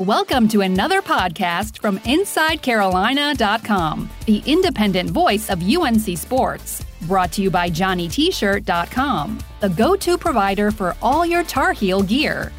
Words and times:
Welcome 0.00 0.48
to 0.48 0.62
another 0.62 1.00
podcast 1.00 1.78
from 1.78 2.00
InsideCarolina.com, 2.00 4.10
the 4.26 4.42
independent 4.44 5.10
voice 5.10 5.48
of 5.48 5.62
UNC 5.62 6.18
Sports. 6.18 6.84
Brought 7.02 7.30
to 7.34 7.42
you 7.42 7.48
by 7.48 7.70
JohnnyT-shirt.com, 7.70 9.38
the 9.60 9.68
go-to 9.68 10.18
provider 10.18 10.72
for 10.72 10.96
all 11.00 11.24
your 11.24 11.44
Tar 11.44 11.72
Heel 11.72 12.02
gear. 12.02 12.50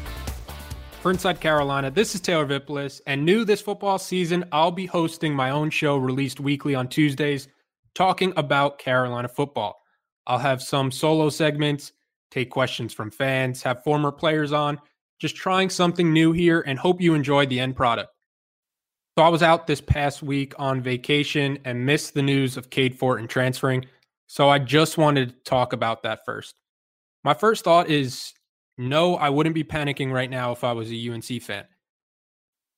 For 1.02 1.10
Inside 1.10 1.38
Carolina, 1.38 1.90
this 1.90 2.14
is 2.14 2.22
Taylor 2.22 2.46
Vippolis, 2.46 3.02
and 3.06 3.22
new 3.22 3.44
this 3.44 3.60
football 3.60 3.98
season, 3.98 4.46
I'll 4.50 4.70
be 4.70 4.86
hosting 4.86 5.34
my 5.34 5.50
own 5.50 5.68
show 5.68 5.98
released 5.98 6.40
weekly 6.40 6.74
on 6.74 6.88
Tuesdays, 6.88 7.48
talking 7.94 8.32
about 8.38 8.78
Carolina 8.78 9.28
football. 9.28 9.82
I'll 10.26 10.38
have 10.38 10.62
some 10.62 10.90
solo 10.90 11.28
segments, 11.28 11.92
take 12.30 12.48
questions 12.48 12.94
from 12.94 13.10
fans, 13.10 13.62
have 13.62 13.84
former 13.84 14.10
players 14.10 14.52
on, 14.52 14.80
just 15.18 15.36
trying 15.36 15.70
something 15.70 16.12
new 16.12 16.32
here 16.32 16.62
and 16.66 16.78
hope 16.78 17.00
you 17.00 17.14
enjoyed 17.14 17.48
the 17.48 17.60
end 17.60 17.76
product. 17.76 18.10
So 19.18 19.24
I 19.24 19.28
was 19.28 19.42
out 19.42 19.66
this 19.66 19.80
past 19.80 20.22
week 20.22 20.52
on 20.58 20.82
vacation 20.82 21.58
and 21.64 21.86
missed 21.86 22.12
the 22.12 22.22
news 22.22 22.56
of 22.56 22.68
Cade 22.68 22.98
Fortin 22.98 23.26
transferring. 23.26 23.86
So 24.26 24.50
I 24.50 24.58
just 24.58 24.98
wanted 24.98 25.30
to 25.30 25.50
talk 25.50 25.72
about 25.72 26.02
that 26.02 26.24
first. 26.26 26.60
My 27.24 27.32
first 27.32 27.64
thought 27.64 27.88
is 27.88 28.34
no, 28.78 29.16
I 29.16 29.30
wouldn't 29.30 29.54
be 29.54 29.64
panicking 29.64 30.12
right 30.12 30.28
now 30.28 30.52
if 30.52 30.62
I 30.64 30.72
was 30.72 30.92
a 30.92 31.10
UNC 31.10 31.42
fan. 31.42 31.64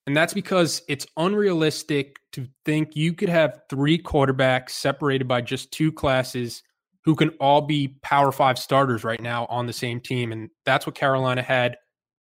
And 0.07 0.17
that's 0.17 0.33
because 0.33 0.83
it's 0.89 1.07
unrealistic 1.17 2.19
to 2.33 2.47
think 2.65 2.95
you 2.95 3.13
could 3.13 3.29
have 3.29 3.63
three 3.69 3.99
quarterbacks 3.99 4.71
separated 4.71 5.27
by 5.27 5.41
just 5.41 5.73
two 5.73 5.91
classes 5.93 6.63
who 7.05 7.15
can 7.15 7.31
all 7.41 7.63
be 7.63 7.99
Power 8.03 8.31
Five 8.31 8.59
starters 8.59 9.03
right 9.03 9.21
now 9.21 9.47
on 9.47 9.67
the 9.67 9.73
same 9.73 10.01
team. 10.01 10.31
And 10.31 10.51
that's 10.65 10.87
what 10.87 10.95
Carolina 10.95 11.43
had 11.43 11.77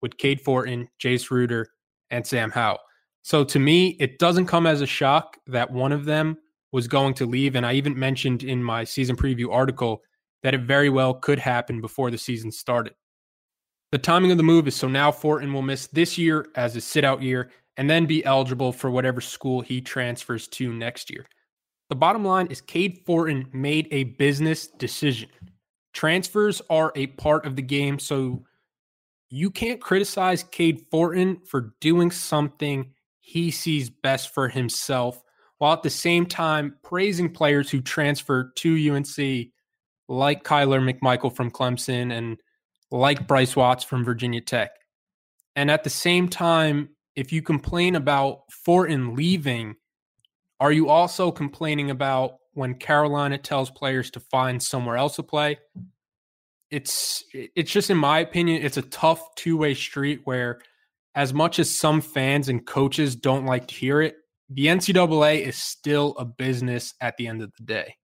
with 0.06 0.18
Cade 0.18 0.40
Fortin, 0.40 0.88
Jace 1.00 1.32
Ruder, 1.32 1.68
and 2.12 2.28
Sam 2.28 2.52
Howell. 2.52 2.78
So 3.24 3.44
to 3.44 3.58
me, 3.58 3.98
it 4.00 4.20
doesn't 4.20 4.46
come 4.46 4.68
as 4.68 4.82
a 4.82 4.86
shock 4.86 5.36
that 5.48 5.72
one 5.72 5.92
of 5.92 6.06
them 6.06 6.38
was 6.72 6.88
going 6.88 7.16
to 7.16 7.26
leave. 7.26 7.56
And 7.56 7.66
I 7.66 7.74
even 7.74 7.98
mentioned 7.98 8.44
in 8.44 8.64
my 8.64 8.84
season 8.84 9.16
preview 9.16 9.52
article 9.52 10.04
that 10.44 10.54
it 10.54 10.62
very 10.62 10.90
well 10.90 11.16
could 11.16 11.40
happen 11.40 11.82
before 11.82 12.12
the 12.12 12.20
season 12.20 12.52
started. 12.52 12.94
The 13.92 13.98
timing 13.98 14.30
of 14.30 14.38
the 14.38 14.44
move 14.44 14.68
is 14.68 14.76
so 14.76 14.88
now 14.88 15.12
Fortin 15.12 15.52
will 15.52 15.64
miss 15.64 15.88
this 15.88 16.20
year 16.20 16.46
as 16.54 16.76
a 16.76 16.82
sit 16.82 17.04
out 17.04 17.24
year 17.24 17.50
and 17.78 17.90
then 17.90 18.06
be 18.06 18.24
eligible 18.26 18.72
for 18.72 18.92
whatever 18.92 19.22
school 19.22 19.62
he 19.62 19.82
transfers 19.82 20.48
to 20.50 20.72
next 20.72 21.10
year. 21.10 21.26
The 21.90 21.96
bottom 21.96 22.24
line 22.24 22.46
is 22.52 22.62
Cade 22.62 23.00
Fortin 23.08 23.48
made 23.54 23.88
a 23.90 24.04
business 24.04 24.68
decision. 24.68 25.30
Transfers 25.94 26.62
are 26.70 26.92
a 26.96 27.08
part 27.08 27.48
of 27.48 27.56
the 27.56 27.64
game, 27.64 27.98
so 27.98 28.44
you 29.30 29.50
can't 29.50 29.82
criticize 29.82 30.44
Cade 30.44 30.86
Fortin 30.92 31.42
for 31.46 31.74
doing 31.82 32.12
something 32.12 32.92
he 33.20 33.52
sees 33.52 33.90
best 33.90 34.34
for 34.34 34.48
himself, 34.48 35.24
while 35.58 35.74
at 35.74 35.84
the 35.84 35.90
same 35.90 36.26
time 36.26 36.76
praising 36.84 37.32
players 37.32 37.70
who 37.70 37.82
transfer 37.82 38.52
to 38.56 38.92
UNC, 38.92 39.50
like 40.08 40.44
Kyler 40.44 40.80
McMichael 40.80 41.36
from 41.36 41.50
Clemson 41.50 42.16
and 42.16 42.38
like 42.92 43.28
Bryce 43.28 43.56
Watts 43.56 43.84
from 43.84 44.06
Virginia 44.06 44.42
Tech. 44.42 44.72
And 45.56 45.72
at 45.72 45.84
the 45.84 45.90
same 45.90 46.28
time, 46.30 46.90
if 47.16 47.32
you 47.32 47.42
complain 47.42 47.96
about 47.96 48.52
Fortin 48.52 49.16
leaving, 49.16 49.76
are 50.60 50.72
you 50.72 50.90
also 50.90 51.32
complaining 51.32 51.90
about 51.90 52.38
when 52.54 52.76
Carolina 52.76 53.38
tells 53.38 53.70
players 53.70 54.12
to 54.12 54.20
find 54.20 54.62
somewhere 54.62 54.98
else 54.98 55.16
to 55.16 55.24
play? 55.24 55.58
It's 56.72 57.24
it's 57.34 57.72
just 57.72 57.90
in 57.90 57.98
my 57.98 58.20
opinion 58.20 58.64
it's 58.64 58.78
a 58.78 58.82
tough 58.84 59.34
two-way 59.36 59.74
street 59.74 60.22
where 60.24 60.60
as 61.14 61.34
much 61.34 61.60
as 61.60 61.70
some 61.70 62.02
fans 62.02 62.50
and 62.50 62.66
coaches 62.66 63.16
don't 63.16 63.46
like 63.46 63.68
to 63.68 63.76
hear 63.76 64.02
it 64.02 64.16
the 64.50 64.66
ncaa 64.68 65.42
is 65.42 65.58
still 65.58 66.16
a 66.18 66.26
business 66.26 66.94
at 67.02 67.18
the 67.18 67.28
end 67.28 67.42
of 67.42 67.52
the 67.58 67.64
day. 67.64 67.96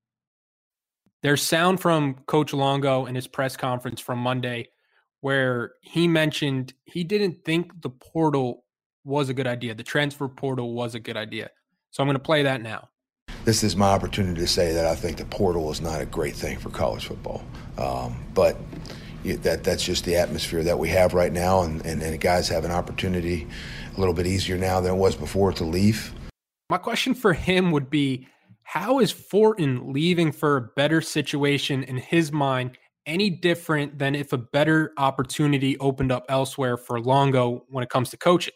There's 1.22 1.44
sound 1.44 1.79
from 1.79 2.16
coach 2.25 2.51
longo 2.51 3.05
in 3.05 3.16
his 3.16 3.27
press 3.27 3.55
conference 3.55 3.99
from 3.99 4.19
monday 4.19 4.69
where 5.22 5.73
he 5.81 6.07
mentioned 6.07 6.73
he 6.85 7.03
didn't 7.03 7.43
think 7.45 7.79
the 7.81 7.89
portal 7.89 8.66
was 9.03 9.29
a 9.29 9.33
good 9.33 9.47
idea 9.47 9.73
the 9.73 9.83
transfer 9.83 10.28
portal 10.28 10.73
was 10.73 10.95
a 10.95 10.99
good 10.99 11.17
idea. 11.17 11.49
So 11.89 12.03
i'm 12.03 12.07
going 12.07 12.16
to 12.16 12.23
play 12.23 12.43
that 12.43 12.61
now 12.61 12.89
this 13.46 13.63
is 13.63 13.75
my 13.75 13.88
opportunity 13.88 14.40
to 14.40 14.47
say 14.47 14.74
that 14.74 14.85
I 14.85 14.96
think 14.96 15.18
the 15.18 15.25
portal 15.25 15.72
is 15.72 15.81
not 15.81 16.02
a 16.02 16.06
great 16.06 16.35
thing 16.35 16.59
for 16.59 16.69
college 16.69 17.07
football. 17.07 17.44
Um, 17.78 18.24
but 18.34 18.57
that 19.24 19.63
that's 19.63 19.84
just 19.84 20.06
the 20.06 20.16
atmosphere 20.16 20.63
that 20.63 20.78
we 20.78 20.90
have 20.90 21.13
right 21.13 21.31
now, 21.31 21.62
and, 21.62 21.85
and, 21.85 22.02
and 22.02 22.19
guys 22.19 22.47
have 22.50 22.66
an 22.66 22.72
opportunity 22.72 23.47
a 23.96 24.00
little 24.00 24.13
bit 24.13 24.28
easier 24.28 24.57
now 24.57 24.81
than 24.81 24.94
it 24.94 24.97
was 24.97 25.16
before 25.16 25.52
to 25.53 25.63
leave. 25.63 26.13
My 26.69 26.78
question 26.78 27.13
for 27.13 27.34
him 27.34 27.72
would 27.72 27.90
be 27.90 28.28
how 28.63 29.00
is 29.00 29.12
Fortin 29.12 29.91
leaving 29.91 30.31
for 30.31 30.58
a 30.58 30.62
better 30.62 31.02
situation 31.02 31.84
in 31.84 31.97
his 31.97 32.31
mind 32.31 32.78
any 33.06 33.29
different 33.29 33.97
than 33.97 34.16
if 34.16 34.31
a 34.31 34.38
better 34.38 34.94
opportunity 34.97 35.78
opened 35.79 36.12
up 36.12 36.25
elsewhere 36.29 36.78
for 36.78 37.02
Longo 37.02 37.66
when 37.69 37.84
it 37.84 37.90
comes 37.90 38.09
to 38.12 38.18
coaching? 38.18 38.53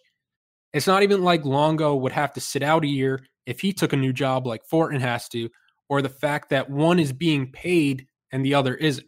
It's 0.74 0.88
not 0.88 1.04
even 1.04 1.24
like 1.24 1.44
Longo 1.44 1.96
would 1.96 2.12
have 2.12 2.34
to 2.34 2.40
sit 2.40 2.64
out 2.64 2.84
a 2.84 2.88
year 2.88 3.26
if 3.46 3.60
he 3.62 3.74
took 3.74 3.94
a 3.94 3.98
new 3.98 4.14
job 4.14 4.48
like 4.48 4.66
Fortin 4.66 5.02
has 5.02 5.28
to, 5.30 5.50
or 5.90 6.02
the 6.02 6.10
fact 6.10 6.50
that 6.50 6.70
one 6.70 7.00
is 7.00 7.14
being 7.14 7.52
paid 7.52 8.08
and 8.32 8.46
the 8.46 8.54
other 8.54 8.76
isn't. 8.76 9.08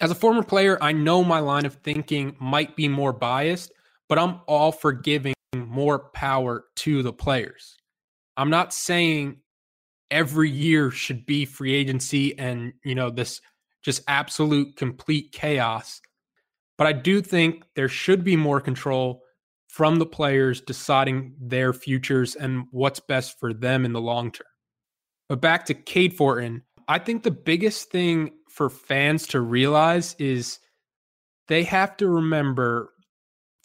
As 0.00 0.10
a 0.10 0.14
former 0.14 0.42
player, 0.42 0.76
I 0.82 0.92
know 0.92 1.24
my 1.24 1.38
line 1.38 1.64
of 1.64 1.74
thinking 1.76 2.36
might 2.40 2.76
be 2.76 2.88
more 2.88 3.12
biased, 3.12 3.72
but 4.08 4.18
I'm 4.18 4.40
all 4.46 4.72
for 4.72 4.92
giving 4.92 5.34
more 5.56 6.10
power 6.10 6.64
to 6.76 7.02
the 7.02 7.12
players. 7.12 7.76
I'm 8.36 8.50
not 8.50 8.74
saying 8.74 9.38
every 10.10 10.50
year 10.50 10.90
should 10.90 11.24
be 11.24 11.44
free 11.44 11.74
agency 11.74 12.38
and, 12.38 12.72
you 12.84 12.94
know, 12.94 13.10
this 13.10 13.40
just 13.82 14.02
absolute 14.08 14.76
complete 14.76 15.32
chaos. 15.32 16.00
But 16.76 16.86
I 16.86 16.92
do 16.92 17.20
think 17.20 17.64
there 17.76 17.88
should 17.88 18.24
be 18.24 18.36
more 18.36 18.60
control 18.60 19.23
from 19.74 19.96
the 19.96 20.06
players 20.06 20.60
deciding 20.60 21.34
their 21.40 21.72
futures 21.72 22.36
and 22.36 22.64
what's 22.70 23.00
best 23.00 23.40
for 23.40 23.52
them 23.52 23.84
in 23.84 23.92
the 23.92 24.00
long 24.00 24.30
term. 24.30 24.46
But 25.28 25.40
back 25.40 25.66
to 25.66 25.74
Cade 25.74 26.16
Fortin, 26.16 26.62
I 26.86 27.00
think 27.00 27.24
the 27.24 27.32
biggest 27.32 27.90
thing 27.90 28.30
for 28.48 28.70
fans 28.70 29.26
to 29.28 29.40
realize 29.40 30.14
is 30.20 30.60
they 31.48 31.64
have 31.64 31.96
to 31.96 32.06
remember 32.06 32.92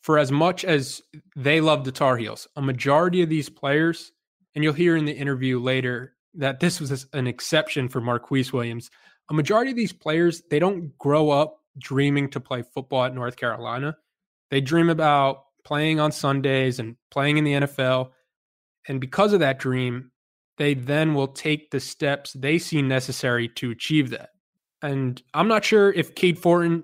for 0.02 0.18
as 0.18 0.31
much 0.31 0.66
as 0.66 1.00
they 1.36 1.62
love 1.62 1.84
the 1.84 1.92
Tar 1.92 2.18
Heels, 2.18 2.47
a 2.56 2.62
majority 2.62 3.22
of 3.22 3.30
these 3.30 3.47
players, 3.47 4.12
and 4.56 4.64
you'll 4.64 4.74
hear 4.74 4.96
in 4.96 5.06
the 5.06 5.16
interview 5.16 5.59
later 5.59 6.16
that 6.34 6.59
this 6.59 6.80
was 6.80 7.06
an 7.14 7.28
exception 7.28 7.88
for 7.88 8.02
Marquise 8.02 8.52
Williams. 8.52 8.90
A 9.30 9.36
majority 9.36 9.70
of 9.70 9.78
these 9.78 9.94
players, 9.94 10.41
they 10.50 10.58
don't 10.58 10.97
grow 10.97 11.30
up 11.30 11.59
dreaming 11.78 12.31
to 12.31 12.40
play 12.40 12.64
football 12.74 13.03
at 13.03 13.14
North 13.14 13.36
Carolina. 13.36 13.96
They 14.50 14.59
dream 14.59 14.90
about 14.90 15.44
playing 15.69 16.00
on 16.00 16.12
Sundays 16.12 16.80
and 16.80 16.96
playing 17.12 17.38
in 17.38 17.44
the 17.44 17.53
NFL. 17.53 18.09
And 18.88 19.00
because 19.00 19.34
of 19.34 19.40
that 19.41 19.59
dream, 19.59 20.09
they 20.57 20.74
then 20.74 21.13
will 21.13 21.28
take 21.28 21.69
the 21.69 21.80
steps 21.80 22.34
they 22.34 22.57
see 22.57 22.81
necessary 22.81 23.47
to 23.50 23.69
achieve 23.69 24.09
that. 24.09 24.29
And 24.81 25.22
I'm 25.35 25.47
not 25.47 25.63
sure 25.63 25.91
if 25.91 26.16
Cade 26.16 26.40
Fortin 26.40 26.84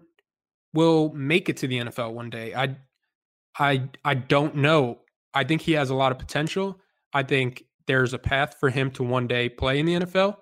will 0.75 1.11
make 1.13 1.49
it 1.49 1.57
to 1.57 1.67
the 1.67 1.79
NFL 1.79 2.13
one 2.13 2.29
day. 2.29 2.53
I 2.53 2.77
I 3.57 3.89
I 4.03 4.13
don't 4.13 4.57
know. 4.57 4.99
I 5.33 5.43
think 5.45 5.61
he 5.61 5.71
has 5.71 5.89
a 5.89 5.95
lot 5.95 6.11
of 6.11 6.19
potential. 6.19 6.79
I 7.11 7.23
think 7.23 7.63
there's 7.87 8.13
a 8.13 8.19
path 8.19 8.57
for 8.59 8.69
him 8.69 8.91
to 8.91 9.03
one 9.03 9.25
day 9.25 9.49
play 9.49 9.79
in 9.79 9.87
the 9.87 9.95
NFL 9.95 10.35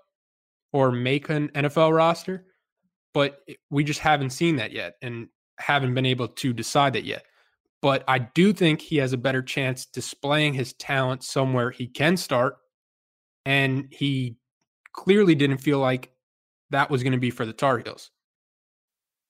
or 0.73 0.91
make 0.91 1.29
an 1.29 1.47
NFL 1.49 1.95
roster, 1.95 2.45
but 3.13 3.39
we 3.69 3.85
just 3.85 4.01
haven't 4.01 4.31
seen 4.31 4.57
that 4.57 4.73
yet 4.73 4.95
and 5.01 5.29
haven't 5.59 5.93
been 5.93 6.05
able 6.05 6.27
to 6.27 6.51
decide 6.51 6.91
that 6.93 7.05
yet 7.05 7.23
but 7.83 8.01
I 8.07 8.17
do 8.19 8.53
think 8.53 8.79
he 8.79 8.97
has 8.97 9.11
a 9.11 9.17
better 9.17 9.41
chance 9.41 9.85
displaying 9.85 10.53
his 10.53 10.71
talent 10.71 11.21
somewhere 11.21 11.69
he 11.69 11.85
can 11.85 12.15
start. 12.15 12.55
And 13.45 13.89
he 13.91 14.37
clearly 14.93 15.35
didn't 15.35 15.57
feel 15.57 15.79
like 15.79 16.09
that 16.69 16.89
was 16.89 17.03
going 17.03 17.11
to 17.11 17.19
be 17.19 17.29
for 17.29 17.45
the 17.45 17.51
Tar 17.51 17.79
Heels. 17.79 18.09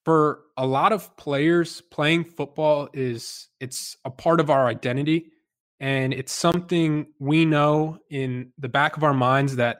For 0.05 0.41
a 0.55 0.67
lot 0.67 0.93
of 0.93 1.17
players, 1.17 1.81
playing 1.81 2.25
football 2.25 2.89
is 2.93 3.47
it's 3.59 3.97
a 4.05 4.11
part 4.11 4.39
of 4.39 4.51
our 4.51 4.67
identity 4.67 5.31
and 5.79 6.13
it's 6.13 6.31
something 6.31 7.07
we 7.17 7.45
know 7.45 7.97
in 8.11 8.53
the 8.59 8.69
back 8.69 8.97
of 8.97 9.03
our 9.03 9.15
minds 9.15 9.55
that 9.55 9.77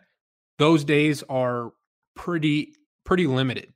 those 0.58 0.84
days 0.84 1.24
are 1.30 1.74
pretty 2.16 2.74
pretty 3.06 3.28
limited 3.28 3.72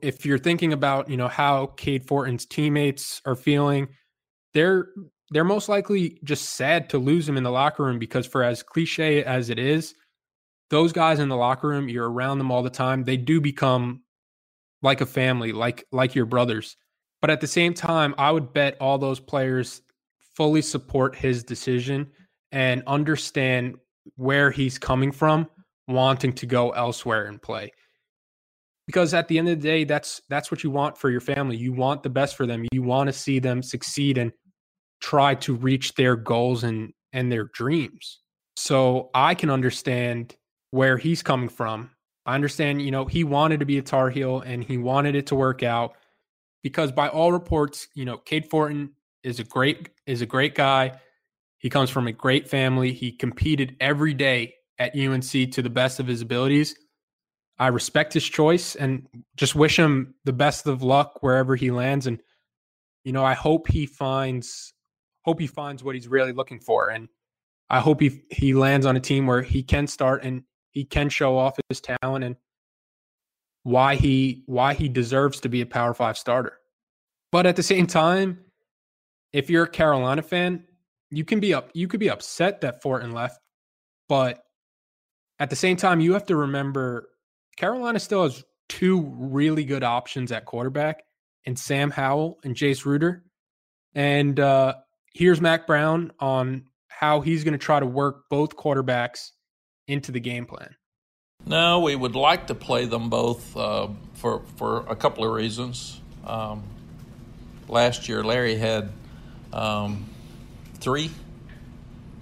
if 0.00 0.26
you're 0.26 0.38
thinking 0.38 0.72
about 0.72 1.08
you 1.08 1.16
know 1.16 1.28
how 1.28 1.66
Cade 1.66 2.06
Fortin's 2.06 2.46
teammates 2.46 3.20
are 3.24 3.36
feeling, 3.36 3.88
they're 4.54 4.88
they're 5.30 5.44
most 5.44 5.68
likely 5.68 6.18
just 6.24 6.50
sad 6.50 6.90
to 6.90 6.98
lose 6.98 7.28
him 7.28 7.36
in 7.36 7.42
the 7.42 7.50
locker 7.50 7.84
room 7.84 7.98
because 7.98 8.26
for 8.26 8.42
as 8.42 8.62
cliche 8.62 9.24
as 9.24 9.48
it 9.48 9.58
is, 9.58 9.94
those 10.70 10.92
guys 10.92 11.18
in 11.18 11.28
the 11.28 11.36
locker 11.36 11.68
room, 11.68 11.88
you're 11.88 12.10
around 12.10 12.38
them 12.38 12.50
all 12.50 12.62
the 12.62 12.70
time. 12.70 13.04
They 13.04 13.16
do 13.16 13.40
become 13.40 14.02
like 14.82 15.00
a 15.00 15.06
family, 15.06 15.52
like 15.52 15.86
like 15.92 16.14
your 16.14 16.26
brothers. 16.26 16.76
But 17.20 17.30
at 17.30 17.40
the 17.40 17.46
same 17.46 17.72
time, 17.72 18.14
I 18.18 18.30
would 18.30 18.52
bet 18.52 18.76
all 18.80 18.98
those 18.98 19.20
players 19.20 19.80
fully 20.34 20.62
support 20.62 21.14
his 21.14 21.44
decision 21.44 22.10
and 22.50 22.82
understand 22.86 23.76
where 24.16 24.50
he's 24.50 24.78
coming 24.78 25.12
from, 25.12 25.48
wanting 25.88 26.32
to 26.32 26.46
go 26.46 26.70
elsewhere 26.70 27.26
and 27.26 27.40
play. 27.40 27.70
Because 28.86 29.14
at 29.14 29.28
the 29.28 29.38
end 29.38 29.48
of 29.48 29.60
the 29.60 29.68
day, 29.68 29.84
that's 29.84 30.20
that's 30.28 30.50
what 30.50 30.64
you 30.64 30.70
want 30.70 30.98
for 30.98 31.10
your 31.10 31.20
family. 31.20 31.56
You 31.56 31.72
want 31.72 32.02
the 32.02 32.10
best 32.10 32.36
for 32.36 32.46
them. 32.46 32.64
You 32.72 32.82
want 32.82 33.08
to 33.08 33.12
see 33.12 33.38
them 33.38 33.62
succeed 33.62 34.18
and 34.18 34.32
try 35.00 35.34
to 35.36 35.54
reach 35.54 35.94
their 35.94 36.16
goals 36.16 36.64
and 36.64 36.92
and 37.12 37.30
their 37.30 37.44
dreams. 37.54 38.20
So 38.56 39.10
I 39.14 39.34
can 39.34 39.50
understand 39.50 40.36
where 40.70 40.96
he's 40.96 41.22
coming 41.22 41.48
from. 41.48 41.90
I 42.26 42.34
understand, 42.34 42.82
you 42.82 42.90
know, 42.90 43.04
he 43.04 43.24
wanted 43.24 43.60
to 43.60 43.66
be 43.66 43.78
a 43.78 43.82
Tar 43.82 44.10
Heel 44.10 44.40
and 44.40 44.62
he 44.62 44.78
wanted 44.78 45.14
it 45.14 45.26
to 45.28 45.34
work 45.34 45.62
out 45.62 45.96
because 46.62 46.92
by 46.92 47.08
all 47.08 47.32
reports, 47.32 47.88
you 47.94 48.04
know, 48.04 48.16
Cade 48.16 48.48
Fortin 48.48 48.90
is 49.22 49.38
a 49.40 49.44
great 49.44 49.90
is 50.06 50.22
a 50.22 50.26
great 50.26 50.54
guy. 50.54 50.98
He 51.58 51.70
comes 51.70 51.90
from 51.90 52.08
a 52.08 52.12
great 52.12 52.48
family. 52.48 52.92
He 52.92 53.12
competed 53.12 53.76
every 53.80 54.14
day 54.14 54.54
at 54.78 54.96
UNC 54.96 55.30
to 55.52 55.62
the 55.62 55.70
best 55.70 56.00
of 56.00 56.06
his 56.06 56.20
abilities. 56.20 56.74
I 57.58 57.68
respect 57.68 58.12
his 58.12 58.24
choice 58.24 58.74
and 58.74 59.06
just 59.36 59.54
wish 59.54 59.78
him 59.78 60.14
the 60.24 60.32
best 60.32 60.66
of 60.66 60.82
luck 60.82 61.22
wherever 61.22 61.54
he 61.54 61.70
lands. 61.70 62.06
And 62.06 62.20
you 63.04 63.12
know, 63.12 63.24
I 63.24 63.34
hope 63.34 63.68
he 63.68 63.86
finds 63.86 64.72
hope 65.22 65.40
he 65.40 65.46
finds 65.46 65.84
what 65.84 65.94
he's 65.94 66.08
really 66.08 66.32
looking 66.32 66.60
for. 66.60 66.88
And 66.88 67.08
I 67.70 67.80
hope 67.80 68.00
he 68.00 68.22
he 68.30 68.54
lands 68.54 68.86
on 68.86 68.96
a 68.96 69.00
team 69.00 69.26
where 69.26 69.42
he 69.42 69.62
can 69.62 69.86
start 69.86 70.24
and 70.24 70.42
he 70.70 70.84
can 70.84 71.08
show 71.08 71.36
off 71.36 71.58
his 71.68 71.80
talent 71.80 72.24
and 72.24 72.36
why 73.62 73.94
he 73.94 74.42
why 74.46 74.74
he 74.74 74.88
deserves 74.88 75.40
to 75.40 75.48
be 75.48 75.60
a 75.60 75.66
Power 75.66 75.94
5 75.94 76.18
starter. 76.18 76.58
But 77.30 77.46
at 77.46 77.56
the 77.56 77.62
same 77.62 77.86
time, 77.86 78.38
if 79.32 79.48
you're 79.48 79.64
a 79.64 79.70
Carolina 79.70 80.22
fan, 80.22 80.64
you 81.10 81.24
can 81.24 81.40
be 81.40 81.54
up 81.54 81.70
you 81.74 81.88
could 81.88 82.00
be 82.00 82.10
upset 82.10 82.60
that 82.62 82.82
Fortin 82.82 83.12
left, 83.12 83.38
but 84.08 84.42
at 85.38 85.50
the 85.50 85.56
same 85.56 85.76
time, 85.76 86.00
you 86.00 86.12
have 86.12 86.26
to 86.26 86.36
remember 86.36 87.08
Carolina 87.56 88.00
still 88.00 88.24
has 88.24 88.44
two 88.68 89.12
really 89.16 89.64
good 89.64 89.84
options 89.84 90.32
at 90.32 90.44
quarterback 90.44 91.04
and 91.44 91.58
Sam 91.58 91.90
Howell 91.90 92.38
and 92.44 92.54
Jace 92.54 92.84
Ruder. 92.84 93.24
And 93.94 94.38
uh, 94.40 94.74
here's 95.12 95.40
Mack 95.40 95.66
Brown 95.66 96.12
on 96.18 96.64
how 96.88 97.20
he's 97.20 97.44
going 97.44 97.52
to 97.52 97.58
try 97.58 97.80
to 97.80 97.86
work 97.86 98.24
both 98.30 98.56
quarterbacks 98.56 99.30
into 99.86 100.12
the 100.12 100.20
game 100.20 100.46
plan. 100.46 100.74
No, 101.44 101.80
we 101.80 101.96
would 101.96 102.14
like 102.14 102.46
to 102.46 102.54
play 102.54 102.84
them 102.84 103.10
both 103.10 103.56
uh, 103.56 103.88
for 104.14 104.42
for 104.56 104.86
a 104.88 104.94
couple 104.94 105.24
of 105.24 105.32
reasons. 105.32 106.00
Um, 106.24 106.62
last 107.68 108.08
year, 108.08 108.22
Larry 108.22 108.54
had 108.54 108.92
um, 109.52 110.06
three 110.74 111.10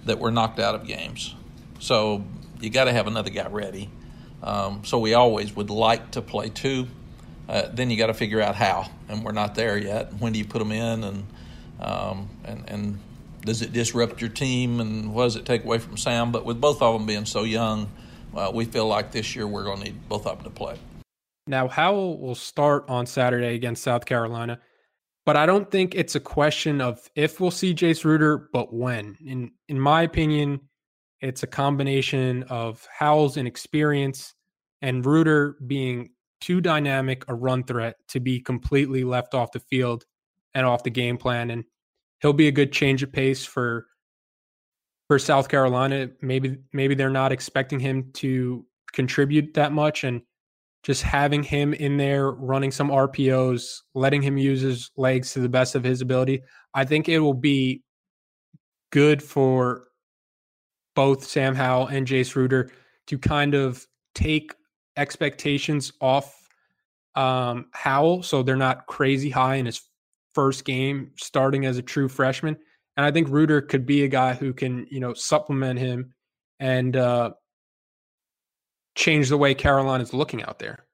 that 0.05 0.17
were 0.17 0.31
knocked 0.31 0.59
out 0.59 0.73
of 0.73 0.87
games, 0.87 1.35
so 1.77 2.23
you 2.59 2.71
got 2.71 2.85
to 2.85 2.91
have 2.91 3.05
another 3.05 3.29
guy 3.29 3.47
ready. 3.47 3.89
Um, 4.43 4.83
so 4.83 4.99
we 4.99 5.13
always 5.13 5.55
would 5.55 5.69
like 5.69 6.11
to 6.11 6.21
play 6.21 6.49
two. 6.49 6.87
Uh, 7.47 7.67
then 7.73 7.89
you 7.89 7.97
got 7.97 8.07
to 8.07 8.13
figure 8.13 8.41
out 8.41 8.55
how, 8.55 8.89
and 9.09 9.23
we're 9.23 9.33
not 9.33 9.55
there 9.55 9.77
yet. 9.77 10.13
When 10.15 10.33
do 10.33 10.39
you 10.39 10.45
put 10.45 10.59
them 10.59 10.71
in, 10.71 11.03
and 11.03 11.27
um, 11.79 12.29
and 12.45 12.69
and 12.69 12.99
does 13.41 13.61
it 13.61 13.73
disrupt 13.73 14.21
your 14.21 14.29
team 14.29 14.79
and 14.79 15.13
what 15.13 15.23
does 15.23 15.35
it 15.35 15.45
take 15.45 15.63
away 15.63 15.79
from 15.79 15.97
Sam? 15.97 16.31
But 16.31 16.45
with 16.45 16.61
both 16.61 16.81
of 16.81 16.93
them 16.93 17.05
being 17.05 17.25
so 17.25 17.43
young, 17.43 17.89
uh, 18.35 18.51
we 18.53 18.65
feel 18.65 18.87
like 18.87 19.11
this 19.11 19.35
year 19.35 19.47
we're 19.47 19.63
going 19.63 19.79
to 19.79 19.83
need 19.85 20.07
both 20.07 20.27
of 20.27 20.37
them 20.37 20.43
to 20.45 20.49
play. 20.51 20.77
Now, 21.47 21.67
Howell 21.67 22.19
will 22.19 22.35
start 22.35 22.85
on 22.87 23.05
Saturday 23.05 23.55
against 23.55 23.83
South 23.83 24.05
Carolina, 24.05 24.59
but 25.25 25.37
I 25.37 25.45
don't 25.45 25.69
think 25.69 25.95
it's 25.95 26.15
a 26.15 26.19
question 26.19 26.81
of 26.81 27.09
if 27.15 27.39
we'll 27.39 27.51
see 27.51 27.73
Jace 27.73 28.05
Ruder, 28.05 28.49
but 28.53 28.73
when. 28.73 29.17
In 29.25 29.51
in 29.67 29.79
my 29.79 30.03
opinion, 30.03 30.61
it's 31.21 31.43
a 31.43 31.47
combination 31.47 32.43
of 32.43 32.85
Howell's 32.97 33.37
inexperience 33.37 34.33
and 34.81 35.05
Ruder 35.05 35.57
being 35.65 36.09
too 36.39 36.59
dynamic 36.59 37.23
a 37.27 37.35
run 37.35 37.63
threat 37.63 37.95
to 38.09 38.19
be 38.19 38.39
completely 38.39 39.03
left 39.03 39.35
off 39.35 39.51
the 39.51 39.59
field 39.59 40.03
and 40.55 40.65
off 40.65 40.83
the 40.83 40.89
game 40.89 41.17
plan. 41.17 41.51
And 41.51 41.63
he'll 42.21 42.33
be 42.33 42.47
a 42.47 42.51
good 42.51 42.71
change 42.71 43.03
of 43.03 43.11
pace 43.11 43.45
for 43.45 43.85
for 45.07 45.19
South 45.19 45.49
Carolina. 45.49 46.09
Maybe 46.21 46.57
maybe 46.73 46.95
they're 46.95 47.09
not 47.09 47.31
expecting 47.31 47.79
him 47.79 48.11
to 48.13 48.65
contribute 48.91 49.53
that 49.53 49.71
much 49.71 50.03
and 50.03 50.21
just 50.83 51.03
having 51.03 51.43
him 51.43 51.75
in 51.75 51.97
there 51.97 52.31
running 52.31 52.71
some 52.71 52.89
RPOs, 52.89 53.81
letting 53.93 54.23
him 54.23 54.37
use 54.37 54.61
his 54.61 54.89
legs 54.97 55.33
to 55.33 55.39
the 55.39 55.49
best 55.49 55.75
of 55.75 55.83
his 55.83 56.01
ability. 56.01 56.41
I 56.73 56.85
think 56.85 57.07
it 57.07 57.19
will 57.19 57.35
be 57.35 57.83
good 58.91 59.21
for 59.21 59.83
both 60.95 61.23
Sam 61.23 61.55
Howell 61.55 61.87
and 61.87 62.07
Jace 62.07 62.35
Ruder 62.35 62.71
to 63.07 63.17
kind 63.17 63.53
of 63.53 63.85
take 64.13 64.53
expectations 64.97 65.93
off 66.01 66.49
um, 67.15 67.67
Howell 67.71 68.23
so 68.23 68.43
they're 68.43 68.55
not 68.55 68.87
crazy 68.87 69.29
high 69.29 69.55
in 69.55 69.65
his 69.65 69.81
first 70.33 70.65
game 70.65 71.11
starting 71.17 71.65
as 71.65 71.77
a 71.77 71.81
true 71.81 72.07
freshman. 72.07 72.57
And 72.97 73.05
I 73.05 73.11
think 73.11 73.29
Ruder 73.29 73.61
could 73.61 73.85
be 73.85 74.03
a 74.03 74.07
guy 74.07 74.33
who 74.33 74.53
can, 74.53 74.85
you 74.89 74.99
know, 74.99 75.13
supplement 75.13 75.79
him 75.79 76.13
and 76.59 76.95
uh, 76.95 77.31
change 78.95 79.29
the 79.29 79.37
way 79.37 79.53
Carolina 79.53 80.03
is 80.03 80.13
looking 80.13 80.43
out 80.43 80.59
there. 80.59 80.85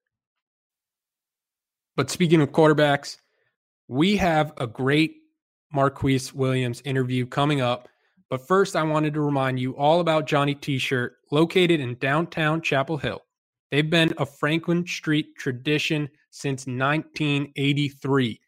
But 1.95 2.09
speaking 2.09 2.41
of 2.41 2.51
quarterbacks, 2.51 3.17
we 3.87 4.17
have 4.17 4.53
a 4.57 4.67
great 4.67 5.15
Marquise 5.73 6.33
Williams 6.33 6.81
interview 6.85 7.25
coming 7.25 7.61
up. 7.61 7.89
But 8.29 8.45
first, 8.47 8.75
I 8.75 8.83
wanted 8.83 9.13
to 9.13 9.21
remind 9.21 9.59
you 9.59 9.75
all 9.77 9.99
about 9.99 10.27
Johnny 10.27 10.53
T 10.53 10.77
shirt, 10.77 11.15
located 11.31 11.79
in 11.79 11.95
downtown 11.95 12.61
Chapel 12.61 12.97
Hill. 12.97 13.21
They've 13.71 13.89
been 13.89 14.13
a 14.17 14.25
Franklin 14.25 14.85
Street 14.85 15.27
tradition 15.37 16.09
since 16.31 16.67
1983. 16.67 18.39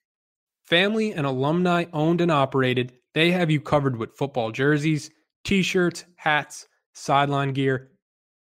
Family 0.65 1.13
and 1.13 1.25
alumni 1.25 1.85
owned 1.93 2.21
and 2.21 2.31
operated, 2.31 2.93
they 3.13 3.31
have 3.31 3.49
you 3.49 3.59
covered 3.59 3.97
with 3.97 4.15
football 4.17 4.51
jerseys, 4.51 5.09
t 5.43 5.61
shirts, 5.61 6.05
hats, 6.15 6.67
sideline 6.93 7.53
gear, 7.53 7.91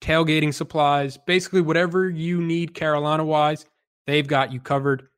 tailgating 0.00 0.52
supplies, 0.52 1.19
basically 1.26 1.61
whatever 1.61 2.08
you 2.08 2.40
need 2.40 2.75
Carolina 2.75 3.25
wise, 3.25 3.67
they've 4.06 4.26
got 4.26 4.52
you 4.52 4.61
covered. 4.61 5.08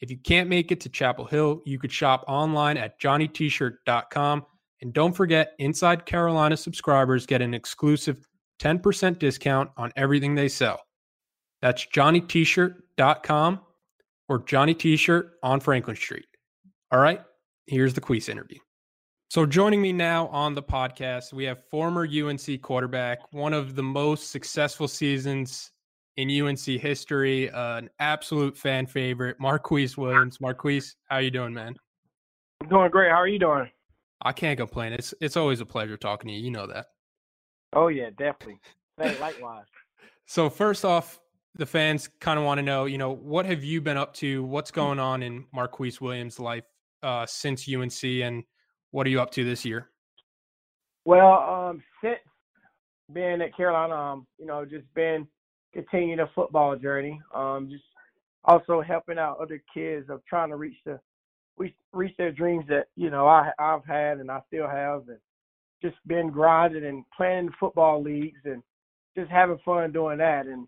If 0.00 0.10
you 0.10 0.16
can't 0.16 0.48
make 0.48 0.72
it 0.72 0.80
to 0.82 0.88
Chapel 0.88 1.26
Hill, 1.26 1.60
you 1.66 1.78
could 1.78 1.92
shop 1.92 2.24
online 2.28 2.76
at 2.76 3.00
johnnytshirt.com. 3.00 4.46
And 4.82 4.92
don't 4.92 5.12
forget, 5.12 5.52
Inside 5.58 6.06
Carolina 6.06 6.56
subscribers 6.56 7.26
get 7.26 7.42
an 7.42 7.54
exclusive 7.54 8.26
10% 8.60 9.18
discount 9.18 9.70
on 9.76 9.92
everything 9.96 10.34
they 10.34 10.48
sell. 10.48 10.80
That's 11.60 11.86
johnnytshirt.com 11.86 13.60
or 14.28 14.38
Johnny 14.44 14.74
T-shirt 14.74 15.32
on 15.42 15.60
Franklin 15.60 15.96
Street. 15.96 16.26
All 16.90 17.00
right, 17.00 17.20
here's 17.66 17.94
the 17.94 18.00
Queese 18.00 18.28
interview. 18.28 18.58
So, 19.28 19.46
joining 19.46 19.80
me 19.80 19.92
now 19.92 20.26
on 20.28 20.54
the 20.54 20.62
podcast, 20.62 21.32
we 21.32 21.44
have 21.44 21.62
former 21.70 22.04
UNC 22.04 22.62
quarterback, 22.62 23.20
one 23.32 23.52
of 23.52 23.76
the 23.76 23.82
most 23.82 24.30
successful 24.30 24.88
seasons 24.88 25.70
in 26.16 26.28
UNC 26.28 26.58
history, 26.58 27.50
uh, 27.50 27.76
an 27.76 27.90
absolute 28.00 28.56
fan 28.56 28.86
favorite, 28.86 29.36
Marquise 29.38 29.96
Williams. 29.96 30.40
Marquise, 30.40 30.96
how 31.08 31.18
you 31.18 31.30
doing, 31.30 31.54
man? 31.54 31.74
I'm 32.60 32.68
doing 32.68 32.90
great. 32.90 33.10
How 33.10 33.18
are 33.18 33.28
you 33.28 33.38
doing? 33.38 33.70
I 34.22 34.32
can't 34.32 34.58
complain. 34.58 34.92
It's 34.92 35.14
it's 35.20 35.36
always 35.36 35.60
a 35.60 35.66
pleasure 35.66 35.96
talking 35.96 36.28
to 36.28 36.34
you. 36.34 36.44
You 36.44 36.50
know 36.50 36.66
that. 36.66 36.86
Oh 37.72 37.88
yeah, 37.88 38.10
definitely. 38.10 38.60
Hey, 38.98 39.18
likewise. 39.20 39.66
so 40.26 40.50
first 40.50 40.84
off, 40.84 41.20
the 41.54 41.66
fans 41.66 42.08
kind 42.20 42.38
of 42.38 42.44
want 42.44 42.58
to 42.58 42.62
know, 42.62 42.84
you 42.84 42.98
know, 42.98 43.14
what 43.14 43.46
have 43.46 43.64
you 43.64 43.80
been 43.80 43.96
up 43.96 44.14
to? 44.14 44.44
What's 44.44 44.70
going 44.70 44.98
on 44.98 45.22
in 45.22 45.46
Marquise 45.52 46.00
Williams' 46.00 46.38
life 46.38 46.64
uh, 47.02 47.26
since 47.26 47.68
UNC, 47.68 48.02
and 48.04 48.44
what 48.90 49.06
are 49.06 49.10
you 49.10 49.20
up 49.20 49.30
to 49.32 49.44
this 49.44 49.64
year? 49.64 49.88
Well, 51.04 51.38
um, 51.38 51.82
since 52.02 52.18
being 53.12 53.40
at 53.40 53.56
Carolina, 53.56 53.94
um, 53.94 54.26
you 54.38 54.46
know, 54.46 54.64
just 54.64 54.92
been 54.94 55.26
continuing 55.72 56.20
a 56.20 56.30
football 56.34 56.76
journey. 56.76 57.20
Um, 57.34 57.68
just 57.70 57.84
also 58.44 58.80
helping 58.80 59.18
out 59.18 59.38
other 59.40 59.62
kids 59.72 60.08
of 60.08 60.24
trying 60.26 60.50
to 60.50 60.56
reach 60.56 60.76
the 60.84 60.98
reach, 61.58 61.74
reach 61.92 62.16
their 62.16 62.32
dreams 62.32 62.64
that 62.68 62.86
you 62.96 63.10
know 63.10 63.26
I 63.26 63.50
I've 63.58 63.84
had 63.84 64.18
and 64.18 64.30
I 64.30 64.40
still 64.48 64.68
have, 64.68 65.08
and 65.08 65.18
just 65.82 65.96
been 66.06 66.30
grinding 66.30 66.84
and 66.84 67.04
playing 67.16 67.50
football 67.58 68.02
leagues 68.02 68.40
and 68.44 68.62
just 69.16 69.30
having 69.30 69.58
fun 69.64 69.92
doing 69.92 70.18
that. 70.18 70.46
And 70.46 70.66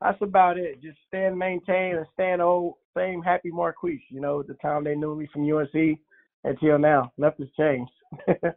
that's 0.00 0.20
about 0.22 0.58
it. 0.58 0.82
Just 0.82 0.98
staying 1.08 1.38
maintained 1.38 1.98
and 1.98 2.06
staying 2.14 2.40
old, 2.40 2.74
same 2.96 3.22
happy 3.22 3.50
Marquise. 3.50 4.00
You 4.08 4.20
know, 4.20 4.42
the 4.42 4.54
time 4.54 4.84
they 4.84 4.94
knew 4.94 5.14
me 5.14 5.28
from 5.32 5.50
UNC 5.50 5.98
until 6.44 6.78
now, 6.78 7.12
nothing's 7.18 7.50
changed. 7.58 7.92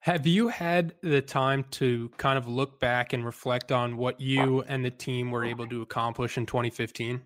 Have 0.00 0.26
you 0.26 0.48
had 0.48 0.94
the 1.00 1.22
time 1.22 1.64
to 1.72 2.10
kind 2.16 2.36
of 2.36 2.48
look 2.48 2.80
back 2.80 3.12
and 3.12 3.24
reflect 3.24 3.70
on 3.70 3.96
what 3.96 4.20
you 4.20 4.62
and 4.62 4.84
the 4.84 4.90
team 4.90 5.30
were 5.30 5.44
able 5.44 5.68
to 5.68 5.80
accomplish 5.80 6.36
in 6.36 6.44
2015? 6.44 7.22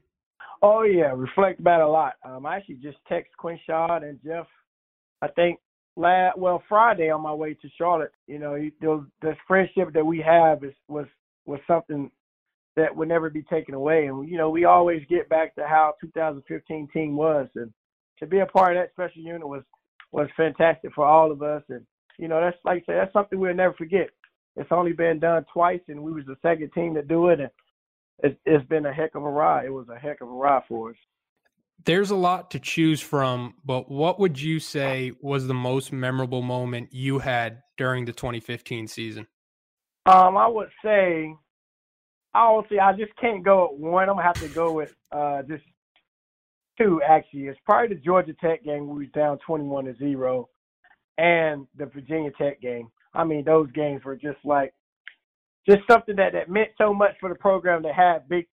Oh 0.68 0.82
yeah, 0.82 1.12
reflect 1.14 1.61
about 1.61 1.80
a 1.80 1.88
lot. 1.88 2.14
Um, 2.25 2.44
I 2.44 2.56
actually 2.56 2.80
just 2.82 2.99
text 3.08 3.30
Quinshad 3.40 4.02
and 4.02 4.18
Jeff. 4.25 4.49
I 5.23 5.28
think 5.28 5.61
last 5.94 6.37
well 6.37 6.61
Friday 6.68 7.08
on 7.08 7.20
my 7.20 7.32
way 7.32 7.54
to 7.54 7.68
Charlotte. 7.78 8.11
You 8.26 8.40
know, 8.40 8.58
those 8.82 9.04
the 9.23 9.37
friendship 9.46 9.92
that 9.94 10.04
we 10.04 10.18
have 10.26 10.64
is 10.64 10.75
was 10.88 11.06
was 11.44 11.61
something 11.68 12.11
that 12.75 12.94
would 12.96 13.06
never 13.06 13.30
be 13.30 13.44
taken 13.44 13.76
away. 13.76 14.06
And 14.06 14.28
you 14.28 14.37
know, 14.37 14.50
we 14.50 14.64
always 14.64 15.02
get 15.08 15.28
back 15.28 15.54
to 15.54 15.68
how 15.68 15.94
2015 16.00 16.88
team 16.92 17.14
was, 17.14 17.46
and 17.54 17.73
to 18.18 18.26
be 18.26 18.40
a 18.40 18.46
part 18.46 18.76
of 18.76 18.82
that 18.82 18.90
special 18.90 19.23
unit 19.23 19.46
was 19.46 19.62
was 20.11 20.26
fantastic 20.37 20.92
for 20.94 21.06
all 21.06 21.30
of 21.30 21.44
us. 21.44 21.62
And 21.68 21.87
you 22.18 22.26
know, 22.26 22.40
that's 22.40 22.58
like 22.64 22.82
I 22.82 22.87
said, 22.87 22.96
that's 23.02 23.12
something 23.12 23.38
we'll 23.38 23.54
never 23.54 23.75
forget. 23.75 24.08
It's 24.56 24.73
only 24.73 24.94
been 24.94 25.20
done 25.20 25.46
twice, 25.52 25.82
and 25.87 26.02
we 26.02 26.11
was 26.11 26.25
the 26.26 26.37
second 26.42 26.73
team 26.73 26.94
to 26.94 27.02
do 27.02 27.28
it, 27.28 27.38
and 27.38 27.50
it's, 28.23 28.37
it's 28.44 28.66
been 28.68 28.87
a 28.87 28.92
heck 28.92 29.14
of 29.14 29.23
a 29.23 29.28
ride. 29.28 29.66
It 29.66 29.73
was 29.73 29.88
a 29.88 29.99
heck 29.99 30.20
of 30.20 30.28
a 30.28 30.32
ride 30.32 30.62
for 30.68 30.90
us. 30.90 30.96
There's 31.85 32.11
a 32.11 32.16
lot 32.16 32.50
to 32.52 32.58
choose 32.58 33.00
from, 33.00 33.54
but 33.64 33.90
what 33.90 34.18
would 34.18 34.40
you 34.40 34.58
say 34.58 35.12
was 35.20 35.46
the 35.46 35.54
most 35.54 35.92
memorable 35.92 36.42
moment 36.42 36.92
you 36.92 37.18
had 37.18 37.62
during 37.76 38.06
the 38.06 38.12
2015 38.12 38.88
season? 38.88 39.26
Um, 40.06 40.37
I 40.37 40.49
would 40.49 40.70
say, 40.82 41.35
I 42.35 42.40
honestly, 42.40 42.80
I 42.80 42.92
just 42.92 43.14
can't 43.20 43.44
go 43.44 43.70
with 43.73 43.80
one. 43.80 44.08
I'm 44.08 44.16
gonna 44.16 44.26
have 44.26 44.40
to 44.40 44.49
go 44.49 44.73
with 44.73 44.94
uh, 45.12 45.42
just 45.42 45.64
two. 46.78 47.00
Actually, 47.02 47.49
it's 47.49 47.61
probably 47.64 47.94
the 47.94 48.00
Georgia 48.00 48.35
Tech 48.40 48.64
game 48.64 48.88
we 48.88 49.04
was 49.04 49.12
down 49.14 49.38
21 49.46 49.85
to 49.85 49.96
zero, 49.96 50.49
and 51.18 51.66
the 51.76 51.87
Virginia 51.87 52.30
Tech 52.38 52.61
game. 52.61 52.88
I 53.14 53.25
mean, 53.25 53.44
those 53.44 53.70
games 53.73 54.04
were 54.04 54.16
just 54.16 54.38
like 54.44 54.73
just 55.68 55.80
something 55.90 56.16
that 56.16 56.32
that 56.32 56.49
meant 56.49 56.70
so 56.78 56.94
much 56.94 57.12
for 57.20 57.28
the 57.28 57.35
program 57.35 57.82
that 57.82 57.94
had 57.94 58.28
big, 58.28 58.46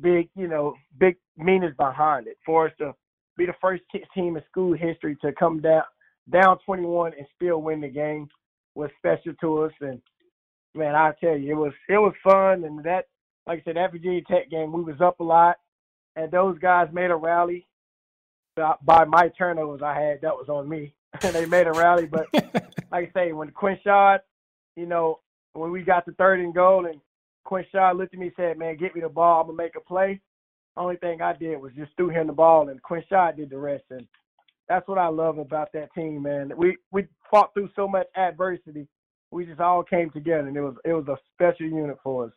big, 0.00 0.28
you 0.34 0.48
know, 0.48 0.74
big 0.98 1.16
meanings 1.36 1.74
behind 1.76 2.26
it. 2.26 2.36
For 2.44 2.66
us 2.66 2.72
to 2.78 2.94
be 3.36 3.46
the 3.46 3.54
first 3.60 3.82
team 4.14 4.36
in 4.36 4.42
school 4.50 4.76
history 4.76 5.16
to 5.22 5.32
come 5.32 5.60
down 5.60 5.82
down 6.30 6.58
21 6.64 7.12
and 7.16 7.26
still 7.34 7.62
win 7.62 7.80
the 7.80 7.88
game 7.88 8.28
was 8.74 8.90
special 8.98 9.32
to 9.40 9.64
us. 9.64 9.72
And 9.80 10.00
man, 10.74 10.94
I 10.94 11.12
tell 11.20 11.36
you, 11.36 11.52
it 11.52 11.56
was 11.56 11.72
it 11.88 11.98
was 11.98 12.14
fun. 12.22 12.64
And 12.64 12.84
that, 12.84 13.06
like 13.46 13.60
I 13.60 13.62
said, 13.64 13.76
that 13.76 13.92
Virginia 13.92 14.20
Tech 14.30 14.50
game, 14.50 14.72
we 14.72 14.82
was 14.82 15.00
up 15.00 15.20
a 15.20 15.24
lot, 15.24 15.56
and 16.16 16.30
those 16.30 16.58
guys 16.58 16.88
made 16.92 17.10
a 17.10 17.16
rally. 17.16 17.66
By 18.82 19.04
my 19.06 19.30
turnovers 19.38 19.80
I 19.82 19.98
had, 19.98 20.20
that 20.20 20.34
was 20.34 20.48
on 20.50 20.68
me. 20.68 20.94
they 21.22 21.46
made 21.46 21.66
a 21.66 21.72
rally, 21.72 22.06
but 22.06 22.26
like 22.92 23.10
I 23.10 23.10
say, 23.14 23.32
when 23.32 23.50
Quinshad, 23.50 24.18
you 24.76 24.84
know, 24.86 25.20
when 25.52 25.70
we 25.70 25.82
got 25.82 26.06
the 26.06 26.12
third 26.12 26.40
and 26.40 26.54
goal 26.54 26.86
and 26.86 27.00
Quinshad 27.46 27.96
looked 27.96 28.14
at 28.14 28.20
me 28.20 28.26
and 28.26 28.34
said, 28.36 28.58
Man, 28.58 28.76
get 28.76 28.94
me 28.94 29.00
the 29.00 29.08
ball, 29.08 29.40
I'm 29.40 29.46
gonna 29.48 29.56
make 29.56 29.76
a 29.76 29.80
play. 29.80 30.20
Only 30.76 30.96
thing 30.96 31.20
I 31.20 31.32
did 31.32 31.60
was 31.60 31.72
just 31.76 31.92
threw 31.96 32.10
him 32.10 32.28
the 32.28 32.32
ball 32.32 32.68
and 32.68 32.80
Quinshad 32.82 33.36
did 33.36 33.50
the 33.50 33.58
rest. 33.58 33.84
And 33.90 34.06
that's 34.68 34.86
what 34.86 34.98
I 34.98 35.08
love 35.08 35.38
about 35.38 35.72
that 35.72 35.92
team, 35.94 36.22
man. 36.22 36.52
We 36.56 36.76
we 36.92 37.06
fought 37.30 37.52
through 37.54 37.70
so 37.74 37.88
much 37.88 38.06
adversity. 38.16 38.86
We 39.32 39.46
just 39.46 39.60
all 39.60 39.82
came 39.82 40.10
together 40.10 40.48
and 40.48 40.56
it 40.56 40.62
was 40.62 40.74
it 40.84 40.92
was 40.92 41.08
a 41.08 41.16
special 41.34 41.66
unit 41.66 41.96
for 42.02 42.26
us. 42.26 42.32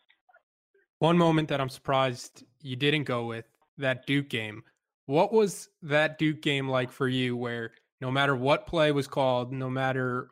One 0.99 1.17
moment 1.17 1.49
that 1.49 1.59
I'm 1.59 1.69
surprised 1.69 2.43
you 2.61 2.75
didn't 2.75 3.03
go 3.03 3.25
with, 3.25 3.45
that 3.77 4.05
Duke 4.05 4.29
game. 4.29 4.63
What 5.05 5.33
was 5.33 5.69
that 5.81 6.17
Duke 6.17 6.41
game 6.41 6.69
like 6.69 6.91
for 6.91 7.07
you 7.07 7.35
where 7.35 7.71
no 7.99 8.09
matter 8.09 8.35
what 8.35 8.67
play 8.67 8.91
was 8.91 9.07
called, 9.07 9.51
no 9.51 9.69
matter 9.69 10.29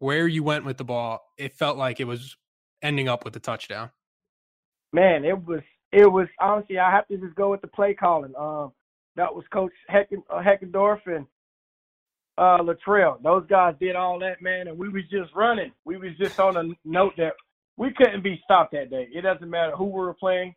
where 0.00 0.26
you 0.26 0.42
went 0.42 0.64
with 0.64 0.78
the 0.78 0.84
ball, 0.84 1.20
it 1.38 1.52
felt 1.52 1.78
like 1.78 2.00
it 2.00 2.06
was 2.06 2.36
ending 2.82 3.08
up 3.08 3.24
with 3.24 3.36
a 3.36 3.40
touchdown. 3.40 3.90
Man, 4.92 5.24
it 5.24 5.46
was 5.46 5.60
it 5.92 6.10
was 6.10 6.26
honestly 6.40 6.78
I 6.78 6.90
have 6.90 7.06
to 7.08 7.16
just 7.16 7.36
go 7.36 7.50
with 7.50 7.60
the 7.60 7.68
play 7.68 7.94
calling. 7.94 8.34
Um, 8.36 8.72
that 9.16 9.32
was 9.32 9.44
Coach 9.52 9.72
Hecken, 9.88 10.22
uh, 10.28 10.42
Heckendorf 10.42 11.00
and 11.06 11.26
uh, 12.38 12.58
Littrell. 12.58 13.22
Those 13.22 13.44
guys 13.48 13.74
did 13.78 13.94
all 13.94 14.18
that, 14.20 14.42
man, 14.42 14.68
and 14.68 14.78
we 14.78 14.88
was 14.88 15.02
just 15.10 15.32
running. 15.34 15.72
We 15.84 15.96
was 15.98 16.10
just 16.18 16.40
on 16.40 16.56
a 16.56 16.64
note 16.84 17.12
that 17.18 17.34
we 17.76 17.92
couldn't 17.92 18.22
be 18.22 18.40
stopped 18.44 18.72
that 18.72 18.90
day. 18.90 19.08
It 19.12 19.22
doesn't 19.22 19.48
matter 19.48 19.76
who 19.76 19.84
we 19.84 20.00
were 20.00 20.14
playing. 20.14 20.54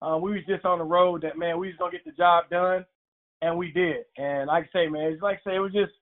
Uh, 0.00 0.18
we 0.20 0.32
was 0.32 0.42
just 0.48 0.64
on 0.64 0.78
the 0.78 0.84
road 0.84 1.22
that 1.22 1.38
man, 1.38 1.58
we 1.58 1.68
was 1.68 1.76
gonna 1.78 1.92
get 1.92 2.04
the 2.04 2.12
job 2.12 2.44
done, 2.50 2.84
and 3.42 3.56
we 3.56 3.70
did. 3.72 4.04
And 4.16 4.46
like 4.46 4.64
I 4.64 4.78
say, 4.78 4.88
man, 4.88 5.12
it's 5.12 5.22
like 5.22 5.40
I 5.44 5.50
say, 5.50 5.56
it 5.56 5.60
was 5.60 5.72
just 5.72 5.92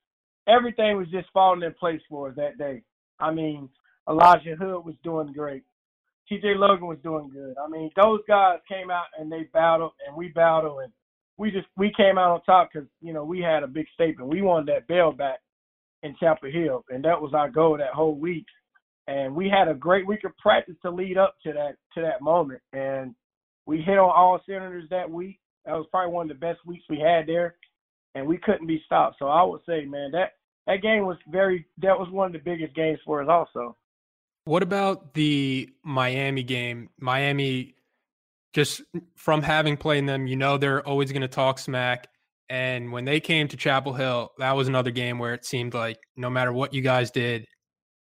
everything 0.47 0.97
was 0.97 1.07
just 1.09 1.27
falling 1.33 1.63
in 1.63 1.73
place 1.73 2.01
for 2.09 2.29
us 2.29 2.35
that 2.35 2.57
day. 2.57 2.81
I 3.19 3.31
mean, 3.31 3.69
Elijah 4.09 4.55
Hood 4.55 4.85
was 4.85 4.95
doing 5.03 5.33
great. 5.33 5.63
TJ 6.31 6.57
Logan 6.57 6.87
was 6.87 6.97
doing 7.03 7.29
good. 7.29 7.55
I 7.63 7.69
mean, 7.69 7.91
those 8.01 8.19
guys 8.27 8.59
came 8.67 8.89
out 8.89 9.05
and 9.19 9.31
they 9.31 9.43
battled 9.53 9.91
and 10.07 10.15
we 10.15 10.29
battled 10.29 10.81
and 10.83 10.91
we 11.37 11.51
just 11.51 11.67
we 11.77 11.91
came 11.95 12.17
out 12.17 12.31
on 12.31 12.41
top 12.43 12.69
because 12.71 12.87
you 13.01 13.13
know 13.13 13.23
we 13.23 13.39
had 13.39 13.63
a 13.63 13.67
big 13.67 13.85
statement. 13.93 14.29
We 14.29 14.41
wanted 14.41 14.67
that 14.67 14.87
bell 14.87 15.11
back 15.11 15.39
in 16.03 16.15
Chapel 16.19 16.49
Hill, 16.51 16.85
and 16.89 17.03
that 17.03 17.21
was 17.21 17.33
our 17.33 17.49
goal 17.49 17.77
that 17.77 17.93
whole 17.93 18.15
week. 18.15 18.45
And 19.07 19.35
we 19.35 19.49
had 19.49 19.67
a 19.67 19.73
great 19.73 20.07
week 20.07 20.23
of 20.23 20.35
practice 20.37 20.75
to 20.81 20.89
lead 20.89 21.17
up 21.17 21.35
to 21.43 21.53
that 21.53 21.75
to 21.93 22.01
that 22.01 22.21
moment, 22.21 22.61
and 22.73 23.13
we 23.65 23.81
hit 23.81 23.97
on 23.97 24.09
all 24.09 24.39
cylinders 24.47 24.89
that 24.89 25.09
week. 25.09 25.39
That 25.65 25.73
was 25.73 25.87
probably 25.91 26.13
one 26.13 26.29
of 26.31 26.39
the 26.39 26.45
best 26.45 26.65
weeks 26.65 26.85
we 26.89 26.99
had 26.99 27.27
there 27.27 27.55
and 28.15 28.25
we 28.25 28.37
couldn't 28.37 28.65
be 28.65 28.81
stopped. 28.85 29.17
So 29.19 29.27
I 29.27 29.43
would 29.43 29.61
say, 29.67 29.85
man, 29.85 30.11
that 30.11 30.31
that 30.65 30.81
game 30.81 31.05
was 31.05 31.17
very 31.27 31.65
that 31.79 31.99
was 31.99 32.09
one 32.09 32.27
of 32.27 32.33
the 32.33 32.39
biggest 32.39 32.73
games 32.73 32.99
for 33.05 33.21
us 33.21 33.27
also. 33.29 33.77
What 34.45 34.63
about 34.63 35.13
the 35.13 35.69
Miami 35.83 36.43
game? 36.43 36.89
Miami 36.99 37.75
just 38.53 38.81
from 39.15 39.41
having 39.41 39.75
played 39.75 40.07
them, 40.07 40.27
you 40.27 40.37
know 40.37 40.57
they're 40.57 40.85
always 40.87 41.11
going 41.11 41.21
to 41.21 41.27
talk 41.27 41.59
smack. 41.59 42.07
And 42.47 42.91
when 42.91 43.05
they 43.05 43.19
came 43.19 43.47
to 43.49 43.57
Chapel 43.57 43.93
Hill, 43.93 44.31
that 44.37 44.55
was 44.55 44.67
another 44.67 44.91
game 44.91 45.19
where 45.19 45.33
it 45.33 45.45
seemed 45.45 45.73
like 45.73 45.97
no 46.15 46.29
matter 46.29 46.53
what 46.53 46.73
you 46.73 46.81
guys 46.81 47.09
did 47.11 47.47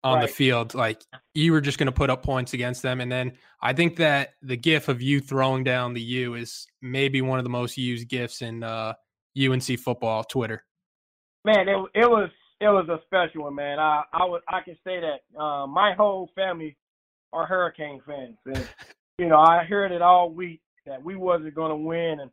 on 0.03 0.17
right. 0.17 0.27
the 0.27 0.33
field, 0.33 0.73
like 0.73 1.03
you 1.35 1.51
were 1.51 1.61
just 1.61 1.77
going 1.77 1.87
to 1.87 1.91
put 1.91 2.09
up 2.09 2.23
points 2.23 2.53
against 2.53 2.81
them. 2.81 3.01
And 3.01 3.11
then 3.11 3.33
I 3.61 3.73
think 3.73 3.97
that 3.97 4.29
the 4.41 4.55
gif 4.55 4.87
of 4.87 5.01
you 5.01 5.19
throwing 5.19 5.63
down 5.63 5.93
the 5.93 6.01
U 6.01 6.35
is 6.35 6.65
maybe 6.81 7.21
one 7.21 7.39
of 7.39 7.43
the 7.43 7.49
most 7.49 7.77
used 7.77 8.07
gifs 8.07 8.41
in 8.41 8.63
uh, 8.63 8.93
UNC 9.37 9.79
football 9.79 10.23
Twitter? 10.23 10.63
Man, 11.45 11.67
it 11.67 11.77
it 11.95 12.09
was 12.09 12.29
it 12.59 12.67
was 12.67 12.87
a 12.89 12.99
special 13.05 13.43
one, 13.43 13.55
man. 13.55 13.79
I 13.79 14.03
I 14.13 14.25
would 14.25 14.41
I 14.47 14.61
can 14.61 14.75
say 14.83 14.99
that 14.99 15.39
uh, 15.39 15.65
my 15.67 15.93
whole 15.93 16.29
family 16.35 16.77
are 17.33 17.45
Hurricane 17.45 18.01
fans, 18.05 18.37
and 18.45 18.67
you 19.17 19.27
know 19.27 19.39
I 19.39 19.63
heard 19.63 19.91
it 19.91 20.01
all 20.01 20.29
week 20.29 20.61
that 20.85 21.03
we 21.03 21.15
wasn't 21.15 21.55
going 21.55 21.69
to 21.69 21.75
win, 21.75 22.19
and 22.21 22.31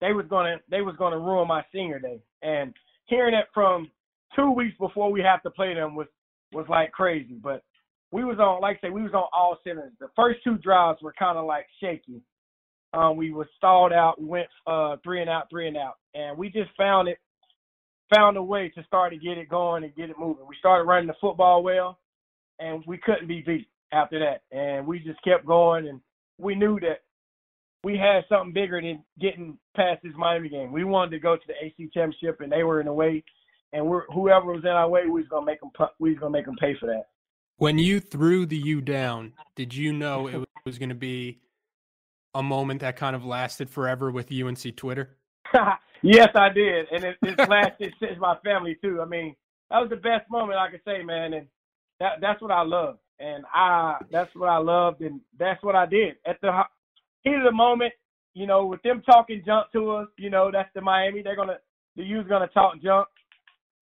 they 0.00 0.12
was 0.12 0.26
gonna 0.28 0.56
they 0.70 0.82
was 0.82 0.94
gonna 0.98 1.18
ruin 1.18 1.48
my 1.48 1.64
senior 1.72 1.98
day, 1.98 2.20
and 2.42 2.72
hearing 3.06 3.34
it 3.34 3.46
from 3.52 3.90
two 4.36 4.50
weeks 4.50 4.76
before 4.78 5.10
we 5.10 5.20
have 5.20 5.42
to 5.42 5.50
play 5.50 5.74
them 5.74 5.94
was 5.94 6.06
was 6.52 6.66
like 6.68 6.92
crazy. 6.92 7.38
But 7.42 7.62
we 8.10 8.24
was 8.24 8.38
on, 8.38 8.60
like 8.60 8.78
I 8.82 8.88
say, 8.88 8.90
we 8.90 9.02
was 9.02 9.12
on 9.12 9.28
all 9.32 9.58
cylinders. 9.64 9.92
The 10.00 10.08
first 10.16 10.40
two 10.44 10.58
drives 10.58 11.02
were 11.02 11.14
kind 11.18 11.36
of 11.36 11.44
like 11.44 11.66
shaky, 11.80 12.22
um, 12.92 13.16
we 13.16 13.30
were 13.30 13.48
stalled 13.56 13.92
out. 13.92 14.20
We 14.20 14.26
went 14.26 14.48
uh, 14.66 14.96
three 15.02 15.20
and 15.20 15.30
out, 15.30 15.50
three 15.50 15.68
and 15.68 15.76
out, 15.76 15.94
and 16.14 16.36
we 16.36 16.48
just 16.50 16.70
found 16.76 17.08
it, 17.08 17.18
found 18.14 18.36
a 18.36 18.42
way 18.42 18.70
to 18.74 18.82
start 18.84 19.12
to 19.12 19.18
get 19.18 19.38
it 19.38 19.48
going 19.48 19.84
and 19.84 19.94
get 19.94 20.10
it 20.10 20.16
moving. 20.18 20.46
We 20.48 20.56
started 20.58 20.84
running 20.84 21.08
the 21.08 21.14
football 21.20 21.62
well, 21.62 21.98
and 22.58 22.82
we 22.86 22.98
couldn't 22.98 23.28
be 23.28 23.42
beat 23.46 23.68
after 23.92 24.18
that. 24.18 24.56
And 24.56 24.86
we 24.86 25.00
just 25.00 25.22
kept 25.22 25.46
going, 25.46 25.88
and 25.88 26.00
we 26.38 26.54
knew 26.54 26.80
that 26.80 27.02
we 27.84 27.96
had 27.96 28.24
something 28.28 28.52
bigger 28.52 28.80
than 28.80 29.04
getting 29.20 29.58
past 29.76 30.02
this 30.02 30.12
Miami 30.16 30.48
game. 30.48 30.72
We 30.72 30.84
wanted 30.84 31.10
to 31.10 31.18
go 31.18 31.36
to 31.36 31.42
the 31.46 31.54
AC 31.62 31.90
championship, 31.92 32.40
and 32.40 32.50
they 32.50 32.62
were 32.62 32.80
in 32.80 32.86
the 32.86 32.92
way. 32.92 33.22
And 33.74 33.86
we're, 33.86 34.06
whoever 34.06 34.46
was 34.46 34.64
in 34.64 34.70
our 34.70 34.88
way, 34.88 35.02
we 35.04 35.20
was 35.20 35.28
gonna 35.28 35.44
make 35.44 35.60
them. 35.60 35.70
We 35.98 36.10
was 36.10 36.18
gonna 36.18 36.30
make 36.30 36.46
them 36.46 36.56
pay 36.58 36.74
for 36.80 36.86
that. 36.86 37.04
When 37.58 37.76
you 37.76 37.98
threw 37.98 38.46
the 38.46 38.56
U 38.56 38.80
down, 38.80 39.34
did 39.56 39.74
you 39.74 39.92
know 39.92 40.28
it 40.28 40.48
was 40.64 40.78
going 40.78 40.90
to 40.90 40.94
be 40.94 41.40
a 42.34 42.42
moment 42.42 42.80
that 42.80 42.96
kind 42.96 43.16
of 43.16 43.24
lasted 43.24 43.70
forever 43.70 44.10
with 44.10 44.32
UNC 44.32 44.76
Twitter? 44.76 45.16
yes, 46.02 46.28
I 46.34 46.48
did, 46.50 46.86
and 46.92 47.04
it, 47.04 47.16
it's 47.22 47.48
lasted 47.48 47.94
since 48.00 48.18
my 48.18 48.36
family 48.44 48.76
too. 48.82 49.00
I 49.00 49.06
mean, 49.06 49.34
that 49.70 49.80
was 49.80 49.90
the 49.90 49.96
best 49.96 50.30
moment 50.30 50.58
I 50.58 50.70
could 50.70 50.80
say, 50.84 51.02
man, 51.02 51.32
and 51.32 51.46
that 52.00 52.20
that's 52.20 52.40
what 52.40 52.50
I 52.50 52.62
love, 52.62 52.98
and 53.18 53.44
I 53.52 53.96
that's 54.10 54.34
what 54.34 54.48
I 54.48 54.58
loved, 54.58 55.00
and 55.00 55.20
that's 55.38 55.62
what 55.62 55.74
I 55.74 55.86
did 55.86 56.16
at 56.26 56.40
the 56.40 56.52
heat 57.22 57.34
of 57.34 57.44
the 57.44 57.52
moment. 57.52 57.92
You 58.34 58.46
know, 58.46 58.66
with 58.66 58.82
them 58.82 59.02
talking 59.04 59.42
junk 59.44 59.72
to 59.72 59.90
us, 59.92 60.08
you 60.16 60.30
know, 60.30 60.50
that's 60.52 60.70
the 60.74 60.80
Miami. 60.80 61.22
They're 61.22 61.36
gonna 61.36 61.58
the 61.96 62.04
U's 62.04 62.26
gonna 62.28 62.48
talk 62.48 62.80
junk, 62.82 63.08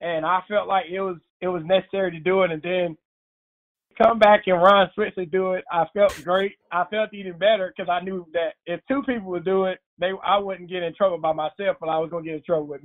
and 0.00 0.25
I 0.25 0.41
felt 0.49 0.69
like 0.69 0.87
it 0.91 1.00
was 1.00 1.17
it 1.41 1.49
was 1.49 1.62
necessary 1.65 2.12
to 2.12 2.21
do 2.21 2.43
it, 2.43 2.50
and 2.50 2.62
then 2.62 2.97
come 3.99 4.19
back 4.19 4.43
and 4.47 4.61
Ryan 4.61 4.91
Switzer 4.95 5.25
do 5.25 5.53
it, 5.53 5.65
I 5.71 5.85
felt 5.93 6.19
great. 6.25 6.53
I 6.73 6.85
felt 6.91 7.12
even 7.12 7.38
better 7.38 7.73
because 7.75 7.91
I 7.91 8.05
knew 8.05 8.26
that 8.33 8.55
if 8.67 8.81
two 8.88 9.03
people 9.03 9.31
would 9.31 9.45
do 9.45 9.65
it, 9.65 9.79
they 9.99 10.12
I 10.25 10.38
wouldn't 10.38 10.71
get 10.71 10.83
in 10.83 10.95
trouble 10.95 11.19
by 11.19 11.33
myself, 11.33 11.76
but 11.81 11.88
I 11.88 11.99
was 11.99 12.11
gonna 12.11 12.25
get 12.25 12.35
in 12.35 12.43
trouble 12.43 12.67
with 12.67 12.81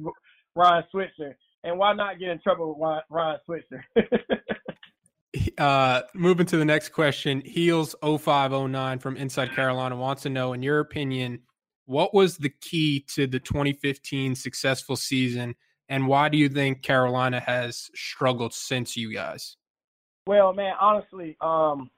Ryan 0.55 0.83
Switzer. 0.91 1.37
And 1.63 1.77
why 1.77 1.93
not 1.93 2.19
get 2.19 2.29
in 2.29 2.39
trouble 2.39 2.69
with 2.69 2.81
Ryan, 2.81 3.03
Ryan 3.09 3.39
Switzer? 3.45 3.85
uh, 5.57 6.01
moving 6.13 6.45
to 6.47 6.57
the 6.57 6.65
next 6.65 6.89
question, 6.89 7.41
Heels 7.45 7.95
0509 8.01 8.99
from 8.99 9.17
Inside 9.17 9.51
Carolina 9.53 9.95
wants 9.95 10.23
to 10.23 10.29
know, 10.29 10.53
in 10.53 10.63
your 10.63 10.79
opinion, 10.79 11.41
what 11.85 12.13
was 12.13 12.37
the 12.37 12.49
key 12.61 13.05
to 13.15 13.27
the 13.27 13.39
2015 13.39 14.35
successful 14.35 14.95
season, 14.95 15.55
And 15.89 16.07
why 16.07 16.29
do 16.29 16.37
you 16.37 16.47
think 16.47 16.83
Carolina 16.83 17.41
has 17.41 17.89
struggled 17.93 18.53
since 18.53 18.95
you 18.95 19.13
guys? 19.13 19.57
Well, 20.27 20.53
man, 20.53 20.73
honestly, 20.79 21.35
um, 21.41 21.89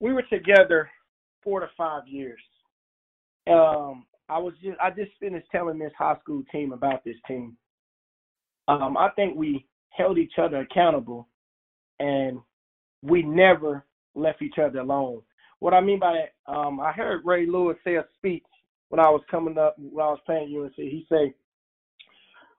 we 0.00 0.12
were 0.12 0.22
together 0.22 0.90
four 1.42 1.60
to 1.60 1.68
five 1.76 2.06
years. 2.06 2.40
Um, 3.48 4.04
I 4.28 4.38
was 4.38 4.54
just 4.62 4.78
I 4.80 4.90
just 4.90 5.10
finished 5.18 5.46
telling 5.50 5.78
this 5.78 5.92
high 5.98 6.16
school 6.20 6.42
team 6.52 6.72
about 6.72 7.04
this 7.04 7.16
team. 7.26 7.56
Um, 8.68 8.96
I 8.96 9.08
think 9.16 9.36
we 9.36 9.66
held 9.90 10.18
each 10.18 10.34
other 10.38 10.58
accountable, 10.58 11.26
and 11.98 12.38
we 13.02 13.22
never 13.22 13.84
left 14.14 14.42
each 14.42 14.58
other 14.58 14.80
alone. 14.80 15.22
What 15.58 15.74
I 15.74 15.80
mean 15.80 15.98
by 15.98 16.12
that, 16.12 16.52
um, 16.52 16.80
I 16.80 16.92
heard 16.92 17.22
Ray 17.24 17.46
Lewis 17.46 17.76
say 17.82 17.96
a 17.96 18.04
speech 18.16 18.44
when 18.90 19.00
I 19.00 19.08
was 19.08 19.22
coming 19.30 19.58
up 19.58 19.76
when 19.78 20.04
I 20.04 20.10
was 20.10 20.20
playing 20.26 20.54
UNC. 20.54 20.74
He 20.76 21.06
said, 21.08 21.32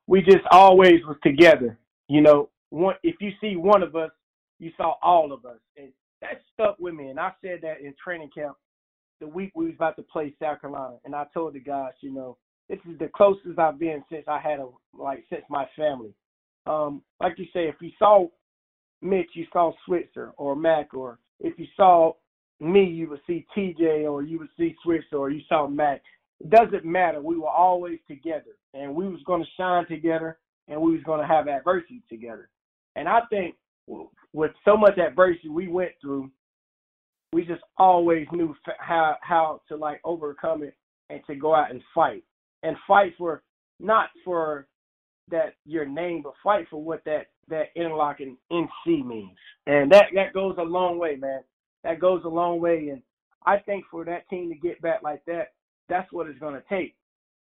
"We 0.08 0.22
just 0.24 0.46
always 0.52 1.06
was 1.08 1.18
together. 1.24 1.78
You 2.10 2.22
know, 2.22 2.50
one 2.70 2.96
if 3.04 3.16
you 3.22 3.32
see 3.40 3.56
one 3.56 3.84
of 3.84 3.96
us, 3.96 4.12
you 4.62 4.72
saw 4.78 4.96
all 5.04 5.34
of 5.34 5.46
us." 5.46 5.60
And 5.76 5.92
that 6.22 6.42
stuck 6.54 6.80
with 6.80 6.94
me. 6.94 7.10
And 7.10 7.20
I 7.20 7.34
said 7.42 7.60
that 7.64 7.82
in 7.82 7.94
training 8.02 8.30
camp 8.34 8.56
the 9.22 9.28
week 9.28 9.52
we 9.56 9.66
was 9.66 9.76
about 9.76 9.96
to 9.96 10.04
play 10.04 10.34
South 10.42 10.60
Carolina, 10.60 10.96
and 11.06 11.16
I 11.16 11.26
told 11.34 11.54
the 11.54 11.60
guys, 11.60 11.94
you 12.02 12.12
know, 12.12 12.38
this 12.68 12.80
is 12.90 12.98
the 13.00 13.10
closest 13.16 13.58
I've 13.58 13.80
been 13.80 14.04
since 14.12 14.26
I 14.28 14.40
had 14.40 14.60
a 14.60 14.68
like 14.98 15.24
since 15.30 15.44
my 15.50 15.66
family. 15.78 16.14
Um, 16.66 17.02
like 17.22 17.34
you 17.38 17.46
say, 17.54 17.68
if 17.68 17.76
you 17.80 17.92
saw 18.00 18.28
Mitch, 19.02 19.30
you 19.36 19.46
saw 19.54 19.72
Switzer 19.86 20.32
or 20.38 20.56
Mac, 20.56 20.94
or 20.94 21.20
if 21.40 21.58
you 21.60 21.68
saw 21.78 22.14
me, 22.60 22.84
you 22.84 23.10
would 23.10 23.22
see 23.28 23.46
TJ, 23.56 24.12
or 24.12 24.24
you 24.24 24.40
would 24.40 24.50
see 24.58 24.76
Switzer, 24.84 25.18
or 25.18 25.30
you 25.30 25.42
saw 25.48 25.68
Mac. 25.68 26.02
It 26.40 26.50
doesn't 26.50 26.86
matter. 26.86 27.22
We 27.22 27.38
were 27.38 27.50
always 27.50 28.00
together, 28.08 28.58
and 28.74 28.96
we 28.96 29.08
was 29.08 29.22
going 29.26 29.44
to 29.44 29.50
shine 29.58 29.88
together, 29.88 30.40
and 30.68 30.82
we 30.82 30.94
was 30.94 31.04
going 31.04 31.22
to 31.22 31.28
have 31.28 31.48
adversity 31.48 32.02
together. 32.10 32.50
And 32.96 33.08
I 33.08 33.22
think 33.30 33.56
with 34.34 34.52
so 34.66 34.78
much 34.78 34.98
adversity 34.98 35.50
we 35.50 35.68
went 35.68 35.92
through, 36.02 36.32
we 37.34 37.46
just 37.46 37.62
always 37.78 38.28
knew 38.32 38.56
how 38.80 39.16
how 39.22 39.62
to 39.68 39.76
like 39.76 40.02
overcome 40.04 40.64
it 40.64 40.76
and 41.10 41.22
to 41.28 41.36
go 41.36 41.56
out 41.56 41.72
and 41.72 41.82
fight. 41.94 42.24
And 42.64 42.76
fight 42.88 43.14
for 43.18 43.42
not 43.80 44.10
for 44.24 44.68
that 45.30 45.56
your 45.66 45.86
name, 45.86 46.22
but 46.24 46.34
fight 46.44 46.68
for 46.70 46.82
what 46.82 47.04
that 47.06 47.28
that 47.48 47.68
interlocking 47.76 48.38
NC 48.52 49.06
means, 49.06 49.38
and 49.68 49.92
that 49.92 50.06
that 50.14 50.34
goes 50.34 50.56
a 50.58 50.64
long 50.64 50.98
way, 50.98 51.16
man. 51.16 51.42
That 51.84 52.00
goes 52.00 52.22
a 52.26 52.30
long 52.30 52.60
way, 52.62 52.90
and 52.90 53.02
I 53.46 53.58
think 53.58 53.86
for 53.90 54.06
that 54.06 54.30
team 54.30 54.50
to 54.50 54.56
get 54.56 54.82
back 54.82 55.02
like 55.02 55.24
that, 55.26 55.54
that's 55.90 56.12
what 56.12 56.28
it's 56.28 56.40
going 56.40 56.54
to 56.54 56.64
take 56.70 56.96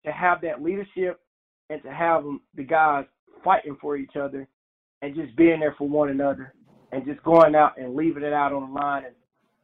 to 0.05 0.11
have 0.11 0.41
that 0.41 0.61
leadership 0.61 1.19
and 1.69 1.81
to 1.81 1.91
have 1.91 2.23
them, 2.23 2.41
the 2.55 2.63
guys 2.63 3.05
fighting 3.43 3.77
for 3.81 3.97
each 3.97 4.15
other 4.15 4.47
and 5.01 5.15
just 5.15 5.35
being 5.35 5.59
there 5.59 5.75
for 5.77 5.87
one 5.87 6.09
another 6.09 6.53
and 6.91 7.05
just 7.05 7.21
going 7.23 7.55
out 7.55 7.77
and 7.77 7.95
leaving 7.95 8.23
it 8.23 8.33
out 8.33 8.53
on 8.53 8.69
the 8.69 8.79
line 8.79 9.05
and 9.05 9.15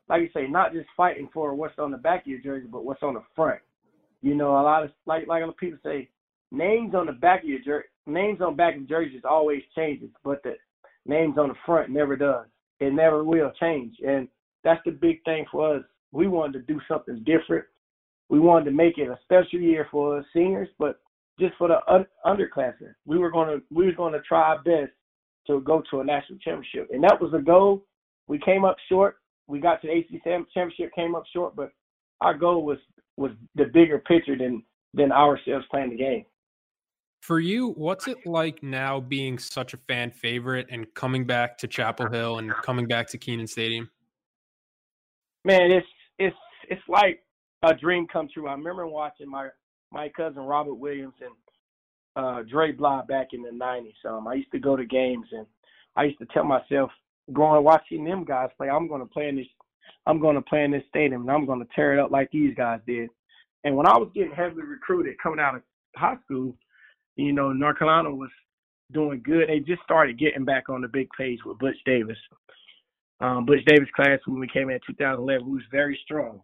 like 0.10 0.22
you 0.22 0.30
say, 0.34 0.48
not 0.48 0.74
just 0.74 0.88
fighting 0.96 1.30
for 1.34 1.56
what's 1.56 1.80
on 1.80 1.92
the 1.92 1.98
back 1.98 2.22
of 2.22 2.28
your 2.28 2.40
jersey, 2.40 2.68
but 2.70 2.86
what's 2.86 3.04
on 3.04 3.14
the 3.14 3.24
front. 3.36 3.60
You 4.22 4.36
know, 4.36 4.52
a 4.60 4.62
lot 4.62 4.84
of 4.84 4.92
like 5.06 5.28
like 5.28 5.44
people 5.58 5.80
say, 5.84 6.10
names 6.52 6.94
on 6.96 7.06
the 7.06 7.14
back 7.14 7.44
of 7.44 7.50
your 7.50 7.60
jersey, 7.60 7.88
names 8.06 8.42
on 8.42 8.56
back 8.56 8.76
of 8.76 8.88
jerseys 8.88 9.22
always 9.28 9.62
changes, 9.76 10.10
but 10.24 10.44
the 10.44 10.56
names 11.06 11.38
on 11.38 11.50
the 11.50 11.56
front 11.66 11.90
never 11.90 12.16
does. 12.16 12.46
It 12.80 12.94
never 12.94 13.24
will 13.24 13.52
change, 13.60 13.96
and 14.06 14.28
that's 14.64 14.82
the 14.86 14.92
big 14.92 15.24
thing 15.24 15.46
for 15.52 15.78
us. 15.78 15.84
We 16.12 16.28
wanted 16.28 16.54
to 16.54 16.74
do 16.74 16.80
something 16.88 17.24
different. 17.26 17.66
We 18.30 18.40
wanted 18.40 18.66
to 18.66 18.72
make 18.72 18.98
it 18.98 19.10
a 19.10 19.20
special 19.24 19.60
year 19.60 19.88
for 19.92 20.26
seniors, 20.34 20.70
but 20.80 21.00
just 21.40 21.56
for 21.58 21.68
the 21.68 21.80
un- 21.92 22.06
underclassmen, 22.26 22.94
we 23.06 23.18
were 23.18 23.32
gonna 23.32 23.58
we 23.72 23.86
were 23.86 23.94
gonna 23.94 24.22
try 24.28 24.42
our 24.42 24.64
best 24.64 24.92
to 25.48 25.62
go 25.62 25.84
to 25.92 26.00
a 26.00 26.04
national 26.04 26.40
championship, 26.40 26.90
and 26.92 27.04
that 27.04 27.20
was 27.20 27.32
the 27.32 27.40
goal. 27.40 27.86
We 28.28 28.40
came 28.40 28.64
up 28.64 28.78
short, 28.90 29.18
we 29.48 29.60
got 29.60 29.82
to 29.82 29.88
the 29.88 29.94
ACC 29.94 30.24
championship, 30.54 30.92
came 30.96 31.16
up 31.16 31.24
short, 31.34 31.56
but 31.56 31.72
our 32.22 32.34
goal 32.34 32.66
was 32.66 32.78
was 33.18 33.32
the 33.56 33.66
bigger 33.66 34.00
picture 34.00 34.38
than 34.38 34.64
than 34.94 35.12
ourselves 35.12 35.66
playing 35.70 35.92
the 35.92 35.98
game. 35.98 36.26
For 37.22 37.40
you, 37.40 37.70
what's 37.72 38.08
it 38.08 38.26
like 38.26 38.62
now 38.64 39.00
being 39.00 39.40
such 39.40 39.74
a 39.74 39.78
fan 39.88 40.12
favorite 40.12 40.68
and 40.70 40.94
coming 40.94 41.26
back 41.26 41.58
to 41.60 41.68
Chapel 41.68 42.10
Hill 42.10 42.40
and 42.40 42.52
coming 42.52 42.86
back 42.86 43.08
to 43.10 43.18
Kenan 43.18 43.48
Stadium? 43.48 43.90
Man, 45.46 45.72
it's 45.72 45.88
it's 46.20 46.36
it's 46.70 46.82
like 46.88 47.24
a 47.64 47.74
dream 47.74 48.08
come 48.12 48.28
true. 48.34 48.48
I 48.48 48.54
remember 48.54 48.88
watching 48.88 49.30
my 49.30 49.50
my 49.92 50.10
cousin 50.10 50.42
Robert 50.44 50.76
Williams 50.76 51.14
and 51.22 51.32
uh, 52.16 52.44
Dre 52.44 52.72
Bly 52.72 53.02
back 53.08 53.30
in 53.34 53.42
the 53.42 53.50
'90s. 53.50 54.10
Um, 54.10 54.28
I 54.28 54.36
used 54.36 54.52
to 54.52 54.60
go 54.60 54.76
to 54.76 54.86
games 54.86 55.28
and 55.32 55.46
I 55.96 56.06
used 56.06 56.20
to 56.20 56.26
tell 56.28 56.44
myself, 56.44 56.92
going 57.32 57.64
watching 57.64 58.04
them 58.04 58.26
guys 58.26 58.50
play. 58.58 58.70
I'm 58.70 58.88
going 58.88 59.02
to 59.02 59.08
play 59.08 59.30
in 59.30 59.36
this. 59.36 59.48
I'm 60.06 60.20
going 60.20 60.36
to 60.36 60.42
play 60.42 60.64
in 60.64 60.72
this 60.72 60.84
stadium, 60.90 61.22
and 61.22 61.32
I'm 61.32 61.46
going 61.46 61.60
to 61.60 61.68
tear 61.76 61.94
it 61.94 62.00
up 62.00 62.12
like 62.12 62.30
these 62.32 62.56
guys 62.56 62.80
did. 62.86 63.10
And 63.64 63.76
when 63.76 63.88
I 63.88 63.98
was 63.98 64.10
getting 64.14 64.34
heavily 64.34 64.64
recruited 64.64 65.16
coming 65.22 65.40
out 65.40 65.56
of 65.56 65.62
high 65.96 66.18
school, 66.26 66.56
you 67.16 67.32
know, 67.32 67.54
North 67.54 67.80
Carolina 67.80 68.14
was 68.14 68.30
doing 68.92 69.22
good. 69.24 69.48
They 69.48 69.60
just 69.60 69.84
started 69.84 70.20
getting 70.20 70.46
back 70.46 70.70
on 70.70 70.82
the 70.82 70.88
big 70.88 71.08
page 71.18 71.40
with 71.46 71.60
Butch 71.60 71.78
Davis. 71.86 72.18
Um, 73.22 73.46
Butch 73.46 73.64
Davis 73.66 73.90
class 73.96 74.20
when 74.26 74.40
we 74.40 74.48
came 74.48 74.70
in 74.70 74.80
2011 74.86 75.50
was 75.50 75.62
very 75.72 75.98
strong. 76.04 76.42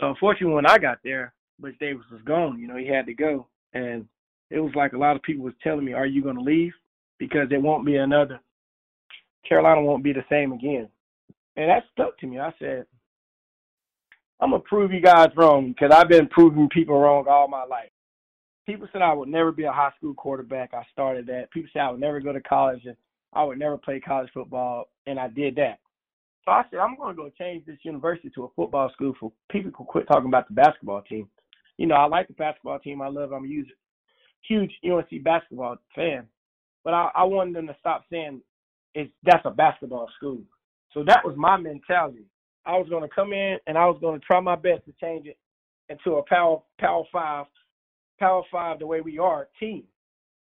Unfortunately, 0.00 0.54
when 0.54 0.66
I 0.66 0.76
got 0.76 0.98
there, 1.02 1.32
Butch 1.58 1.78
Davis 1.78 2.04
was 2.10 2.20
gone. 2.22 2.58
You 2.58 2.66
know, 2.66 2.76
he 2.76 2.86
had 2.86 3.06
to 3.06 3.14
go, 3.14 3.46
and 3.72 4.06
it 4.54 4.60
was 4.60 4.72
like 4.74 4.92
a 4.92 4.98
lot 4.98 5.16
of 5.16 5.22
people 5.22 5.44
was 5.44 5.54
telling 5.62 5.84
me, 5.84 5.92
"Are 5.92 6.06
you 6.06 6.22
going 6.22 6.36
to 6.36 6.42
leave?" 6.42 6.72
Because 7.18 7.48
it 7.50 7.62
won't 7.62 7.86
be 7.86 7.96
another 7.96 8.40
Carolina 9.48 9.82
won't 9.82 10.04
be 10.04 10.12
the 10.12 10.24
same 10.30 10.52
again. 10.52 10.88
And 11.56 11.70
that 11.70 11.84
stuck 11.92 12.18
to 12.18 12.26
me. 12.26 12.40
I 12.40 12.52
said, 12.58 12.86
I'm 14.40 14.50
gonna 14.50 14.62
prove 14.62 14.92
you 14.92 15.00
guys 15.00 15.28
wrong 15.36 15.68
because 15.72 15.94
I've 15.94 16.08
been 16.08 16.26
proving 16.28 16.68
people 16.70 16.98
wrong 16.98 17.26
all 17.28 17.48
my 17.48 17.64
life. 17.64 17.90
People 18.66 18.88
said 18.92 19.02
I 19.02 19.12
would 19.12 19.28
never 19.28 19.52
be 19.52 19.64
a 19.64 19.72
high 19.72 19.92
school 19.96 20.14
quarterback. 20.14 20.74
I 20.74 20.84
started 20.92 21.26
that. 21.26 21.50
People 21.52 21.70
said 21.72 21.82
I 21.82 21.90
would 21.90 22.00
never 22.00 22.20
go 22.20 22.32
to 22.32 22.40
college 22.40 22.84
and 22.84 22.96
I 23.32 23.44
would 23.44 23.58
never 23.58 23.76
play 23.76 24.00
college 24.00 24.30
football, 24.32 24.88
and 25.06 25.18
I 25.18 25.28
did 25.28 25.56
that. 25.56 25.78
So 26.44 26.50
I 26.50 26.64
said 26.70 26.80
I'm 26.80 26.96
gonna 26.96 27.14
go 27.14 27.30
change 27.38 27.64
this 27.64 27.78
university 27.82 28.30
to 28.30 28.44
a 28.44 28.48
football 28.56 28.90
school 28.92 29.14
for 29.20 29.32
people 29.50 29.70
who 29.76 29.84
quit 29.84 30.08
talking 30.08 30.28
about 30.28 30.48
the 30.48 30.54
basketball 30.54 31.02
team. 31.02 31.28
You 31.78 31.86
know, 31.86 31.94
I 31.94 32.06
like 32.06 32.26
the 32.26 32.34
basketball 32.34 32.78
team. 32.80 33.02
I 33.02 33.08
love. 33.08 33.32
I'm 33.32 33.44
a 33.44 33.48
huge, 33.48 33.68
huge 34.48 34.72
UNC 34.84 35.22
basketball 35.22 35.76
fan, 35.94 36.26
but 36.84 36.94
I, 36.94 37.10
I 37.14 37.24
wanted 37.24 37.54
them 37.56 37.66
to 37.66 37.76
stop 37.80 38.04
saying 38.10 38.40
it's 38.94 39.10
that's 39.24 39.44
a 39.44 39.50
basketball 39.50 40.08
school. 40.16 40.42
So 40.92 41.02
that 41.04 41.24
was 41.24 41.34
my 41.36 41.56
mentality. 41.56 42.26
I 42.66 42.78
was 42.78 42.88
going 42.88 43.02
to 43.02 43.14
come 43.14 43.32
in 43.32 43.58
and 43.66 43.76
I 43.76 43.86
was 43.86 43.98
going 44.00 44.18
to 44.18 44.26
try 44.26 44.40
my 44.40 44.56
best 44.56 44.84
to 44.86 44.92
change 45.00 45.26
it 45.26 45.36
into 45.88 46.16
a 46.16 46.22
power 46.28 46.62
power 46.78 47.04
five, 47.12 47.46
power 48.18 48.42
five 48.50 48.78
the 48.78 48.86
way 48.86 49.00
we 49.00 49.18
are 49.18 49.48
team, 49.60 49.84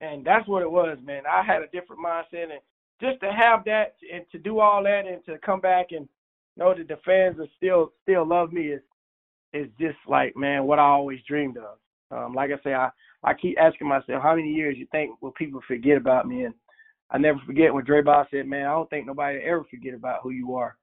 and 0.00 0.24
that's 0.24 0.46
what 0.46 0.62
it 0.62 0.70
was, 0.70 0.98
man. 1.02 1.22
I 1.26 1.42
had 1.42 1.62
a 1.62 1.68
different 1.68 2.02
mindset, 2.04 2.50
and 2.50 2.60
just 3.00 3.20
to 3.20 3.32
have 3.32 3.64
that 3.64 3.96
and 4.12 4.24
to 4.32 4.38
do 4.38 4.60
all 4.60 4.82
that 4.84 5.06
and 5.06 5.24
to 5.26 5.38
come 5.44 5.60
back 5.60 5.88
and 5.90 6.08
know 6.56 6.74
that 6.74 6.88
the 6.88 6.98
fans 7.04 7.38
are 7.38 7.48
still 7.56 7.92
still 8.02 8.26
love 8.26 8.52
me 8.52 8.68
is 8.68 8.82
is 9.52 9.68
just 9.80 9.98
like 10.08 10.36
man 10.36 10.64
what 10.64 10.78
I 10.78 10.84
always 10.84 11.20
dreamed 11.26 11.56
of. 11.58 11.78
Um, 12.10 12.34
like 12.34 12.50
I 12.50 12.62
say, 12.62 12.72
I 12.72 12.90
I 13.24 13.34
keep 13.34 13.58
asking 13.58 13.88
myself 13.88 14.22
how 14.22 14.36
many 14.36 14.52
years 14.52 14.76
you 14.78 14.86
think 14.92 15.20
will 15.20 15.32
people 15.32 15.60
forget 15.66 15.96
about 15.96 16.28
me 16.28 16.44
and 16.44 16.54
I 17.10 17.18
never 17.18 17.38
forget 17.46 17.72
when 17.72 17.84
Dre 17.84 18.02
Boss 18.02 18.26
said, 18.30 18.46
"Man, 18.46 18.66
I 18.66 18.72
don't 18.72 18.90
think 18.90 19.06
nobody 19.06 19.38
ever 19.38 19.64
forget 19.64 19.94
about 19.94 20.22
who 20.22 20.30
you 20.30 20.56
are," 20.56 20.76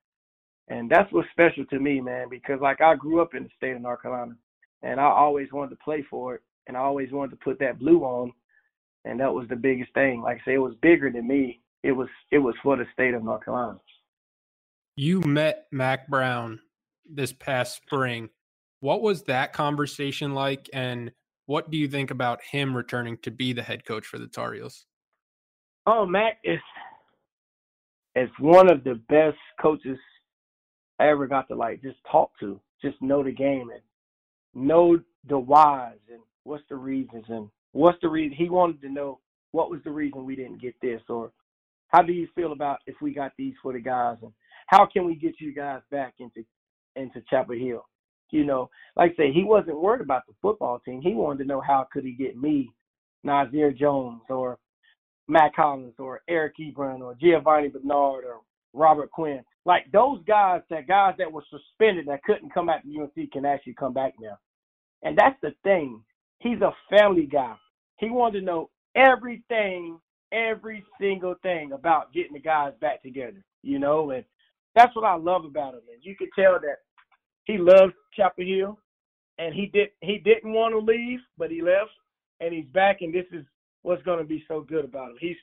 and 0.68 0.90
that's 0.90 1.12
what's 1.12 1.30
special 1.32 1.66
to 1.66 1.80
me, 1.80 2.00
man. 2.00 2.30
Because 2.30 2.62
like 2.62 2.82
I 2.82 2.96
grew 2.96 3.22
up 3.22 3.36
in 3.36 3.44
the 3.44 3.50
state 3.58 3.76
of 3.76 3.82
North 3.82 4.02
Carolina, 4.02 4.36
and 4.82 5.00
I 5.00 5.06
always 5.06 5.52
wanted 5.52 5.72
to 5.72 5.84
play 5.84 6.02
for 6.04 6.36
it, 6.36 6.42
and 6.68 6.78
I 6.78 6.82
always 6.82 7.12
wanted 7.12 7.32
to 7.32 7.44
put 7.44 7.60
that 7.60 7.80
blue 7.80 8.04
on, 8.04 8.32
and 9.06 9.20
that 9.20 9.34
was 9.34 9.48
the 9.50 9.56
biggest 9.56 9.94
thing. 9.94 10.22
Like 10.22 10.42
I 10.42 10.46
say, 10.46 10.54
it 10.54 10.60
was 10.60 10.76
bigger 10.76 11.12
than 11.12 11.28
me. 11.28 11.62
It 11.84 11.92
was 11.92 12.10
it 12.32 12.40
was 12.40 12.56
for 12.64 12.78
the 12.78 12.86
state 12.94 13.14
of 13.14 13.24
North 13.24 13.44
Carolina. 13.44 13.80
You 14.96 15.22
met 15.22 15.68
Mack 15.72 16.08
Brown 16.08 16.62
this 17.06 17.34
past 17.34 17.76
spring. 17.76 18.30
What 18.80 19.02
was 19.02 19.24
that 19.24 19.52
conversation 19.52 20.34
like, 20.34 20.70
and 20.72 21.12
what 21.46 21.70
do 21.70 21.78
you 21.78 21.88
think 21.88 22.12
about 22.12 22.42
him 22.42 22.76
returning 22.76 23.18
to 23.24 23.32
be 23.32 23.54
the 23.54 23.64
head 23.64 23.86
coach 23.86 24.06
for 24.06 24.18
the 24.18 24.28
Tar 24.28 24.54
Heels? 24.54 24.86
Oh, 25.86 26.06
Matt 26.06 26.38
is 26.44 26.60
is 28.16 28.30
one 28.40 28.72
of 28.72 28.84
the 28.84 28.96
best 29.10 29.38
coaches 29.62 29.98
I 31.00 31.10
ever 31.10 31.28
got 31.28 31.48
to 31.48 31.56
like 31.56 31.82
just 31.82 31.98
talk 32.10 32.32
to, 32.40 32.60
just 32.82 33.02
know 33.02 33.24
the 33.24 33.32
game 33.32 33.70
and 33.72 33.82
know 34.54 35.00
the 35.28 35.38
whys 35.38 35.98
and 36.12 36.22
what's 36.44 36.64
the 36.70 36.76
reasons 36.76 37.26
and 37.28 37.50
what's 37.72 37.98
the 38.02 38.10
reason 38.10 38.36
he 38.38 38.50
wanted 38.50 38.82
to 38.82 38.90
know 38.90 39.20
what 39.52 39.72
was 39.72 39.82
the 39.84 39.92
reason 39.92 40.26
we 40.26 40.36
didn't 40.36 40.62
get 40.62 40.76
this 40.82 41.02
or 41.10 41.32
how 41.88 42.02
do 42.02 42.14
you 42.14 42.28
feel 42.36 42.52
about 42.52 42.80
if 42.88 42.96
we 43.02 43.14
got 43.14 43.32
these 43.38 43.54
for 43.62 43.74
the 43.74 43.80
guys 43.80 44.18
and 44.22 44.32
how 44.68 44.86
can 44.86 45.06
we 45.06 45.16
get 45.16 45.34
you 45.40 45.54
guys 45.54 45.82
back 45.92 46.14
into 46.20 46.44
into 46.96 47.22
Chapel 47.30 47.56
Hill? 47.56 47.84
You 48.34 48.44
know, 48.44 48.72
like 48.96 49.12
I 49.12 49.16
say, 49.16 49.32
he 49.32 49.44
wasn't 49.44 49.80
worried 49.80 50.02
about 50.02 50.26
the 50.26 50.34
football 50.42 50.80
team. 50.80 51.02
He 51.04 51.14
wanted 51.14 51.44
to 51.44 51.48
know 51.48 51.62
how 51.62 51.86
could 51.94 52.04
he 52.04 52.14
get 52.14 52.36
me 52.36 52.72
Nazair 53.24 53.78
Jones 53.78 54.22
or 54.28 54.58
Matt 55.28 55.56
Collins 55.56 55.94
or 56.00 56.22
Eric 56.28 56.56
Ebron 56.60 57.02
or 57.02 57.14
Giovani 57.14 57.72
Bernard 57.72 58.26
or 58.26 58.42
Robert 58.74 59.12
Quinn. 59.12 59.44
Like 59.66 59.84
those 59.92 60.20
guys, 60.28 60.62
that 60.72 60.88
guys 60.88 61.14
that 61.20 61.32
were 61.32 61.44
suspended 61.52 62.08
that 62.08 62.24
couldn't 62.24 62.52
come 62.52 62.66
back 62.66 62.82
to 62.82 63.02
UNC 63.02 63.32
can 63.32 63.46
actually 63.46 63.76
come 63.76 63.94
back 63.94 64.14
now. 64.20 64.40
And 65.04 65.16
that's 65.16 65.40
the 65.44 65.54
thing. 65.64 66.02
He's 66.40 66.60
a 66.62 66.74
family 66.90 67.28
guy. 67.28 67.54
He 67.98 68.10
wanted 68.10 68.40
to 68.40 68.46
know 68.46 68.72
everything, 68.96 70.00
every 70.32 70.84
single 71.00 71.36
thing 71.44 71.74
about 71.74 72.12
getting 72.14 72.34
the 72.34 72.40
guys 72.40 72.74
back 72.82 73.04
together, 73.04 73.46
you 73.62 73.78
know, 73.78 74.10
and 74.10 74.26
that's 74.74 74.96
what 74.96 75.06
I 75.06 75.14
love 75.18 75.46
about 75.46 75.76
him. 75.76 75.82
And 75.94 76.04
you 76.04 76.16
could 76.16 76.30
tell 76.36 76.60
that 76.60 76.78
he 77.46 77.58
loves 77.58 77.94
Chapel 78.16 78.46
Hill 78.46 78.80
and 79.38 79.54
he 79.54 79.68
did 79.68 79.90
he 80.02 80.20
didn't 80.20 80.54
want 80.54 80.74
to 80.74 80.80
leave, 80.80 81.20
but 81.38 81.52
he 81.52 81.62
left 81.62 81.92
and 82.40 82.54
he's 82.54 82.68
back 82.68 82.98
and 83.02 83.14
this 83.14 83.26
is 83.32 83.46
what's 83.82 84.04
gonna 84.04 84.24
be 84.24 84.44
so 84.48 84.62
good 84.62 84.86
about 84.86 85.12
him. 85.12 85.18
He's 85.20 85.38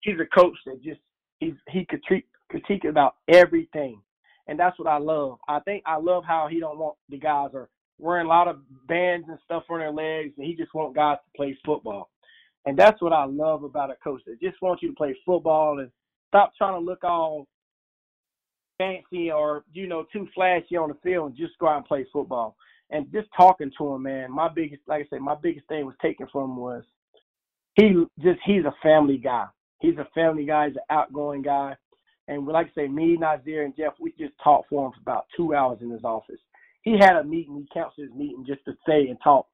he's 0.00 0.16
a 0.20 0.40
coach 0.40 0.56
that 0.66 0.82
just 0.82 1.00
he's 1.40 1.54
he 1.68 1.84
could 1.84 2.02
treat 2.04 2.26
critique 2.50 2.84
about 2.84 3.16
everything. 3.28 4.00
And 4.48 4.58
that's 4.58 4.78
what 4.78 4.88
I 4.88 4.98
love. 4.98 5.38
I 5.48 5.60
think 5.60 5.82
I 5.86 5.96
love 5.96 6.24
how 6.26 6.48
he 6.50 6.60
don't 6.60 6.78
want 6.78 6.96
the 7.08 7.18
guys 7.18 7.50
are 7.54 7.68
wearing 7.98 8.26
a 8.26 8.28
lot 8.28 8.48
of 8.48 8.58
bands 8.88 9.26
and 9.28 9.38
stuff 9.44 9.62
on 9.70 9.78
their 9.78 9.92
legs 9.92 10.34
and 10.36 10.46
he 10.46 10.54
just 10.54 10.74
want 10.74 10.94
guys 10.94 11.18
to 11.18 11.36
play 11.36 11.56
football. 11.64 12.10
And 12.64 12.78
that's 12.78 13.00
what 13.02 13.12
I 13.12 13.24
love 13.24 13.64
about 13.64 13.90
a 13.90 13.96
coach 14.02 14.22
that 14.26 14.40
just 14.40 14.60
wants 14.62 14.82
you 14.82 14.88
to 14.90 14.94
play 14.94 15.16
football 15.26 15.78
and 15.80 15.90
stop 16.28 16.52
trying 16.56 16.80
to 16.80 16.84
look 16.84 17.04
all 17.04 17.46
fancy 18.82 19.30
or, 19.30 19.64
you 19.72 19.86
know, 19.86 20.06
too 20.12 20.28
flashy 20.34 20.76
on 20.76 20.88
the 20.88 20.96
field 21.02 21.30
and 21.30 21.36
just 21.36 21.58
go 21.58 21.68
out 21.68 21.78
and 21.78 21.86
play 21.86 22.06
football. 22.12 22.56
And 22.90 23.10
just 23.12 23.28
talking 23.36 23.70
to 23.78 23.94
him, 23.94 24.02
man, 24.02 24.30
my 24.30 24.48
biggest 24.48 24.82
like 24.86 25.06
I 25.06 25.08
said, 25.08 25.20
my 25.20 25.36
biggest 25.40 25.66
thing 25.68 25.86
was 25.86 25.94
taken 26.02 26.26
from 26.30 26.50
him 26.50 26.56
was 26.56 26.84
he 27.74 28.04
just 28.20 28.40
he's 28.44 28.64
a 28.64 28.74
family 28.82 29.16
guy. 29.16 29.46
He's 29.80 29.96
a 29.98 30.08
family 30.14 30.44
guy, 30.44 30.68
he's 30.68 30.76
an 30.76 30.82
outgoing 30.90 31.42
guy. 31.42 31.74
And 32.28 32.46
like 32.46 32.68
I 32.68 32.82
say, 32.82 32.88
me, 32.88 33.16
Nazair, 33.16 33.64
and 33.64 33.76
Jeff, 33.76 33.94
we 34.00 34.12
just 34.18 34.34
talked 34.42 34.68
for 34.68 34.86
him 34.86 34.92
for 34.92 35.00
about 35.00 35.26
two 35.36 35.54
hours 35.54 35.78
in 35.80 35.90
his 35.90 36.04
office. 36.04 36.38
He 36.82 36.92
had 36.98 37.16
a 37.16 37.24
meeting, 37.24 37.56
he 37.56 37.68
counseled 37.72 38.08
his 38.08 38.16
meeting 38.16 38.44
just 38.46 38.64
to 38.66 38.72
say 38.86 39.08
and 39.08 39.18
talk 39.22 39.46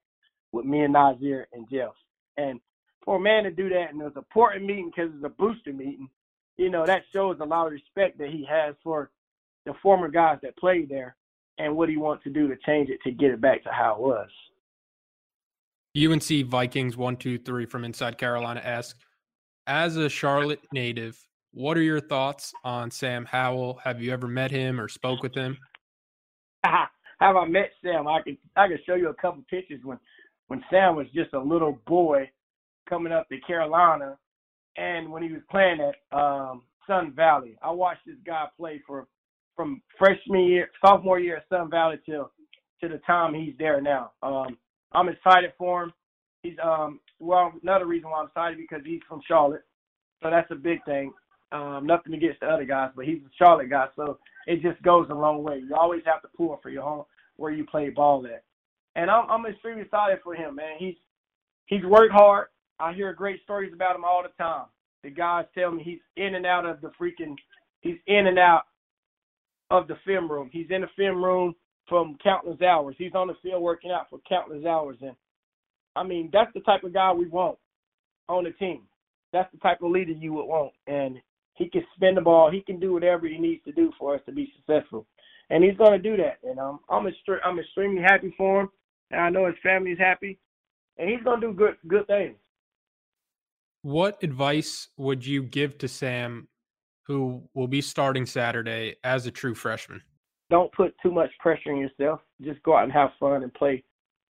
with 0.52 0.66
me 0.66 0.80
and 0.80 0.94
Nazair 0.94 1.44
and 1.52 1.66
Jeff. 1.70 1.92
And 2.36 2.60
for 3.04 3.16
a 3.16 3.20
man 3.20 3.44
to 3.44 3.50
do 3.50 3.68
that, 3.68 3.90
and 3.90 4.00
it 4.00 4.04
was 4.04 4.12
an 4.16 4.18
important 4.18 4.66
meeting 4.66 4.90
because 4.94 5.12
it's 5.14 5.24
a 5.24 5.28
booster 5.28 5.72
meeting, 5.72 6.08
you 6.56 6.70
know, 6.70 6.84
that 6.84 7.02
shows 7.12 7.38
a 7.40 7.44
lot 7.44 7.66
of 7.66 7.72
respect 7.72 8.18
that 8.18 8.30
he 8.30 8.44
has 8.50 8.74
for 8.82 9.10
the 9.68 9.74
former 9.83 10.09
guys 10.09 10.38
that 10.42 10.57
played 10.57 10.88
there 10.88 11.14
and 11.59 11.76
what 11.76 11.88
he 11.88 11.96
wants 11.96 12.24
to 12.24 12.31
do 12.31 12.48
to 12.48 12.57
change 12.64 12.88
it 12.88 12.98
to 13.04 13.11
get 13.11 13.31
it 13.31 13.40
back 13.40 13.62
to 13.62 13.70
how 13.70 13.94
it 13.94 14.00
was. 14.00 14.28
UNC 15.96 16.46
Vikings 16.46 16.96
one 16.96 17.16
two 17.16 17.38
three 17.38 17.66
from 17.66 17.85
Inside 17.85 18.18
Carolina 18.18 18.61
asks, 18.64 18.98
as 19.66 19.96
a 19.96 20.09
Charlotte 20.09 20.61
native, 20.72 21.18
what 21.52 21.76
are 21.76 21.83
your 21.83 22.00
thoughts 22.00 22.52
on 22.64 22.90
Sam 22.90 23.26
Howell? 23.26 23.81
Have 23.85 24.00
you 24.00 24.11
ever 24.12 24.26
met 24.26 24.50
him 24.50 24.81
or 24.81 24.88
spoke 24.88 25.22
with 25.22 25.35
him? 25.35 25.59
Have 26.64 27.37
I 27.37 27.46
met 27.46 27.70
Sam? 27.83 28.09
I 28.09 28.22
can 28.22 28.38
I 28.57 28.68
could 28.68 28.81
show 28.87 28.94
you 28.94 29.09
a 29.09 29.14
couple 29.14 29.42
pictures 29.50 29.81
when 29.85 29.98
when 30.46 30.64
Sam 30.70 30.96
was 30.96 31.07
just 31.14 31.35
a 31.35 31.38
little 31.38 31.78
boy 31.87 32.31
coming 32.88 33.12
up 33.12 33.28
to 33.28 33.38
Carolina, 33.40 34.16
and 34.78 35.11
when 35.11 35.22
he 35.22 35.31
was 35.31 35.42
playing 35.50 35.81
at 35.81 36.16
um, 36.18 36.62
Sun 36.87 37.12
Valley. 37.14 37.57
I 37.62 37.70
watched 37.70 38.07
this 38.07 38.16
guy 38.24 38.46
play 38.57 38.81
for 38.87 39.07
from 39.59 39.83
freshman 39.99 40.44
year, 40.44 40.71
sophomore 40.81 41.18
year 41.18 41.38
at 41.38 41.49
Sun 41.49 41.68
Valley 41.68 41.97
till 42.07 42.31
to 42.81 42.88
the 42.88 42.99
time 42.99 43.35
he's 43.35 43.55
there 43.59 43.81
now. 43.81 44.12
Um, 44.23 44.57
I'm 44.92 45.09
excited 45.09 45.53
for 45.59 45.83
him. 45.83 45.92
He's 46.44 46.55
um 46.62 47.01
well 47.18 47.53
another 47.64 47.87
reason 47.87 48.09
why 48.09 48.21
I'm 48.21 48.29
excited 48.29 48.57
because 48.57 48.87
he's 48.87 49.01
from 49.09 49.21
Charlotte, 49.27 49.64
so 50.23 50.31
that's 50.31 50.49
a 50.53 50.55
big 50.55 50.79
thing. 50.85 51.12
Um, 51.51 51.81
nothing 51.85 52.14
against 52.14 52.38
the 52.38 52.47
other 52.47 52.64
guys, 52.64 52.90
but 52.94 53.05
he's 53.05 53.18
a 53.18 53.31
Charlotte 53.37 53.68
guy, 53.68 53.87
so 53.97 54.18
it 54.47 54.62
just 54.62 54.81
goes 54.83 55.09
a 55.11 55.14
long 55.14 55.42
way. 55.42 55.59
You 55.59 55.75
always 55.75 56.03
have 56.07 56.23
to 56.23 56.29
pull 56.37 56.61
for 56.62 56.68
your 56.71 56.85
home 56.85 57.05
where 57.37 57.51
you 57.51 57.66
play 57.66 57.90
ball 57.90 58.25
at. 58.27 58.44
And 58.94 59.11
I'm 59.11 59.29
I'm 59.29 59.44
extremely 59.47 59.83
excited 59.83 60.21
for 60.23 60.37
him, 60.37 60.55
man. 60.55 60.77
He's 60.79 60.94
he's 61.66 61.85
worked 61.85 62.12
hard. 62.12 62.47
I 62.79 62.92
hear 62.92 63.12
great 63.12 63.42
stories 63.42 63.73
about 63.75 63.97
him 63.97 64.05
all 64.05 64.23
the 64.23 64.42
time. 64.42 64.66
The 65.03 65.11
guys 65.11 65.47
tell 65.57 65.73
me 65.73 65.83
he's 65.83 65.99
in 66.16 66.37
and 66.37 66.47
out 66.47 66.64
of 66.64 66.81
the 66.81 66.92
freaking 67.01 67.35
he's 67.81 67.99
in 68.07 68.29
and 68.29 68.38
out 68.38 68.62
of 69.70 69.88
the 69.88 69.96
film 70.07 70.31
room. 70.31 70.50
He's 70.52 70.70
in 70.70 70.83
the 70.83 70.88
film 70.96 71.22
room 71.22 71.54
from 71.88 72.16
countless 72.22 72.61
hours. 72.62 72.96
He's 72.98 73.14
on 73.14 73.28
the 73.28 73.35
field 73.42 73.62
working 73.62 73.90
out 73.90 74.07
for 74.11 74.18
countless 74.28 74.64
hours 74.64 74.96
and 75.00 75.14
I 75.96 76.04
mean, 76.04 76.31
that's 76.33 76.52
the 76.54 76.61
type 76.61 76.85
of 76.85 76.94
guy 76.94 77.12
we 77.12 77.26
want 77.26 77.59
on 78.28 78.44
the 78.44 78.50
team. 78.50 78.83
That's 79.33 79.50
the 79.52 79.59
type 79.59 79.83
of 79.83 79.90
leader 79.90 80.12
you 80.12 80.33
would 80.35 80.44
want. 80.44 80.72
And 80.87 81.16
he 81.54 81.68
can 81.68 81.83
spin 81.96 82.14
the 82.14 82.20
ball. 82.20 82.50
He 82.50 82.61
can 82.61 82.78
do 82.78 82.92
whatever 82.92 83.26
he 83.26 83.38
needs 83.38 83.64
to 83.64 83.72
do 83.72 83.90
for 83.98 84.14
us 84.14 84.20
to 84.26 84.33
be 84.33 84.52
successful, 84.57 85.07
and 85.50 85.62
he's 85.64 85.76
going 85.76 85.90
to 85.92 85.98
do 85.98 86.16
that. 86.16 86.38
And 86.48 86.59
um, 86.59 86.81
I'm 86.88 87.04
extre- 87.04 87.40
I'm 87.44 87.59
extremely 87.59 88.00
happy 88.00 88.33
for 88.37 88.62
him, 88.62 88.68
and 89.11 89.20
I 89.20 89.28
know 89.28 89.46
his 89.46 89.57
family 89.62 89.90
is 89.90 89.98
happy, 89.98 90.38
and 90.98 91.11
he's 91.11 91.22
going 91.24 91.40
to 91.40 91.48
do 91.48 91.52
good 91.52 91.74
good 91.88 92.07
things. 92.07 92.37
What 93.83 94.22
advice 94.22 94.88
would 94.96 95.26
you 95.26 95.42
give 95.42 95.78
to 95.78 95.88
Sam, 95.88 96.46
who 97.09 97.42
will 97.55 97.66
be 97.66 97.81
starting 97.81 98.27
Saturday 98.27 98.94
as 99.03 99.27
a 99.27 99.31
true 99.31 99.55
freshman? 99.55 100.03
Don't 100.51 100.73
put 100.73 100.94
too 101.03 101.11
much 101.11 101.31
pressure 101.40 101.73
on 101.73 101.79
yourself. 101.79 102.21
Just 102.42 102.62
go 102.62 102.77
out 102.77 102.85
and 102.85 102.92
have 102.92 103.11
fun 103.18 103.42
and 103.42 103.53
play 103.55 103.83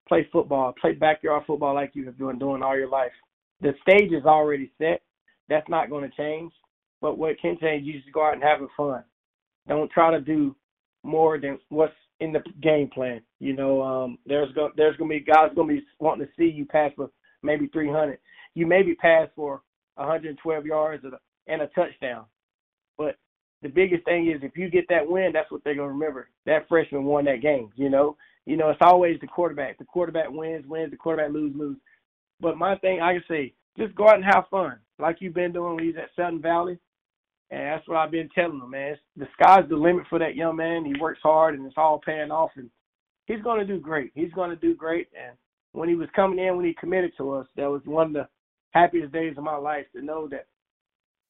play 0.08 0.26
football, 0.32 0.74
play 0.80 0.94
backyard 0.94 1.44
football 1.46 1.76
like 1.76 1.92
you 1.94 2.06
have 2.06 2.18
been 2.18 2.40
doing 2.40 2.64
all 2.64 2.78
your 2.78 2.88
life. 2.88 3.12
The 3.60 3.74
stage 3.82 4.14
is 4.14 4.24
already 4.24 4.72
set. 4.78 5.02
That's 5.50 5.68
not 5.68 5.90
going 5.90 6.10
to 6.10 6.16
change. 6.16 6.54
But 7.02 7.18
what 7.18 7.40
can 7.42 7.58
change, 7.60 7.86
you 7.86 8.00
just 8.00 8.14
go 8.14 8.26
out 8.26 8.34
and 8.34 8.44
have 8.44 8.60
fun. 8.78 9.04
Don't 9.68 9.92
try 9.92 10.12
to 10.12 10.22
do 10.22 10.56
more 11.04 11.38
than 11.38 11.60
what's 11.70 11.94
in 12.20 12.32
the 12.32 12.42
game 12.62 12.90
plan. 12.90 13.22
You 13.40 13.54
know, 13.54 13.82
um, 13.82 14.18
there's 14.26 14.52
go, 14.54 14.70
there's 14.78 14.96
gonna 14.98 15.10
be 15.10 15.20
guys 15.20 15.52
gonna 15.56 15.68
be 15.68 15.84
wanting 16.00 16.26
to 16.26 16.32
see 16.38 16.50
you 16.50 16.66
pass 16.66 16.92
for 16.96 17.10
maybe 17.44 17.68
300. 17.68 18.18
You 18.56 18.66
maybe 18.66 18.96
pass 18.96 19.28
for 19.36 19.62
112 19.96 20.66
yards 20.66 21.04
and 21.48 21.62
a 21.62 21.68
touchdown. 21.68 22.26
The 23.62 23.70
biggest 23.70 24.06
thing 24.06 24.32
is 24.32 24.42
if 24.44 24.56
you 24.56 24.70
get 24.70 24.86
that 24.90 25.08
win, 25.08 25.32
that's 25.34 25.52
what 25.52 25.64
they're 25.64 25.76
gonna 25.76 25.88
remember. 25.88 26.30
That 26.46 26.68
freshman 26.68 27.06
won 27.06 27.26
that 27.26 27.42
game. 27.42 27.70
You 27.76 27.90
know, 27.90 28.18
you 28.46 28.58
know 28.58 28.70
it's 28.70 28.80
always 28.82 29.20
the 29.20 29.28
quarterback. 29.28 29.78
The 29.78 29.86
quarterback 29.86 30.30
wins, 30.30 30.66
wins. 30.68 30.92
The 30.92 30.98
quarterback 30.98 31.34
lose, 31.34 31.56
lose. 31.56 31.78
But 32.40 32.58
my 32.58 32.76
thing, 32.78 33.02
I 33.02 33.14
can 33.14 33.24
say, 33.28 33.54
just 33.78 33.96
go 33.96 34.08
out 34.08 34.16
and 34.16 34.26
have 34.26 34.46
fun, 34.50 34.78
like 35.00 35.18
you've 35.20 35.34
been 35.34 35.54
doing 35.54 35.76
when 35.76 35.84
he's 35.84 35.98
at 35.98 36.10
Sutton 36.16 36.42
Valley. 36.42 36.80
And 37.50 37.62
that's 37.62 37.88
what 37.88 37.98
I've 37.98 38.12
been 38.12 38.30
telling 38.36 38.60
him, 38.60 38.70
man. 38.70 38.94
It's, 38.94 39.02
the 39.16 39.28
sky's 39.40 39.70
the 39.70 39.76
limit 39.76 40.06
for 40.10 40.20
that 40.20 40.36
young 40.36 40.58
man. 40.58 40.84
He 40.84 41.00
works 41.00 41.20
hard, 41.24 41.56
and 41.56 41.66
it's 41.66 41.78
all 41.78 42.02
paying 42.06 42.30
off. 42.30 42.52
And 42.58 42.70
he's 43.26 43.42
going 43.42 43.60
to 43.60 43.66
do 43.66 43.80
great. 43.80 44.12
He's 44.16 44.34
going 44.34 44.50
to 44.50 44.58
do 44.58 44.76
great. 44.76 45.08
And 45.18 45.38
when 45.72 45.88
he 45.88 45.96
was 45.96 46.10
coming 46.16 46.40
in, 46.40 46.58
when 46.58 46.66
he 46.66 46.74
committed 46.74 47.12
to 47.18 47.32
us, 47.32 47.48
that 47.56 47.70
was 47.70 47.82
one 47.86 48.08
of 48.08 48.14
the 48.14 48.28
happiest 48.72 49.14
days 49.14 49.36
of 49.38 49.44
my 49.44 49.56
life 49.56 49.86
to 49.96 50.02
know 50.02 50.28
that 50.30 50.48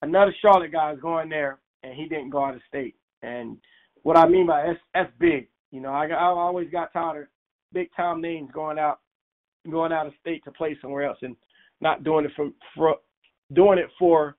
another 0.01 0.33
Charlotte 0.41 0.71
guy 0.71 0.91
is 0.91 0.99
going 0.99 1.29
there, 1.29 1.59
and 1.83 1.93
he 1.93 2.07
didn't 2.07 2.29
go 2.29 2.43
out 2.43 2.55
of 2.55 2.61
state. 2.67 2.95
And 3.21 3.57
what 4.03 4.17
I 4.17 4.27
mean 4.27 4.47
by 4.47 4.65
that's 4.65 4.79
that's 4.93 5.11
big. 5.19 5.47
You 5.71 5.81
know, 5.81 5.89
I 5.89 6.07
I 6.07 6.25
always 6.25 6.69
got 6.69 6.93
tired 6.93 7.23
of 7.23 7.27
big 7.73 7.89
time 7.95 8.21
names 8.21 8.49
going 8.53 8.79
out 8.79 8.99
going 9.69 9.91
out 9.91 10.07
of 10.07 10.13
state 10.21 10.43
to 10.45 10.51
play 10.51 10.77
somewhere 10.81 11.03
else 11.03 11.17
and 11.21 11.35
not 11.81 12.03
doing 12.03 12.25
it 12.25 12.31
for 12.35 12.49
for 12.75 12.95
doing 13.53 13.79
it 13.79 13.89
for 13.99 14.37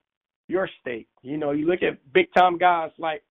your 0.48 0.68
state. 0.81 1.09
You 1.22 1.37
know, 1.37 1.51
you 1.51 1.66
look 1.66 1.83
at 1.83 1.98
big 2.12 2.27
time 2.37 2.59
guys 2.59 2.90
like 2.98 3.22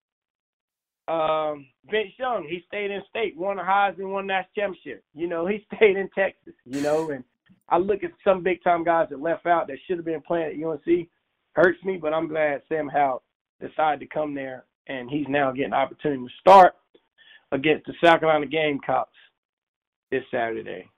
um, 1.08 1.66
Vince 1.90 2.14
Young. 2.20 2.46
He 2.48 2.64
stayed 2.68 2.92
in 2.92 3.02
state, 3.10 3.36
won 3.36 3.60
a 3.60 3.64
Heisman, 3.64 4.12
won 4.12 4.28
national 4.28 4.52
championship. 4.56 5.04
You 5.14 5.28
know, 5.28 5.48
he 5.48 5.66
stayed 5.76 5.98
in 5.98 6.10
Texas. 6.16 6.54
You 6.66 6.82
know, 6.82 7.10
and 7.12 7.24
I 7.70 7.78
look 7.78 8.04
at 8.04 8.12
some 8.24 8.44
big 8.44 8.64
time 8.64 8.84
guys 8.84 9.08
that 9.10 9.22
left 9.22 9.46
out 9.46 9.68
that 9.68 9.78
should 9.88 9.98
have 9.98 10.06
been 10.06 10.22
playing 10.22 10.62
at 10.62 10.66
UNC. 10.66 11.08
Hurts 11.54 11.84
me, 11.84 11.98
but 11.98 12.14
I'm 12.14 12.28
glad 12.28 12.62
Sam 12.70 12.88
Howell 12.88 13.24
decided 13.60 14.00
to 14.00 14.08
come 14.08 14.34
there, 14.34 14.66
and 14.88 15.10
he's 15.10 15.28
now 15.28 15.52
getting 15.52 15.74
an 15.74 15.80
opportunity 15.80 16.24
to 16.24 16.34
start 16.40 16.74
against 17.52 17.86
the 17.86 17.94
South 18.04 18.20
Carolina 18.20 18.46
Gamecocks 18.46 19.12
this 20.12 20.24
Saturday 20.32 20.90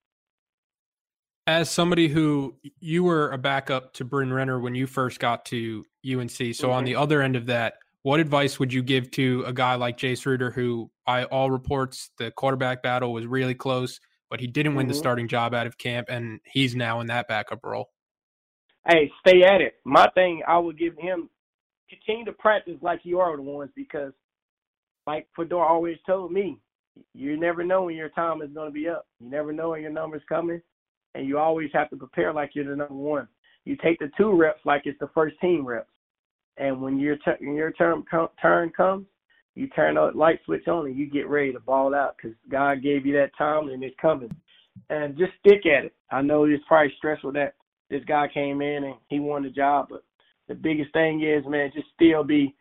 as 1.49 1.67
somebody 1.67 2.07
who 2.07 2.53
you 2.79 3.03
were 3.03 3.31
a 3.31 3.37
backup 3.37 3.91
to 3.91 4.05
Bryn 4.05 4.31
Renner 4.31 4.59
when 4.59 4.75
you 4.75 4.85
first 4.85 5.19
got 5.19 5.45
to 5.45 5.83
UNC, 6.05 6.29
so 6.29 6.43
mm-hmm. 6.43 6.69
on 6.69 6.83
the 6.83 6.95
other 6.95 7.23
end 7.23 7.35
of 7.35 7.47
that, 7.47 7.73
what 8.03 8.19
advice 8.19 8.59
would 8.59 8.71
you 8.71 8.83
give 8.83 9.09
to 9.11 9.43
a 9.47 9.51
guy 9.51 9.73
like 9.73 9.97
Jace 9.97 10.27
Ruder, 10.27 10.51
who, 10.51 10.91
by 11.07 11.23
all 11.25 11.49
reports, 11.49 12.11
the 12.19 12.29
quarterback 12.29 12.83
battle 12.83 13.11
was 13.11 13.25
really 13.25 13.55
close, 13.55 13.99
but 14.29 14.39
he 14.39 14.45
didn't 14.45 14.75
win 14.75 14.83
mm-hmm. 14.83 14.91
the 14.91 14.97
starting 14.99 15.27
job 15.27 15.55
out 15.55 15.65
of 15.65 15.75
camp, 15.79 16.07
and 16.07 16.39
he's 16.45 16.75
now 16.75 16.99
in 16.99 17.07
that 17.07 17.27
backup 17.27 17.61
role? 17.63 17.89
Hey, 18.87 19.11
stay 19.27 19.41
at 19.41 19.59
it. 19.59 19.73
My 19.85 20.07
thing, 20.13 20.43
I 20.47 20.59
would 20.59 20.77
give 20.77 20.95
him 20.99 21.31
continue 21.89 22.25
to 22.25 22.33
practice 22.33 22.77
like 22.81 23.01
you 23.03 23.19
are 23.19 23.35
the 23.35 23.41
ones 23.41 23.71
because, 23.75 24.13
like 25.07 25.27
Fedora 25.35 25.67
always 25.67 25.97
told 26.05 26.31
me, 26.31 26.57
you 27.13 27.37
never 27.37 27.63
know 27.63 27.83
when 27.83 27.95
your 27.95 28.09
time 28.09 28.41
is 28.41 28.51
going 28.51 28.67
to 28.67 28.73
be 28.73 28.87
up. 28.87 29.07
You 29.19 29.29
never 29.29 29.53
know 29.53 29.69
when 29.69 29.81
your 29.81 29.91
number's 29.91 30.21
coming 30.27 30.61
and 31.15 31.27
you 31.27 31.37
always 31.37 31.69
have 31.73 31.89
to 31.89 31.95
prepare 31.95 32.33
like 32.33 32.51
you're 32.53 32.65
the 32.65 32.75
number 32.75 32.93
one. 32.93 33.27
you 33.65 33.75
take 33.83 33.99
the 33.99 34.11
two 34.17 34.35
reps 34.35 34.61
like 34.65 34.83
it's 34.85 34.99
the 34.99 35.09
first 35.13 35.35
team 35.41 35.65
reps. 35.65 35.89
And 36.57 36.81
when 36.81 36.99
your 36.99 37.15
t- 37.17 37.41
your 37.41 37.71
term 37.71 38.03
com- 38.09 38.29
turn 38.41 38.69
comes, 38.71 39.05
you 39.55 39.67
turn 39.69 39.95
the 39.95 40.11
light 40.13 40.39
switch 40.45 40.67
on 40.67 40.87
and 40.87 40.97
you 40.97 41.09
get 41.09 41.27
ready 41.27 41.53
to 41.53 41.59
ball 41.59 41.95
out 41.95 42.15
because 42.17 42.35
God 42.49 42.83
gave 42.83 43.05
you 43.05 43.13
that 43.13 43.31
time 43.37 43.69
and 43.69 43.83
it's 43.83 43.95
coming. 44.01 44.29
And 44.89 45.17
just 45.17 45.31
stick 45.39 45.65
at 45.65 45.85
it. 45.85 45.93
I 46.11 46.21
know 46.21 46.45
it's 46.45 46.63
probably 46.67 46.93
stressful 46.97 47.33
that 47.33 47.55
this 47.89 48.03
guy 48.07 48.27
came 48.33 48.61
in 48.61 48.83
and 48.85 48.95
he 49.07 49.19
won 49.19 49.43
the 49.43 49.49
job, 49.49 49.87
but 49.89 50.03
the 50.49 50.55
biggest 50.55 50.91
thing 50.91 51.23
is, 51.23 51.45
man, 51.47 51.71
just 51.73 51.87
still 51.95 52.23
be 52.25 52.53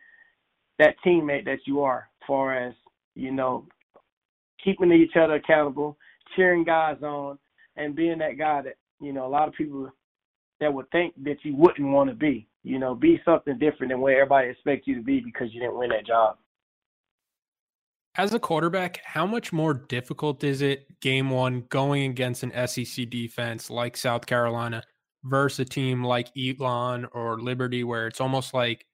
that 0.77 0.95
teammate 1.05 1.43
that 1.45 1.59
you 1.65 1.81
are, 1.81 2.07
as 2.21 2.27
far 2.27 2.55
as 2.55 2.73
you 3.15 3.31
know, 3.31 3.65
keeping 4.63 4.91
each 4.93 5.17
other 5.17 5.35
accountable, 5.35 5.97
cheering 6.35 6.63
guys 6.63 7.01
on, 7.03 7.37
and 7.75 7.95
being 7.95 8.19
that 8.19 8.37
guy 8.37 8.61
that 8.61 8.75
you 9.01 9.11
know 9.11 9.25
a 9.25 9.27
lot 9.27 9.47
of 9.47 9.53
people 9.55 9.89
that 10.61 10.73
would 10.73 10.89
think 10.91 11.13
that 11.23 11.37
you 11.43 11.55
wouldn't 11.55 11.89
want 11.89 12.09
to 12.09 12.15
be. 12.15 12.47
You 12.63 12.77
know, 12.77 12.93
be 12.93 13.19
something 13.25 13.57
different 13.57 13.91
than 13.91 14.01
what 14.01 14.13
everybody 14.13 14.49
expects 14.49 14.85
you 14.85 14.95
to 14.95 15.01
be 15.01 15.19
because 15.19 15.53
you 15.53 15.59
didn't 15.59 15.77
win 15.77 15.89
that 15.89 16.05
job. 16.05 16.37
As 18.15 18.33
a 18.33 18.39
quarterback, 18.39 18.99
how 19.03 19.25
much 19.25 19.53
more 19.53 19.73
difficult 19.73 20.43
is 20.43 20.61
it 20.61 20.99
game 20.99 21.29
one 21.29 21.63
going 21.69 22.11
against 22.11 22.43
an 22.43 22.51
SEC 22.67 23.09
defense 23.09 23.69
like 23.69 23.95
South 23.95 24.25
Carolina 24.25 24.83
versus 25.23 25.59
a 25.59 25.65
team 25.65 26.03
like 26.03 26.29
Elon 26.37 27.07
or 27.13 27.39
Liberty, 27.39 27.83
where 27.83 28.07
it's 28.07 28.21
almost 28.21 28.53
like 28.53 28.85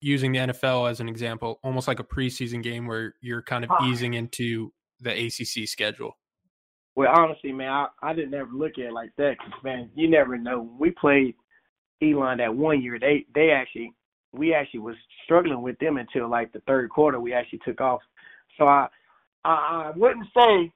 using 0.00 0.32
the 0.32 0.38
NFL 0.38 0.90
as 0.90 1.00
an 1.00 1.08
example, 1.08 1.60
almost 1.62 1.88
like 1.88 2.00
a 2.00 2.04
preseason 2.04 2.62
game 2.62 2.86
where 2.86 3.14
you're 3.20 3.42
kind 3.42 3.64
of 3.64 3.70
ah. 3.70 3.88
easing 3.88 4.14
into 4.14 4.72
the 5.00 5.26
ACC 5.26 5.68
schedule? 5.68 6.16
Well, 6.94 7.10
honestly, 7.14 7.52
man, 7.52 7.70
I, 7.70 7.86
I 8.02 8.12
didn't 8.12 8.34
ever 8.34 8.50
look 8.52 8.72
at 8.78 8.86
it 8.86 8.92
like 8.92 9.12
that 9.16 9.36
because, 9.38 9.62
man, 9.64 9.90
you 9.94 10.10
never 10.10 10.36
know. 10.36 10.60
When 10.60 10.78
we 10.78 10.90
played 10.90 11.34
Elon 12.02 12.38
that 12.38 12.54
one 12.54 12.82
year, 12.82 12.98
they 12.98 13.24
they 13.34 13.50
actually 13.50 13.94
we 14.32 14.52
actually 14.54 14.80
was 14.80 14.96
struggling 15.24 15.62
with 15.62 15.78
them 15.78 15.96
until 15.96 16.28
like 16.28 16.52
the 16.52 16.60
third 16.66 16.90
quarter. 16.90 17.18
We 17.18 17.32
actually 17.32 17.60
took 17.64 17.80
off. 17.80 18.00
So 18.58 18.66
I 18.66 18.88
I, 19.44 19.50
I 19.50 19.92
wouldn't 19.96 20.26
say 20.36 20.72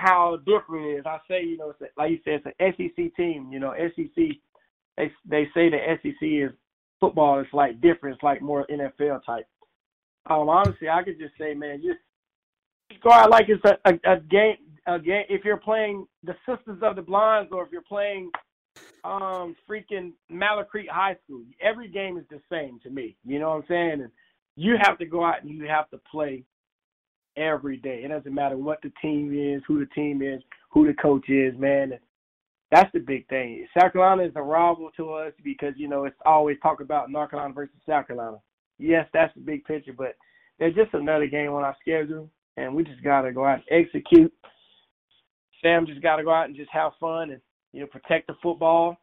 how 0.00 0.38
different 0.46 0.86
it 0.86 0.98
is. 0.98 1.06
I 1.06 1.18
say, 1.28 1.44
you 1.44 1.56
know, 1.56 1.72
like 1.96 2.10
you 2.10 2.18
said, 2.24 2.42
it's 2.44 2.46
an 2.58 2.72
SEC 2.76 3.14
team. 3.16 3.50
You 3.52 3.60
know, 3.60 3.74
SEC. 3.94 4.36
They 4.96 5.12
they 5.24 5.44
say 5.54 5.70
the 5.70 5.78
SEC 6.02 6.22
is 6.22 6.50
football 6.98 7.40
It's 7.40 7.52
like 7.52 7.80
different. 7.80 8.14
It's 8.14 8.22
like 8.22 8.42
more 8.42 8.66
NFL 8.70 9.24
type. 9.24 9.46
Um, 10.28 10.48
honestly, 10.48 10.88
I 10.88 11.02
could 11.02 11.18
just 11.18 11.34
say, 11.38 11.54
man, 11.54 11.82
just 11.82 11.98
go 13.02 13.10
out 13.10 13.30
like 13.30 13.46
it's 13.48 13.64
a, 13.64 13.92
a, 14.04 14.20
game 14.20 14.56
a 14.86 14.98
game 14.98 15.24
if 15.28 15.44
you're 15.44 15.56
playing 15.56 16.06
the 16.24 16.34
Sisters 16.46 16.78
of 16.82 16.96
the 16.96 17.02
Blinds 17.02 17.50
or 17.52 17.64
if 17.64 17.72
you're 17.72 17.82
playing 17.82 18.30
um 19.04 19.56
freaking 19.68 20.12
Malacrete 20.30 20.88
High 20.90 21.16
School, 21.24 21.42
every 21.60 21.88
game 21.88 22.18
is 22.18 22.24
the 22.30 22.40
same 22.50 22.78
to 22.82 22.90
me. 22.90 23.16
You 23.24 23.38
know 23.38 23.50
what 23.50 23.56
I'm 23.56 23.64
saying? 23.68 23.92
And 24.02 24.10
you 24.56 24.76
have 24.80 24.98
to 24.98 25.06
go 25.06 25.24
out 25.24 25.42
and 25.42 25.50
you 25.50 25.66
have 25.66 25.88
to 25.90 26.00
play 26.10 26.44
every 27.40 27.76
day. 27.76 28.02
It 28.04 28.08
doesn't 28.08 28.34
matter 28.34 28.56
what 28.56 28.80
the 28.82 28.92
team 29.00 29.32
is, 29.32 29.62
who 29.66 29.80
the 29.80 29.86
team 29.94 30.22
is, 30.22 30.42
who 30.70 30.86
the 30.86 30.94
coach 30.94 31.28
is, 31.28 31.56
man. 31.58 31.98
That's 32.70 32.90
the 32.92 33.00
big 33.00 33.28
thing. 33.28 33.66
South 33.76 33.92
Carolina 33.92 34.24
is 34.24 34.32
a 34.36 34.42
rival 34.42 34.90
to 34.96 35.12
us 35.14 35.32
because, 35.42 35.74
you 35.76 35.88
know, 35.88 36.04
it's 36.04 36.16
always 36.24 36.56
talk 36.62 36.80
about 36.80 37.10
North 37.10 37.30
Carolina 37.30 37.54
versus 37.54 37.74
South 37.88 38.06
Carolina. 38.06 38.36
Yes, 38.78 39.08
that's 39.12 39.34
the 39.34 39.40
big 39.40 39.64
picture, 39.64 39.92
but 39.92 40.14
there's 40.58 40.74
just 40.74 40.94
another 40.94 41.26
game 41.26 41.52
on 41.52 41.64
our 41.64 41.76
schedule, 41.80 42.30
and 42.56 42.74
we 42.74 42.84
just 42.84 43.02
got 43.02 43.22
to 43.22 43.32
go 43.32 43.44
out 43.44 43.60
and 43.68 43.86
execute 43.86 44.32
Sam 45.62 45.86
just 45.86 46.02
got 46.02 46.16
to 46.16 46.24
go 46.24 46.32
out 46.32 46.46
and 46.46 46.56
just 46.56 46.70
have 46.72 46.92
fun 47.00 47.30
and 47.30 47.40
you 47.72 47.80
know 47.80 47.86
protect 47.86 48.26
the 48.26 48.34
football, 48.42 48.96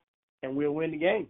and 0.43 0.56
we'll 0.56 0.73
win 0.73 0.91
the 0.91 0.97
game. 0.97 1.28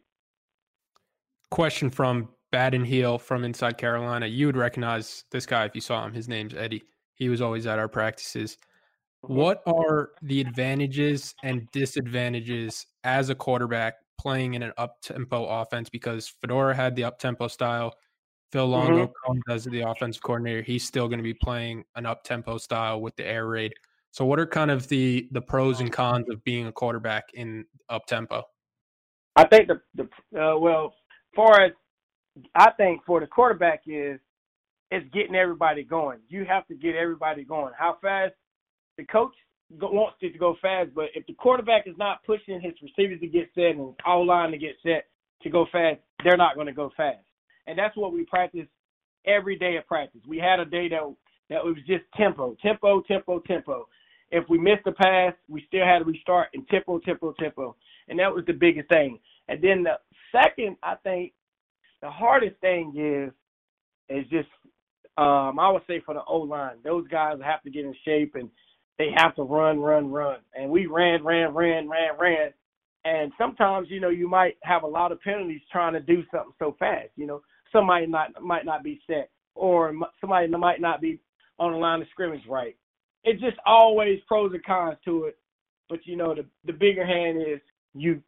Question 1.50 1.90
from 1.90 2.30
Baden 2.52 2.86
Heel 2.86 3.18
from 3.18 3.44
inside 3.44 3.78
Carolina. 3.78 4.26
You 4.26 4.48
would 4.48 4.58
recognize 4.58 5.26
this 5.32 5.46
guy 5.46 5.66
if 5.66 5.76
you 5.76 5.82
saw 5.82 6.06
him. 6.06 6.14
His 6.14 6.28
name's 6.28 6.54
Eddie. 6.54 6.84
He 7.18 7.30
was 7.30 7.42
always 7.42 7.68
at 7.68 7.80
our 7.80 7.88
practices. 7.88 8.58
Mm-hmm. 9.26 9.36
What 9.36 9.64
are 9.66 10.12
the 10.22 10.40
advantages 10.40 11.34
and 11.44 11.68
disadvantages 11.72 12.86
as 13.04 13.30
a 13.30 13.36
quarterback 13.36 13.96
playing 14.20 14.54
in 14.54 14.64
an 14.64 14.72
up 14.78 15.02
tempo 15.02 15.46
offense? 15.46 15.90
Because 15.90 16.28
Fedora 16.28 16.76
had 16.76 16.96
the 16.96 17.04
up 17.04 17.20
tempo 17.20 17.48
style. 17.48 17.94
Phil 18.52 18.66
Longo 18.66 19.08
mm-hmm. 19.08 19.52
as 19.52 19.66
the 19.66 19.82
offensive 19.82 20.24
coordinator. 20.24 20.62
He's 20.62 20.86
still 20.86 21.08
going 21.08 21.20
to 21.20 21.24
be 21.24 21.34
playing 21.34 21.84
an 21.96 22.06
up 22.06 22.24
tempo 22.24 22.58
style 22.58 23.02
with 23.02 23.16
the 23.18 23.26
air 23.26 23.48
raid. 23.48 23.74
So, 24.12 24.26
what 24.26 24.40
are 24.40 24.46
kind 24.46 24.72
of 24.72 24.88
the 24.88 25.28
the 25.32 25.42
pros 25.42 25.82
and 25.82 25.92
cons 25.92 26.30
of 26.30 26.44
being 26.44 26.68
a 26.68 26.72
quarterback 26.72 27.26
in 27.34 27.66
up 27.90 28.06
tempo? 28.06 28.44
I 29.36 29.46
think 29.46 29.68
the 29.68 29.82
the 29.96 30.04
uh, 30.42 30.58
well, 30.58 30.94
far 31.36 31.62
as 31.62 31.72
I 32.56 32.72
think 32.72 33.02
for 33.06 33.20
the 33.20 33.28
quarterback 33.28 33.82
is 33.86 34.20
it's 34.92 35.08
getting 35.14 35.36
everybody 35.36 35.84
going. 35.84 36.20
You 36.30 36.46
have 36.46 36.68
to 36.68 36.76
get 36.76 36.96
everybody 36.96 37.44
going. 37.44 37.74
How 37.78 37.98
fast 38.02 38.34
the 38.98 39.06
coach 39.06 39.34
wants 39.70 40.18
it 40.22 40.32
to 40.32 40.40
go 40.40 40.56
fast, 40.62 40.92
but 40.96 41.06
if 41.14 41.26
the 41.28 41.34
quarterback 41.34 41.88
is 41.88 41.96
not 41.98 42.24
pushing 42.26 42.62
his 42.62 42.74
receivers 42.82 43.20
to 43.20 43.28
get 43.28 43.50
set 43.54 43.76
and 43.76 43.94
all 44.06 44.26
line 44.26 44.52
to 44.52 44.58
get 44.58 44.76
set 44.82 45.08
to 45.44 45.50
go 45.50 45.66
fast, 45.72 46.00
they're 46.24 46.38
not 46.38 46.56
going 46.56 46.68
to 46.68 46.74
go 46.74 46.92
fast. 46.96 47.20
And 47.68 47.78
that's 47.78 47.96
what 47.98 48.14
we 48.14 48.24
practice 48.26 48.68
every 49.26 49.58
day 49.58 49.76
of 49.76 49.86
practice. 49.86 50.22
We 50.28 50.38
had 50.38 50.60
a 50.60 50.66
day 50.66 50.88
that 50.90 51.02
that 51.50 51.64
was 51.64 51.76
just 51.86 52.04
tempo, 52.16 52.56
tempo, 52.62 53.02
tempo, 53.02 53.40
tempo. 53.40 53.88
If 54.32 54.46
we 54.50 54.58
missed 54.58 54.84
the 54.86 54.92
pass, 54.92 55.34
we 55.48 55.64
still 55.68 55.86
had 55.86 56.00
to 56.00 56.06
restart 56.06 56.50
and 56.54 56.68
tempo, 56.68 57.00
tempo, 57.00 57.34
tempo. 57.40 57.76
And 58.10 58.20
that 58.20 58.34
was 58.34 58.46
the 58.46 58.54
biggest 58.54 58.90
thing. 58.90 59.20
And 59.48 59.62
then 59.62 59.84
the 59.84 60.00
second, 60.32 60.78
I 60.84 60.96
think, 61.04 61.34
the 62.02 62.10
hardest 62.10 62.60
thing 62.62 62.94
is 62.96 63.34
is 64.10 64.26
just 64.30 64.48
um, 65.18 65.60
I 65.60 65.70
would 65.72 65.84
say 65.88 66.02
for 66.06 66.14
the 66.14 66.24
O 66.28 66.40
line, 66.40 66.78
those 66.84 67.08
guys 67.08 67.38
have 67.44 67.64
to 67.64 67.70
get 67.70 67.86
in 67.86 67.96
shape 68.06 68.36
and 68.36 68.50
they 69.00 69.10
have 69.16 69.36
to 69.36 69.44
run, 69.44 69.80
run, 69.80 70.12
run. 70.12 70.40
And 70.56 70.70
we 70.72 70.88
ran, 70.88 71.24
ran, 71.24 71.54
ran, 71.54 71.90
ran, 71.90 72.18
ran. 72.20 72.54
And 73.06 73.32
sometimes, 73.38 73.88
you 73.90 74.00
know, 74.00 74.10
you 74.10 74.28
might 74.30 74.58
have 74.64 74.84
a 74.84 74.88
lot 74.88 75.12
of 75.12 75.22
penalties 75.22 75.62
trying 75.72 75.94
to 75.94 76.00
do 76.00 76.24
something 76.32 76.54
so 76.60 76.76
fast. 76.80 77.10
You 77.16 77.28
know, 77.28 77.42
somebody 77.72 78.08
not 78.08 78.42
might 78.42 78.66
not 78.66 78.84
be 78.84 79.02
set, 79.08 79.30
or 79.56 79.94
somebody 80.22 80.48
might 80.48 80.82
not 80.82 81.02
be 81.02 81.20
on 81.60 81.72
the 81.72 81.78
line 81.78 82.02
of 82.02 82.08
scrimmage 82.12 82.44
right 82.50 82.76
it's 83.24 83.42
just 83.42 83.58
always 83.66 84.20
pros 84.28 84.54
and 84.54 84.64
cons 84.66 84.98
to 85.06 85.26
it. 85.26 85.38
But 85.90 86.00
you 86.06 86.16
know, 86.16 86.34
the 86.34 86.46
the 86.66 86.74
bigger 86.74 87.06
hand 87.06 87.42
is 87.42 87.60
you 87.94 88.22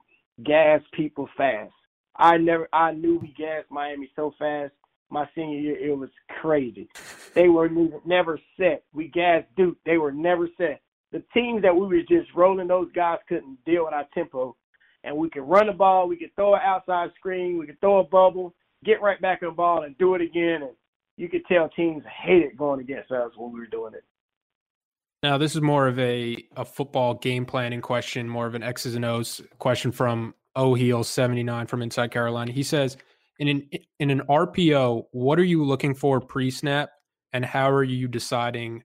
gas 0.43 0.81
people 0.93 1.29
fast. 1.37 1.73
I 2.17 2.37
never 2.37 2.67
I 2.73 2.91
knew 2.91 3.17
we 3.19 3.33
gassed 3.37 3.71
Miami 3.71 4.11
so 4.15 4.33
fast 4.37 4.73
my 5.09 5.27
senior 5.35 5.59
year, 5.59 5.77
it 5.77 5.97
was 5.97 6.09
crazy. 6.41 6.87
They 7.33 7.47
were 7.47 7.69
never 8.05 8.39
set. 8.57 8.83
We 8.93 9.07
gassed 9.07 9.47
Duke, 9.55 9.77
they 9.85 9.97
were 9.97 10.11
never 10.11 10.47
set. 10.57 10.81
The 11.11 11.23
teams 11.33 11.63
that 11.63 11.75
we 11.75 11.87
were 11.87 12.01
just 12.01 12.33
rolling, 12.35 12.67
those 12.67 12.91
guys 12.93 13.17
couldn't 13.27 13.57
deal 13.65 13.85
with 13.85 13.93
our 13.93 14.05
tempo. 14.13 14.55
And 15.03 15.15
we 15.15 15.29
could 15.29 15.43
run 15.43 15.67
the 15.67 15.73
ball, 15.73 16.07
we 16.07 16.17
could 16.17 16.35
throw 16.35 16.53
an 16.55 16.61
outside 16.63 17.09
screen, 17.17 17.57
we 17.57 17.65
could 17.65 17.79
throw 17.79 17.99
a 17.99 18.03
bubble, 18.03 18.53
get 18.83 19.01
right 19.01 19.19
back 19.21 19.41
on 19.41 19.49
the 19.49 19.55
ball 19.55 19.83
and 19.83 19.97
do 19.97 20.13
it 20.15 20.21
again. 20.21 20.61
And 20.61 20.71
you 21.17 21.29
could 21.29 21.45
tell 21.45 21.69
teams 21.69 22.03
hated 22.23 22.57
going 22.57 22.81
against 22.81 23.11
us 23.11 23.31
when 23.37 23.53
we 23.53 23.59
were 23.59 23.67
doing 23.67 23.93
it. 23.93 24.03
Now, 25.23 25.37
this 25.37 25.55
is 25.55 25.61
more 25.61 25.87
of 25.87 25.99
a, 25.99 26.37
a 26.55 26.63
football 26.63 27.13
game 27.13 27.45
planning 27.45 27.81
question, 27.81 28.29
more 28.29 28.47
of 28.47 28.55
an 28.55 28.63
X's 28.63 28.95
and 28.95 29.03
O's 29.03 29.41
question 29.57 29.91
from 29.91 30.33
O'Heal 30.55 31.03
79 31.03 31.67
from 31.67 31.81
Inside 31.81 32.11
Carolina. 32.11 32.51
He 32.51 32.63
says, 32.63 32.95
in 33.39 33.47
an 33.47 33.69
in 33.99 34.09
an 34.09 34.21
RPO, 34.29 35.05
what 35.11 35.39
are 35.39 35.43
you 35.43 35.63
looking 35.63 35.95
for 35.95 36.19
pre-snap, 36.19 36.89
and 37.33 37.43
how 37.43 37.71
are 37.71 37.83
you 37.83 38.07
deciding? 38.07 38.83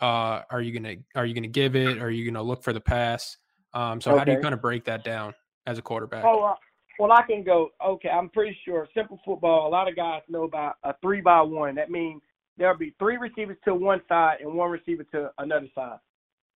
Uh, 0.00 0.42
are 0.50 0.62
you 0.62 0.72
gonna 0.72 0.94
are 1.16 1.26
you 1.26 1.34
gonna 1.34 1.48
give 1.48 1.74
it? 1.74 1.98
or 1.98 2.06
Are 2.06 2.10
you 2.10 2.30
gonna 2.30 2.42
look 2.42 2.62
for 2.62 2.72
the 2.72 2.80
pass? 2.80 3.36
Um, 3.74 4.00
so 4.00 4.12
okay. 4.12 4.18
how 4.18 4.24
do 4.24 4.32
you 4.32 4.40
kind 4.40 4.54
of 4.54 4.62
break 4.62 4.84
that 4.84 5.04
down 5.04 5.34
as 5.66 5.78
a 5.78 5.82
quarterback? 5.82 6.24
Oh, 6.24 6.42
uh, 6.42 6.54
well, 6.98 7.12
I 7.12 7.22
can 7.22 7.42
go. 7.42 7.70
Okay, 7.84 8.08
I'm 8.08 8.28
pretty 8.30 8.56
sure 8.64 8.88
simple 8.94 9.20
football. 9.24 9.68
A 9.68 9.70
lot 9.70 9.88
of 9.88 9.96
guys 9.96 10.22
know 10.28 10.44
about 10.44 10.76
a 10.84 10.94
three 11.02 11.20
by 11.20 11.42
one. 11.42 11.74
That 11.74 11.90
means 11.90 12.22
there'll 12.56 12.78
be 12.78 12.94
three 12.98 13.16
receivers 13.16 13.56
to 13.64 13.74
one 13.74 14.00
side 14.08 14.38
and 14.40 14.54
one 14.54 14.70
receiver 14.70 15.04
to 15.12 15.30
another 15.38 15.68
side. 15.74 15.98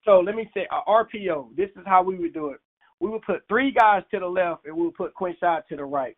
So 0.05 0.21
let 0.21 0.35
me 0.35 0.49
say 0.55 0.67
a 0.71 0.91
RPO. 0.91 1.57
This 1.57 1.71
is 1.77 1.83
how 1.87 2.03
we 2.03 2.17
would 2.17 2.35
do 2.35 2.49
it. 2.49 2.61
We 3.01 3.11
would 3.11 3.23
put 3.23 3.43
three 3.49 3.71
guys 3.71 4.03
to 4.13 4.19
the 4.19 4.27
left 4.27 4.67
and 4.67 4.77
we 4.77 4.83
would 4.85 4.95
put 4.95 5.13
Quinshad 5.15 5.67
to 5.69 5.77
the 5.77 5.85
right. 5.85 6.17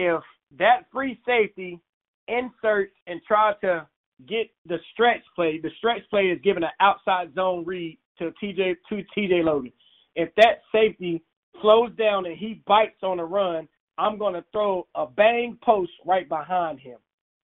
If 0.00 0.22
that 0.58 0.86
free 0.90 1.20
safety 1.26 1.78
inserts 2.26 2.94
and 3.06 3.20
tries 3.28 3.54
to 3.60 3.86
get 4.26 4.50
the 4.64 4.78
stretch 4.94 5.20
play, 5.36 5.60
the 5.62 5.68
stretch 5.76 6.00
play 6.08 6.28
is 6.28 6.40
given 6.42 6.64
an 6.64 6.70
outside 6.80 7.34
zone 7.34 7.64
read 7.66 7.98
to 8.18 8.32
TJ 8.42 8.76
to 8.88 9.02
TJ 9.14 9.44
Logan. 9.44 9.72
If 10.16 10.34
that 10.36 10.62
safety 10.72 11.22
slows 11.60 11.94
down 11.96 12.24
and 12.24 12.38
he 12.38 12.62
bites 12.66 13.02
on 13.02 13.20
a 13.20 13.24
run, 13.26 13.68
I'm 13.98 14.16
going 14.16 14.32
to 14.32 14.44
throw 14.52 14.86
a 14.94 15.06
bang 15.06 15.58
post 15.62 15.92
right 16.06 16.26
behind 16.26 16.80
him. 16.80 16.96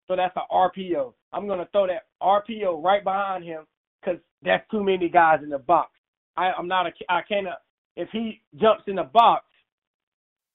So 0.07 0.15
that's 0.15 0.35
an 0.35 0.43
RPO. 0.51 1.13
I'm 1.33 1.45
going 1.45 1.59
to 1.59 1.67
throw 1.71 1.85
that 1.85 2.07
RPO 2.23 2.83
right 2.83 3.03
behind 3.03 3.43
him 3.43 3.65
because 4.01 4.19
that's 4.41 4.67
too 4.71 4.83
many 4.83 5.09
guys 5.09 5.41
in 5.43 5.49
the 5.49 5.59
box. 5.59 5.91
I, 6.35 6.51
I'm 6.57 6.67
not 6.67 6.87
a, 6.87 6.91
I 7.07 7.21
cannot, 7.21 7.59
if 7.95 8.09
he 8.11 8.41
jumps 8.59 8.85
in 8.87 8.95
the 8.95 9.03
box, 9.03 9.45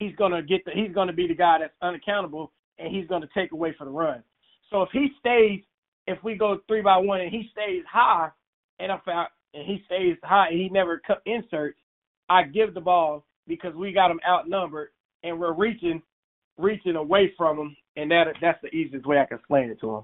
he's 0.03 0.15
gonna 0.17 0.43
get 0.43 0.65
the 0.65 0.73
he's 0.73 0.95
gonna 0.95 1.13
be 1.13 1.27
the 1.27 1.35
guy 1.35 1.59
that's 1.61 1.75
unaccountable 1.83 2.53
and 2.79 2.95
he's 2.95 3.07
gonna 3.09 3.29
take 3.35 3.53
away 3.53 3.75
for 3.77 3.85
the 3.85 3.91
run. 3.91 4.23
So 4.71 4.83
if 4.83 4.89
he 4.93 5.09
stays, 5.19 5.61
if 6.07 6.19
we 6.25 6.35
go 6.35 6.59
three 6.67 6.83
by 6.83 6.97
one 6.97 7.21
and 7.21 7.31
he 7.31 7.49
stays 7.53 7.83
high, 7.91 8.31
and 8.79 8.91
if 8.91 9.01
I, 9.07 9.27
and 9.55 9.67
he 9.67 9.83
stays 9.87 10.17
high 10.25 10.49
and 10.49 10.59
he 10.59 10.69
never 10.69 11.01
cut 11.07 11.23
inserts, 11.27 11.79
I 12.29 12.45
give 12.45 12.75
the 12.75 12.81
ball 12.81 13.27
because 13.47 13.75
we 13.75 13.93
got 13.93 14.11
him 14.11 14.21
outnumbered 14.27 14.89
and 15.23 15.39
we're 15.39 15.53
reaching 15.53 16.03
reaching 16.59 16.97
away 16.97 17.33
from 17.37 17.59
him, 17.59 17.77
and 17.97 18.11
that 18.11 18.27
that's 18.41 18.61
the 18.63 18.75
easiest 18.75 19.07
way 19.07 19.19
I 19.19 19.27
can 19.27 19.39
explain 19.39 19.71
it 19.71 19.81
to 19.81 19.97
him. 19.97 20.03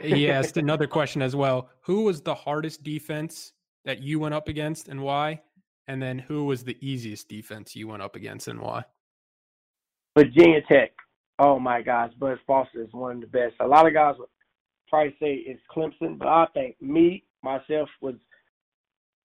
he 0.00 0.30
asked 0.30 0.56
another 0.56 0.86
question 0.86 1.22
as 1.22 1.36
well. 1.36 1.68
Who 1.82 2.02
was 2.04 2.20
the 2.22 2.34
hardest 2.34 2.82
defense 2.82 3.52
that 3.84 4.02
you 4.02 4.18
went 4.18 4.34
up 4.34 4.48
against 4.48 4.88
and 4.88 5.02
why? 5.02 5.40
And 5.86 6.00
then 6.00 6.18
who 6.18 6.44
was 6.44 6.64
the 6.64 6.78
easiest 6.80 7.28
defense 7.28 7.76
you 7.76 7.88
went 7.88 8.02
up 8.02 8.16
against 8.16 8.48
and 8.48 8.60
why? 8.60 8.84
Virginia 10.16 10.60
Tech. 10.68 10.92
Oh 11.38 11.58
my 11.58 11.82
gosh, 11.82 12.12
Bud 12.18 12.38
Foster 12.46 12.82
is 12.82 12.92
one 12.92 13.16
of 13.16 13.20
the 13.20 13.26
best. 13.26 13.54
A 13.60 13.66
lot 13.66 13.86
of 13.86 13.94
guys 13.94 14.14
would 14.18 14.28
probably 14.88 15.16
say 15.20 15.34
it's 15.46 15.60
Clemson, 15.74 16.18
but 16.18 16.28
I 16.28 16.46
think 16.54 16.80
me, 16.80 17.24
myself, 17.42 17.88
was 18.00 18.14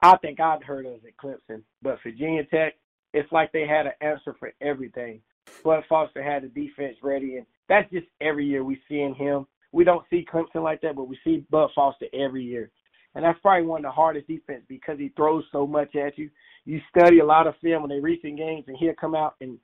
I 0.02 0.18
think 0.18 0.40
I'd 0.40 0.64
heard 0.64 0.86
of 0.86 1.06
it 1.06 1.16
Clemson. 1.24 1.62
But 1.82 2.00
Virginia 2.02 2.44
Tech, 2.46 2.74
it's 3.14 3.32
like 3.32 3.52
they 3.52 3.68
had 3.68 3.86
an 3.86 3.94
answer 4.02 4.36
for 4.40 4.52
everything. 4.62 5.22
Bud 5.64 5.84
Foster 5.88 6.24
had 6.24 6.44
the 6.44 6.48
defense 6.48 6.98
ready, 7.04 7.38
and 7.38 7.46
that's 7.68 7.90
just 7.92 8.08
every 8.22 8.46
year 8.46 8.64
we 8.64 8.82
see 8.88 9.02
in 9.02 9.14
him. 9.14 9.46
We 9.72 9.84
don't 9.84 10.06
see 10.10 10.26
Clemson 10.32 10.64
like 10.64 10.82
that, 10.82 10.96
but 10.96 11.08
we 11.08 11.20
see 11.24 11.46
Bud 11.52 11.70
Foster 11.76 12.08
every 12.14 12.44
year. 12.44 12.72
And 13.14 13.24
that's 13.24 13.40
probably 13.42 13.68
one 13.68 13.86
of 13.86 13.90
the 13.90 13.96
hardest 13.96 14.28
defense 14.28 14.64
because 14.68 14.98
he 14.98 15.10
throws 15.10 15.44
so 15.52 15.68
much 15.68 15.96
at 15.96 16.18
you. 16.18 16.30
You 16.66 16.80
study 16.96 17.20
a 17.20 17.26
lot 17.26 17.48
of 17.48 17.56
film 17.62 17.84
when 17.84 17.90
they 17.90 18.00
reach 18.00 18.24
in 18.24 18.36
games, 18.36 18.66
and 18.68 18.78
he'll 18.78 18.94
come 19.00 19.16
out 19.16 19.36
and 19.42 19.58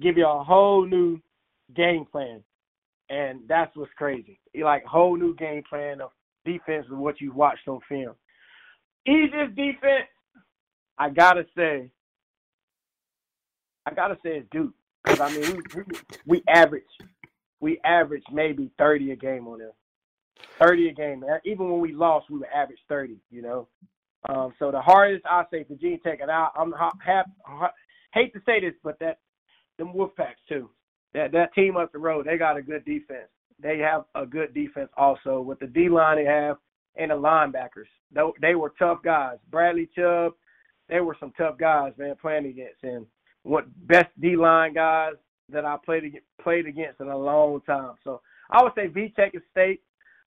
give 0.00 0.16
you 0.16 0.26
a 0.26 0.44
whole 0.44 0.86
new 0.86 1.20
game 1.74 2.04
plan. 2.10 2.42
And 3.08 3.40
that's 3.48 3.74
what's 3.76 3.92
crazy. 3.96 4.40
Like 4.54 4.84
whole 4.84 5.16
new 5.16 5.34
game 5.36 5.62
plan 5.68 6.00
of 6.00 6.10
defense 6.44 6.86
of 6.90 6.98
what 6.98 7.20
you 7.20 7.32
watched 7.32 7.68
on 7.68 7.80
film. 7.88 8.14
Easiest 9.06 9.54
defense, 9.54 10.08
I 10.98 11.10
gotta 11.10 11.44
say, 11.56 11.90
I 13.86 13.94
gotta 13.94 14.16
say 14.22 14.38
it's 14.38 14.48
Duke. 14.50 14.74
Because 15.04 15.20
I 15.20 15.30
mean, 15.30 15.62
we, 15.74 15.82
we 15.82 15.84
we 16.26 16.42
average 16.48 16.82
we 17.60 17.78
average 17.84 18.24
maybe 18.32 18.72
thirty 18.76 19.12
a 19.12 19.16
game 19.16 19.46
on 19.46 19.60
them. 19.60 19.70
Thirty 20.60 20.88
a 20.88 20.92
game. 20.92 21.24
Even 21.44 21.70
when 21.70 21.80
we 21.80 21.92
lost, 21.92 22.28
we 22.28 22.40
were 22.40 22.52
average 22.52 22.80
thirty. 22.88 23.18
You 23.30 23.42
know. 23.42 23.68
Um, 24.28 24.52
so 24.58 24.72
the 24.72 24.80
hardest 24.80 25.24
I 25.26 25.44
say 25.52 25.64
Virginia 25.68 25.98
Tech, 25.98 26.18
and 26.20 26.30
I, 26.30 26.48
I'm 26.58 26.72
ha- 26.72 26.90
ha- 27.44 27.70
hate 28.12 28.32
to 28.32 28.40
say 28.44 28.58
this, 28.58 28.74
but 28.82 28.98
that 28.98 29.18
them 29.78 29.92
Wolfpacks 29.92 30.42
too. 30.48 30.70
That 31.14 31.32
that 31.32 31.54
team 31.54 31.76
up 31.76 31.92
the 31.92 31.98
road, 31.98 32.26
they 32.26 32.36
got 32.36 32.56
a 32.56 32.62
good 32.62 32.84
defense. 32.84 33.28
They 33.62 33.78
have 33.78 34.04
a 34.14 34.26
good 34.26 34.52
defense 34.52 34.90
also 34.96 35.40
with 35.40 35.58
the 35.60 35.66
D 35.66 35.88
line 35.88 36.18
they 36.18 36.24
have 36.24 36.56
and 36.96 37.10
the 37.10 37.14
linebackers. 37.14 37.88
They, 38.12 38.22
they 38.40 38.54
were 38.54 38.72
tough 38.78 38.98
guys. 39.02 39.38
Bradley 39.50 39.88
Chubb, 39.94 40.32
they 40.88 41.00
were 41.00 41.16
some 41.18 41.32
tough 41.36 41.58
guys, 41.58 41.92
man, 41.98 42.16
playing 42.20 42.46
against. 42.46 42.82
And 42.82 43.06
what 43.42 43.64
best 43.86 44.08
D 44.20 44.36
line 44.36 44.74
guys 44.74 45.14
that 45.50 45.64
I 45.64 45.76
played 45.84 46.20
played 46.42 46.66
against 46.66 47.00
in 47.00 47.08
a 47.08 47.16
long 47.16 47.60
time. 47.62 47.94
So 48.04 48.20
I 48.50 48.62
would 48.62 48.72
say 48.76 48.88
V 48.88 49.12
Tech 49.16 49.34
is 49.34 49.42
State, 49.50 49.80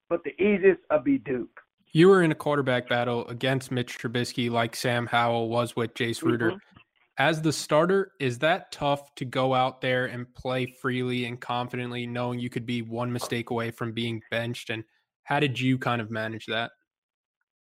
but 0.09 0.23
the 0.23 0.31
easiest 0.41 0.81
would 0.91 1.03
be 1.03 1.17
Duke. 1.19 1.59
You 1.91 2.09
were 2.09 2.21
in 2.21 2.31
a 2.31 2.35
quarterback 2.35 2.87
battle 2.87 3.27
against 3.27 3.71
Mitch 3.71 3.97
Trubisky, 3.97 4.49
like 4.49 4.75
Sam 4.75 5.07
Howell 5.07 5.49
was 5.49 5.75
with 5.75 5.93
Jace 5.95 6.21
Ruder. 6.21 6.51
Mm-hmm. 6.51 6.78
As 7.19 7.41
the 7.41 7.51
starter, 7.51 8.13
is 8.21 8.39
that 8.39 8.71
tough 8.71 9.13
to 9.15 9.25
go 9.25 9.53
out 9.53 9.81
there 9.81 10.05
and 10.05 10.33
play 10.35 10.65
freely 10.65 11.25
and 11.25 11.39
confidently, 11.39 12.07
knowing 12.07 12.39
you 12.39 12.49
could 12.49 12.65
be 12.65 12.81
one 12.81 13.11
mistake 13.11 13.49
away 13.49 13.71
from 13.71 13.91
being 13.91 14.21
benched? 14.31 14.69
And 14.69 14.85
how 15.23 15.41
did 15.41 15.59
you 15.59 15.77
kind 15.77 16.01
of 16.01 16.09
manage 16.09 16.45
that? 16.45 16.71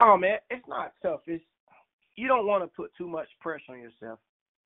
Oh 0.02 0.18
man, 0.18 0.40
it's 0.50 0.68
not 0.68 0.92
tough. 1.02 1.22
It's 1.26 1.42
you 2.18 2.28
don't 2.28 2.46
want 2.46 2.66
to 2.66 2.68
put 2.76 2.92
too 2.98 3.08
much 3.08 3.28
pressure 3.40 3.72
on 3.72 3.80
yourself. 3.80 4.20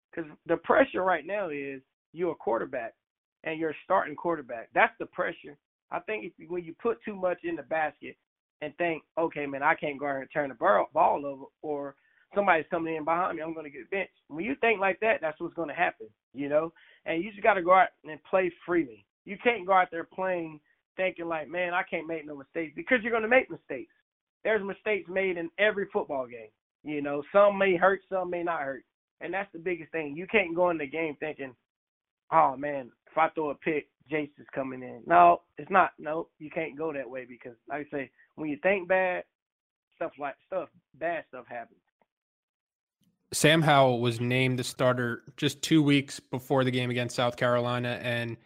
Because 0.10 0.30
the 0.48 0.58
pressure 0.58 1.04
right 1.04 1.26
now 1.26 1.50
is 1.50 1.82
you're 2.12 2.32
a 2.32 2.36
quarterback 2.36 2.96
and 3.44 3.60
you're 3.60 3.70
a 3.72 3.82
starting 3.84 4.16
quarterback. 4.16 4.70
That's 4.74 4.94
the 5.00 5.06
pressure. 5.06 5.56
I 5.92 6.00
think 6.00 6.26
if, 6.26 6.50
when 6.50 6.64
you 6.64 6.74
put 6.82 6.98
too 7.06 7.16
much 7.16 7.38
in 7.44 7.56
the 7.56 7.64
basket 7.64 8.18
and 8.62 8.76
think, 8.78 9.04
okay, 9.20 9.46
man, 9.46 9.62
I 9.62 9.76
can't 9.76 10.00
go 10.00 10.08
out 10.08 10.18
and 10.18 10.28
turn 10.34 10.50
the 10.50 10.56
ball 10.94 11.26
over, 11.26 11.44
or 11.62 11.96
somebody's 12.36 12.66
coming 12.70 12.96
in 12.96 13.04
behind 13.04 13.38
me, 13.38 13.44
I'm 13.44 13.54
going 13.54 13.66
to 13.66 13.72
get 13.72 13.90
benched. 13.90 14.12
When 14.28 14.46
you 14.46 14.56
think 14.62 14.80
like 14.80 15.00
that, 15.02 15.20
that's 15.22 15.40
what's 15.40 15.54
going 15.54 15.70
to 15.70 15.76
happen, 15.76 16.08
you 16.34 16.50
know. 16.50 16.74
And 17.06 17.24
you 17.24 17.32
just 17.32 17.44
got 17.44 17.56
to 17.56 17.64
go 17.64 17.74
out 17.74 17.90
and 18.04 18.20
play 18.30 18.52
freely. 18.66 19.06
You 19.26 19.38
can't 19.44 19.66
go 19.66 19.74
out 19.74 19.88
there 19.92 20.04
playing 20.04 20.60
thinking 20.98 21.28
like, 21.28 21.50
man, 21.50 21.74
I 21.74 21.84
can't 21.84 22.08
make 22.08 22.26
no 22.26 22.36
mistakes 22.36 22.74
because 22.76 23.00
you're 23.02 23.12
going 23.12 23.24
to 23.24 23.30
make 23.30 23.50
mistakes. 23.50 23.94
There's 24.44 24.66
mistakes 24.66 25.10
made 25.10 25.38
in 25.38 25.50
every 25.58 25.88
football 25.92 26.28
game. 26.28 26.50
You 26.84 27.02
know, 27.02 27.24
some 27.32 27.58
may 27.58 27.76
hurt, 27.76 28.02
some 28.10 28.30
may 28.30 28.44
not 28.44 28.62
hurt. 28.62 28.84
And 29.22 29.34
that's 29.34 29.52
the 29.52 29.60
biggest 29.60 29.92
thing. 29.92 30.16
You 30.16 30.28
can't 30.28 30.56
go 30.56 30.70
in 30.70 30.78
the 30.78 30.88
game 30.88 31.16
thinking, 31.20 31.54
oh 32.32 32.56
man, 32.58 32.92
if 33.12 33.18
I 33.18 33.30
throw 33.30 33.50
a 33.50 33.56
pick, 33.56 33.88
Jace 34.12 34.30
is 34.40 34.48
coming 34.54 34.82
in. 34.82 35.02
No, 35.06 35.42
it's 35.58 35.70
not. 35.70 35.92
No, 36.00 36.28
you 36.40 36.50
can't 36.50 36.78
go 36.78 36.92
that 36.94 37.10
way 37.10 37.26
because, 37.28 37.58
like 37.68 37.88
I 37.94 37.98
say, 37.98 38.12
when 38.36 38.50
you 38.50 38.58
think 38.64 38.88
bad, 38.88 39.24
stuff 39.96 40.12
like 40.20 40.36
stuff, 40.48 40.70
bad 41.00 41.26
stuff 41.28 41.46
happens. 41.48 41.80
Sam 43.32 43.62
Howell 43.62 44.02
was 44.02 44.20
named 44.20 44.60
the 44.60 44.64
starter 44.64 45.24
just 45.38 45.62
two 45.62 45.84
weeks 45.84 46.20
before 46.20 46.64
the 46.64 46.72
game 46.72 46.90
against 46.90 47.16
South 47.16 47.38
Carolina, 47.38 48.00
and 48.02 48.38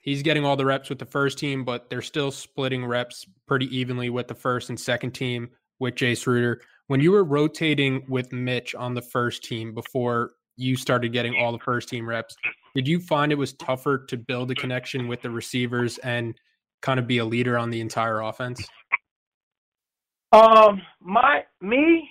he's 0.00 0.22
getting 0.22 0.44
all 0.44 0.56
the 0.56 0.64
reps 0.64 0.88
with 0.88 0.98
the 0.98 1.04
first 1.04 1.38
team, 1.38 1.64
but 1.64 1.90
they're 1.90 2.02
still 2.02 2.30
splitting 2.30 2.84
reps 2.84 3.26
pretty 3.46 3.66
evenly 3.76 4.08
with 4.08 4.28
the 4.28 4.34
first 4.34 4.70
and 4.70 4.80
second 4.80 5.12
team 5.12 5.50
with 5.78 5.94
Jace 5.94 6.26
Ruder 6.26 6.60
when 6.88 7.00
you 7.00 7.12
were 7.12 7.24
rotating 7.24 8.04
with 8.08 8.32
Mitch 8.32 8.74
on 8.74 8.94
the 8.94 9.02
first 9.02 9.42
team 9.42 9.74
before 9.74 10.32
you 10.56 10.76
started 10.76 11.12
getting 11.12 11.34
all 11.36 11.52
the 11.52 11.58
first 11.58 11.88
team 11.88 12.08
reps, 12.08 12.36
did 12.74 12.86
you 12.86 13.00
find 13.00 13.32
it 13.32 13.36
was 13.36 13.52
tougher 13.54 13.98
to 14.06 14.16
build 14.16 14.50
a 14.50 14.54
connection 14.54 15.08
with 15.08 15.20
the 15.22 15.30
receivers 15.30 15.98
and 15.98 16.34
kind 16.82 16.98
of 17.00 17.06
be 17.06 17.18
a 17.18 17.24
leader 17.24 17.58
on 17.58 17.70
the 17.70 17.80
entire 17.80 18.20
offense? 18.20 18.66
Um, 20.32 20.82
my 21.00 21.44
me, 21.60 22.08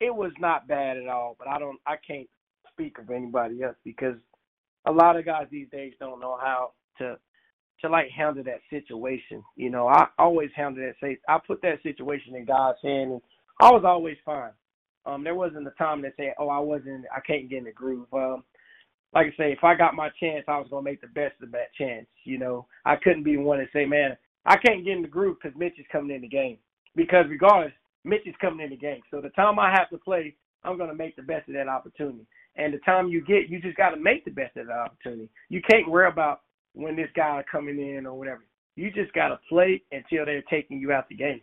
it 0.00 0.14
was 0.14 0.32
not 0.38 0.68
bad 0.68 0.96
at 0.96 1.08
all, 1.08 1.36
but 1.38 1.48
I 1.48 1.58
don't 1.58 1.78
I 1.86 1.96
can't 2.06 2.28
speak 2.72 2.98
of 2.98 3.10
anybody 3.10 3.62
else 3.62 3.76
because 3.84 4.16
a 4.86 4.92
lot 4.92 5.16
of 5.16 5.24
guys 5.24 5.46
these 5.50 5.68
days 5.70 5.94
don't 5.98 6.20
know 6.20 6.38
how 6.40 6.72
to 6.98 7.18
to 7.80 7.88
like 7.88 8.10
handle 8.10 8.44
that 8.44 8.60
situation. 8.70 9.42
You 9.56 9.70
know, 9.70 9.88
I 9.88 10.06
always 10.18 10.50
handle 10.54 10.84
that 10.84 10.94
say 11.00 11.18
I 11.28 11.38
put 11.44 11.62
that 11.62 11.82
situation 11.82 12.34
in 12.36 12.44
God's 12.44 12.78
hand 12.82 13.12
and 13.12 13.22
I 13.60 13.70
was 13.70 13.82
always 13.84 14.16
fine. 14.24 14.52
Um, 15.06 15.24
there 15.24 15.34
wasn't 15.34 15.66
a 15.66 15.72
time 15.72 16.02
that 16.02 16.12
said, 16.16 16.34
"Oh, 16.38 16.48
I 16.48 16.58
wasn't, 16.58 17.06
I 17.14 17.20
can't 17.20 17.48
get 17.48 17.58
in 17.58 17.64
the 17.64 17.72
groove." 17.72 18.12
Um, 18.12 18.44
like 19.14 19.26
I 19.26 19.36
say, 19.36 19.52
if 19.52 19.64
I 19.64 19.74
got 19.74 19.94
my 19.94 20.10
chance, 20.20 20.44
I 20.48 20.58
was 20.58 20.68
gonna 20.70 20.82
make 20.82 21.00
the 21.00 21.06
best 21.08 21.34
of 21.42 21.50
that 21.52 21.72
chance. 21.74 22.06
You 22.24 22.38
know, 22.38 22.66
I 22.84 22.96
couldn't 22.96 23.22
be 23.22 23.36
one 23.36 23.58
to 23.58 23.66
say, 23.72 23.86
"Man, 23.86 24.16
I 24.44 24.56
can't 24.56 24.84
get 24.84 24.96
in 24.96 25.02
the 25.02 25.08
groove 25.08 25.38
because 25.42 25.58
Mitch 25.58 25.78
is 25.78 25.86
coming 25.90 26.14
in 26.14 26.22
the 26.22 26.28
game." 26.28 26.58
Because 26.94 27.26
regardless, 27.28 27.72
Mitch 28.04 28.26
is 28.26 28.34
coming 28.40 28.64
in 28.64 28.70
the 28.70 28.76
game. 28.76 29.00
So 29.10 29.20
the 29.20 29.30
time 29.30 29.58
I 29.58 29.70
have 29.70 29.90
to 29.90 29.98
play, 29.98 30.34
I'm 30.64 30.78
gonna 30.78 30.94
make 30.94 31.16
the 31.16 31.22
best 31.22 31.48
of 31.48 31.54
that 31.54 31.68
opportunity. 31.68 32.26
And 32.58 32.74
the 32.74 32.78
time 32.78 33.08
you 33.08 33.24
get, 33.24 33.48
you 33.48 33.60
just 33.60 33.76
got 33.76 33.90
to 33.90 33.96
make 33.96 34.24
the 34.24 34.32
best 34.32 34.56
of 34.56 34.66
that 34.66 34.72
opportunity. 34.72 35.30
You 35.48 35.62
can't 35.70 35.88
worry 35.88 36.08
about 36.08 36.40
when 36.72 36.96
this 36.96 37.08
guy 37.14 37.42
coming 37.50 37.78
in 37.78 38.04
or 38.04 38.18
whatever. 38.18 38.44
You 38.74 38.90
just 38.90 39.12
got 39.12 39.28
to 39.28 39.38
play 39.48 39.82
until 39.92 40.24
they're 40.26 40.42
taking 40.50 40.80
you 40.80 40.92
out 40.92 41.08
the 41.08 41.14
game. 41.14 41.40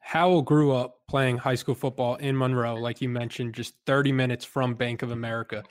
Howell 0.00 0.42
grew 0.42 0.72
up 0.72 1.00
playing 1.08 1.38
high 1.38 1.54
school 1.54 1.74
football 1.74 2.16
in 2.16 2.36
Monroe, 2.36 2.76
like 2.76 3.00
you 3.00 3.08
mentioned, 3.08 3.54
just 3.54 3.74
30 3.86 4.12
minutes 4.12 4.44
from 4.44 4.74
Bank 4.74 5.02
of 5.02 5.10
America. 5.10 5.64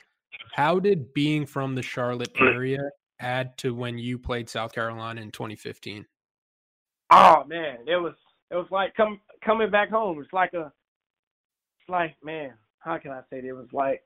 How 0.52 0.78
did 0.78 1.14
being 1.14 1.46
from 1.46 1.74
the 1.74 1.82
Charlotte 1.82 2.30
area 2.40 2.78
add 3.20 3.56
to 3.58 3.74
when 3.74 3.98
you 3.98 4.18
played 4.18 4.48
South 4.48 4.72
Carolina 4.72 5.20
in 5.20 5.30
2015? 5.30 6.04
Oh 7.10 7.44
man, 7.46 7.78
it 7.86 7.96
was 7.96 8.14
it 8.50 8.54
was 8.54 8.66
like 8.70 8.94
come 8.94 9.20
coming 9.44 9.70
back 9.70 9.90
home. 9.90 10.20
It's 10.20 10.32
like 10.32 10.52
a 10.54 10.72
it's 11.80 11.88
like 11.88 12.16
man, 12.22 12.54
how 12.78 12.98
can 12.98 13.10
I 13.10 13.20
say 13.30 13.38
it? 13.38 13.44
It 13.44 13.52
was 13.52 13.68
like 13.72 14.02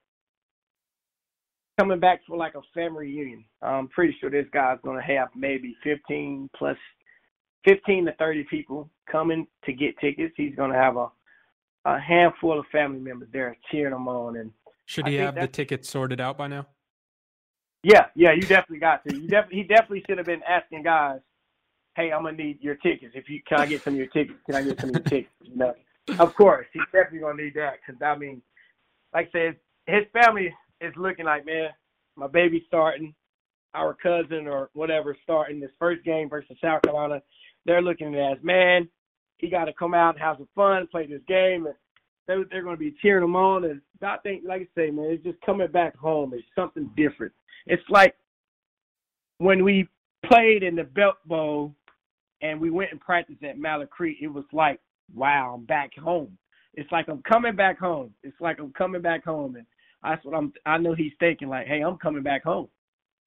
coming 1.78 2.01
back 2.01 2.20
for 2.26 2.36
like 2.36 2.55
a 2.55 2.62
family 2.74 3.07
reunion. 3.07 3.45
I'm 3.62 3.88
pretty 3.88 4.16
sure 4.20 4.30
this 4.30 4.47
guy's 4.53 4.78
gonna 4.84 5.03
have 5.03 5.28
maybe 5.34 5.76
15 5.84 6.51
plus 6.57 6.76
15 7.64 8.07
to 8.07 8.12
30 8.14 8.45
people 8.45 8.90
coming 9.11 9.47
to 9.64 9.72
get 9.72 9.99
tickets. 9.99 10.34
He's 10.36 10.55
going 10.55 10.72
to 10.72 10.76
have 10.76 10.97
a 10.97 11.09
a 11.84 11.99
handful 11.99 12.61
of 12.61 12.66
family 12.70 13.01
members 13.01 13.28
there 13.32 13.57
cheering 13.70 13.95
him 13.95 14.07
on. 14.07 14.36
And 14.36 14.53
should 14.86 15.07
he 15.07 15.16
have 15.16 15.34
the 15.34 15.49
tickets 15.49 15.88
sorted 15.88 16.20
out 16.20 16.38
by 16.38 16.47
now? 16.47 16.66
Yeah, 17.82 18.07
yeah, 18.14 18.32
you 18.32 18.43
definitely 18.43 18.78
got 18.78 19.03
to. 19.09 19.16
You 19.16 19.26
definitely 19.26 19.57
he 19.59 19.62
definitely 19.64 20.05
should 20.09 20.18
have 20.18 20.26
been 20.26 20.43
asking 20.49 20.84
guys, 20.84 21.18
"Hey, 21.97 22.12
I'm 22.12 22.22
gonna 22.22 22.36
need 22.36 22.59
your 22.61 22.76
tickets. 22.76 23.12
If 23.14 23.28
you 23.28 23.40
can 23.47 23.61
I 23.61 23.66
get 23.66 23.82
some 23.82 23.95
of 23.95 23.99
your 23.99 24.09
tickets? 24.09 24.38
Can 24.47 24.55
I 24.55 24.62
get 24.62 24.80
some 24.80 24.90
of 24.90 24.97
your 24.97 25.05
tickets?" 25.05 25.32
You 25.43 25.57
know, 25.57 25.74
of 26.18 26.34
course, 26.34 26.66
he's 26.72 26.82
definitely 26.93 27.20
gonna 27.20 27.43
need 27.43 27.55
that 27.55 27.74
because 27.84 28.01
I 28.03 28.16
mean, 28.16 28.43
like 29.14 29.28
I 29.28 29.32
said, 29.32 29.57
his 29.86 30.05
family 30.12 30.55
is 30.80 30.93
looking 30.97 31.26
like, 31.26 31.47
man, 31.47 31.70
my 32.16 32.26
baby 32.26 32.64
starting, 32.66 33.14
our 33.74 33.95
cousin 33.95 34.47
or 34.47 34.70
whatever 34.74 35.16
starting 35.22 35.61
this 35.61 35.70
first 35.78 36.05
game 36.05 36.28
versus 36.28 36.57
South 36.61 36.82
Carolina, 36.82 37.22
they're 37.64 37.82
looking 37.82 38.14
at 38.14 38.32
as, 38.32 38.38
man, 38.43 38.88
he 39.38 39.49
got 39.49 39.64
to 39.64 39.72
come 39.72 39.95
out 39.95 40.14
and 40.14 40.22
have 40.22 40.36
some 40.36 40.49
fun, 40.55 40.86
play 40.88 41.07
this 41.07 41.22
game, 41.26 41.66
and 41.66 41.74
they're, 42.26 42.45
they're 42.51 42.62
going 42.62 42.76
to 42.76 42.80
be 42.80 42.95
cheering 43.03 43.24
him 43.24 43.36
on. 43.36 43.64
And 43.64 43.80
I 44.03 44.16
think, 44.18 44.43
like 44.47 44.62
I 44.62 44.80
say, 44.80 44.90
man, 44.90 45.07
it's 45.07 45.24
just 45.24 45.40
coming 45.40 45.70
back 45.70 45.97
home. 45.97 46.32
It's 46.34 46.45
something 46.55 46.90
different. 46.97 47.32
It's 47.66 47.82
like 47.88 48.16
when 49.38 49.64
we 49.64 49.88
played 50.26 50.62
in 50.62 50.76
the 50.76 50.84
Belk 50.84 51.16
Bowl 51.24 51.74
and 52.43 52.61
we 52.61 52.70
went 52.70 52.90
and 52.90 53.01
practiced 53.01 53.43
at 53.43 53.59
Mallard 53.59 53.90
Creek. 53.90 54.18
It 54.20 54.28
was 54.28 54.45
like, 54.53 54.80
wow, 55.14 55.55
I'm 55.55 55.64
back 55.64 55.97
home. 55.97 56.36
It's 56.74 56.90
like 56.90 57.09
I'm 57.09 57.22
coming 57.22 57.57
back 57.57 57.78
home. 57.78 58.12
It's 58.22 58.40
like 58.40 58.59
I'm 58.59 58.72
coming 58.72 59.03
back 59.03 59.24
home, 59.24 59.57
and 59.57 59.66
that's 60.03 60.24
what 60.24 60.34
I'm. 60.34 60.53
I 60.66 60.78
know 60.78 60.95
he's 60.95 61.12
thinking 61.20 61.49
like, 61.49 61.66
hey, 61.66 61.80
I'm 61.80 61.99
coming 61.99 62.22
back 62.22 62.45
home. 62.45 62.68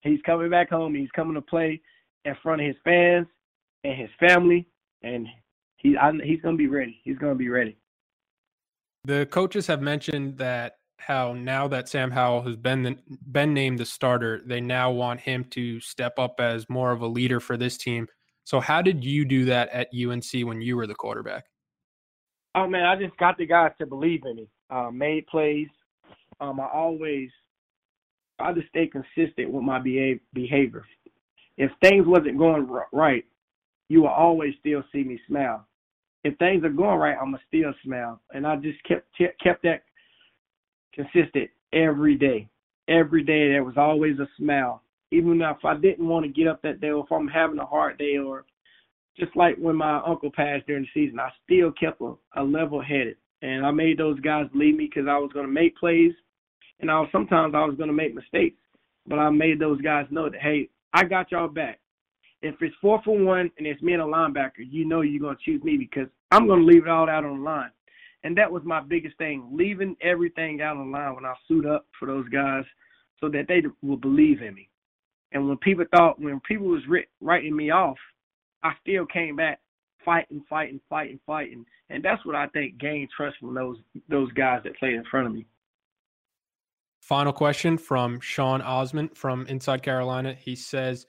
He's 0.01 0.22
coming 0.26 0.49
back 0.49 0.70
home. 0.70 0.95
He's 0.95 1.11
coming 1.16 1.36
to 1.36 1.41
play 1.41 1.82
in 2.26 2.36
front 2.41 2.61
of 2.61 2.68
his 2.68 2.76
fans 2.84 3.28
and 3.84 3.99
his 3.99 4.09
family, 4.20 4.68
and 5.03 5.28
he 5.78 5.95
I, 5.95 6.11
he's 6.24 6.41
to 6.41 6.57
be 6.57 6.68
ready. 6.68 6.99
He's 7.03 7.18
to 7.20 7.36
be 7.36 7.49
ready. 7.49 7.78
The 9.05 9.28
coaches 9.28 9.68
have 9.68 9.82
mentioned 9.82 10.39
that 10.39 10.78
how 10.97 11.34
now 11.34 11.68
that 11.68 11.88
Sam 11.88 12.09
Howell 12.09 12.41
has 12.43 12.55
been 12.55 12.82
the, 12.82 12.97
been 13.32 13.53
named 13.53 13.78
the 13.78 13.86
starter, 13.86 14.41
they 14.43 14.61
now 14.61 14.89
want 14.89 15.20
him 15.20 15.45
to 15.51 15.80
step 15.80 16.18
up 16.18 16.39
as 16.39 16.68
more 16.68 16.91
of 16.91 17.01
a 17.01 17.07
leader 17.07 17.39
for 17.39 17.57
this 17.57 17.78
team. 17.78 18.07
So 18.45 18.59
how 18.59 18.81
did 18.81 19.03
you 19.03 19.25
do 19.25 19.45
that 19.45 19.69
at 19.69 19.89
UNC 19.93 20.47
when 20.47 20.61
you 20.61 20.77
were 20.77 20.87
the 20.87 20.95
quarterback? 20.95 21.45
Oh 22.53 22.67
man, 22.67 22.85
I 22.85 22.95
just 22.95 23.17
got 23.17 23.37
the 23.37 23.45
guys 23.45 23.71
to 23.79 23.85
believe 23.85 24.21
in 24.25 24.37
me. 24.37 24.47
Uh, 24.69 24.89
made 24.91 25.27
plays. 25.27 25.67
Um, 26.39 26.59
I 26.59 26.67
always 26.67 27.29
I 28.39 28.53
just 28.53 28.69
stay 28.69 28.87
consistent 28.87 29.51
with 29.51 29.63
my 29.63 29.79
behavior. 29.79 30.83
If 31.57 31.71
things 31.81 32.05
wasn't 32.05 32.37
going 32.37 32.67
right, 32.91 33.25
you 33.89 34.01
will 34.01 34.09
always 34.09 34.53
still 34.59 34.83
see 34.91 35.03
me 35.03 35.19
smile. 35.27 35.65
If 36.23 36.37
things 36.37 36.63
are 36.63 36.69
going 36.69 36.99
right, 36.99 37.17
I'ma 37.21 37.37
still 37.47 37.73
smile, 37.83 38.21
and 38.33 38.45
I 38.45 38.55
just 38.57 38.83
kept 38.83 39.07
kept 39.41 39.63
that 39.63 39.83
consistent 40.93 41.49
every 41.73 42.15
day. 42.15 42.49
Every 42.87 43.23
day 43.23 43.49
there 43.49 43.63
was 43.63 43.77
always 43.77 44.19
a 44.19 44.27
smile. 44.37 44.81
Even 45.11 45.41
if 45.41 45.63
I 45.63 45.75
didn't 45.75 46.07
want 46.07 46.25
to 46.25 46.31
get 46.31 46.47
up 46.47 46.61
that 46.61 46.81
day, 46.81 46.89
or 46.89 47.03
if 47.03 47.11
I'm 47.11 47.27
having 47.27 47.59
a 47.59 47.65
hard 47.65 47.97
day, 47.97 48.17
or 48.17 48.45
just 49.17 49.35
like 49.35 49.55
when 49.57 49.75
my 49.75 50.01
uncle 50.05 50.31
passed 50.31 50.67
during 50.67 50.83
the 50.83 50.89
season, 50.93 51.19
I 51.19 51.29
still 51.43 51.71
kept 51.71 52.01
a, 52.01 52.13
a 52.35 52.43
level 52.43 52.81
headed. 52.81 53.17
And 53.41 53.65
I 53.65 53.71
made 53.71 53.97
those 53.97 54.19
guys 54.21 54.47
believe 54.51 54.75
me 54.75 54.89
because 54.93 55.07
I 55.09 55.17
was 55.17 55.31
going 55.33 55.45
to 55.45 55.51
make 55.51 55.77
plays, 55.77 56.13
and 56.79 56.89
I 56.89 56.99
was 56.99 57.09
sometimes 57.11 57.53
I 57.55 57.63
was 57.63 57.75
going 57.77 57.89
to 57.89 57.93
make 57.93 58.15
mistakes, 58.15 58.57
but 59.05 59.19
I 59.19 59.29
made 59.29 59.59
those 59.59 59.79
guys 59.81 60.05
know 60.09 60.29
that 60.29 60.41
hey, 60.41 60.69
I 60.93 61.03
got 61.03 61.31
y'all 61.31 61.47
back. 61.47 61.79
If 62.41 62.55
it's 62.61 62.75
four 62.81 63.01
for 63.03 63.17
one 63.17 63.51
and 63.57 63.67
it's 63.67 63.81
me 63.81 63.93
and 63.93 64.01
a 64.01 64.05
linebacker, 64.05 64.65
you 64.69 64.85
know 64.85 65.01
you're 65.01 65.21
going 65.21 65.35
to 65.35 65.43
choose 65.43 65.63
me 65.63 65.77
because 65.77 66.07
I'm 66.31 66.47
going 66.47 66.61
to 66.61 66.65
leave 66.65 66.83
it 66.83 66.89
all 66.89 67.09
out 67.09 67.25
on 67.25 67.37
the 67.37 67.43
line. 67.43 67.71
And 68.23 68.35
that 68.37 68.51
was 68.51 68.63
my 68.65 68.81
biggest 68.81 69.17
thing, 69.17 69.47
leaving 69.51 69.95
everything 70.01 70.61
out 70.61 70.77
on 70.77 70.91
the 70.91 70.97
line 70.97 71.15
when 71.15 71.25
I 71.25 71.33
suit 71.47 71.65
up 71.65 71.85
for 71.99 72.07
those 72.07 72.27
guys 72.29 72.63
so 73.19 73.29
that 73.29 73.47
they 73.47 73.61
will 73.81 73.97
believe 73.97 74.41
in 74.41 74.53
me. 74.55 74.69
And 75.36 75.49
when 75.49 75.57
people 75.57 75.83
thought, 75.93 76.17
when 76.17 76.39
people 76.47 76.67
was 76.67 76.81
writing 77.19 77.55
me 77.55 77.69
off, 77.69 77.97
I 78.63 78.71
still 78.81 79.05
came 79.05 79.36
back 79.36 79.59
fighting, 80.05 80.41
fighting, 80.49 80.79
fighting, 80.89 81.19
fighting. 81.27 81.65
And 81.89 82.01
that's 82.01 82.25
what 82.25 82.36
I 82.36 82.47
think 82.47 82.77
gained 82.77 83.09
trust 83.15 83.36
from 83.41 83.53
those 83.53 83.75
those 84.07 84.31
guys 84.31 84.61
that 84.63 84.77
played 84.77 84.93
in 84.93 85.03
front 85.11 85.27
of 85.27 85.33
me. 85.33 85.45
Final 87.01 87.33
question 87.33 87.77
from 87.77 88.21
Sean 88.21 88.61
Osmond 88.61 89.17
from 89.17 89.45
Inside 89.47 89.83
Carolina. 89.83 90.33
He 90.33 90.55
says, 90.55 91.05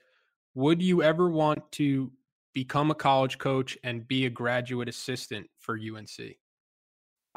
Would 0.55 0.81
you 0.81 1.01
ever 1.01 1.29
want 1.29 1.71
to 1.73 2.11
become 2.53 2.91
a 2.91 2.95
college 2.95 3.37
coach 3.37 3.77
and 3.81 4.05
be 4.05 4.25
a 4.25 4.29
graduate 4.29 4.89
assistant 4.89 5.49
for 5.57 5.79
UNC? 5.79 6.35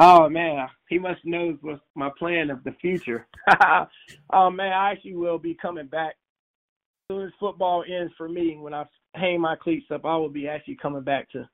Oh 0.01 0.29
man, 0.29 0.67
he 0.89 0.99
must 0.99 1.25
knows 1.25 1.57
what's 1.61 1.81
my 1.95 2.11
plan 2.19 2.51
of 2.51 2.65
the 2.65 2.73
future. 2.81 3.29
oh 4.33 4.51
man, 4.51 4.73
I 4.73 4.91
actually 4.91 5.15
will 5.15 5.39
be 5.39 5.55
coming 5.55 5.87
back 5.87 6.17
soon 7.11 7.27
as 7.27 7.33
football 7.41 7.85
ends 7.89 8.13
for 8.17 8.29
me. 8.29 8.57
When 8.57 8.73
I 8.73 8.85
hang 9.15 9.41
my 9.41 9.57
cleats 9.57 9.87
up, 9.91 10.05
I 10.05 10.17
will 10.17 10.29
be 10.29 10.47
actually 10.47 10.77
coming 10.77 11.03
back 11.03 11.29
to 11.33 11.49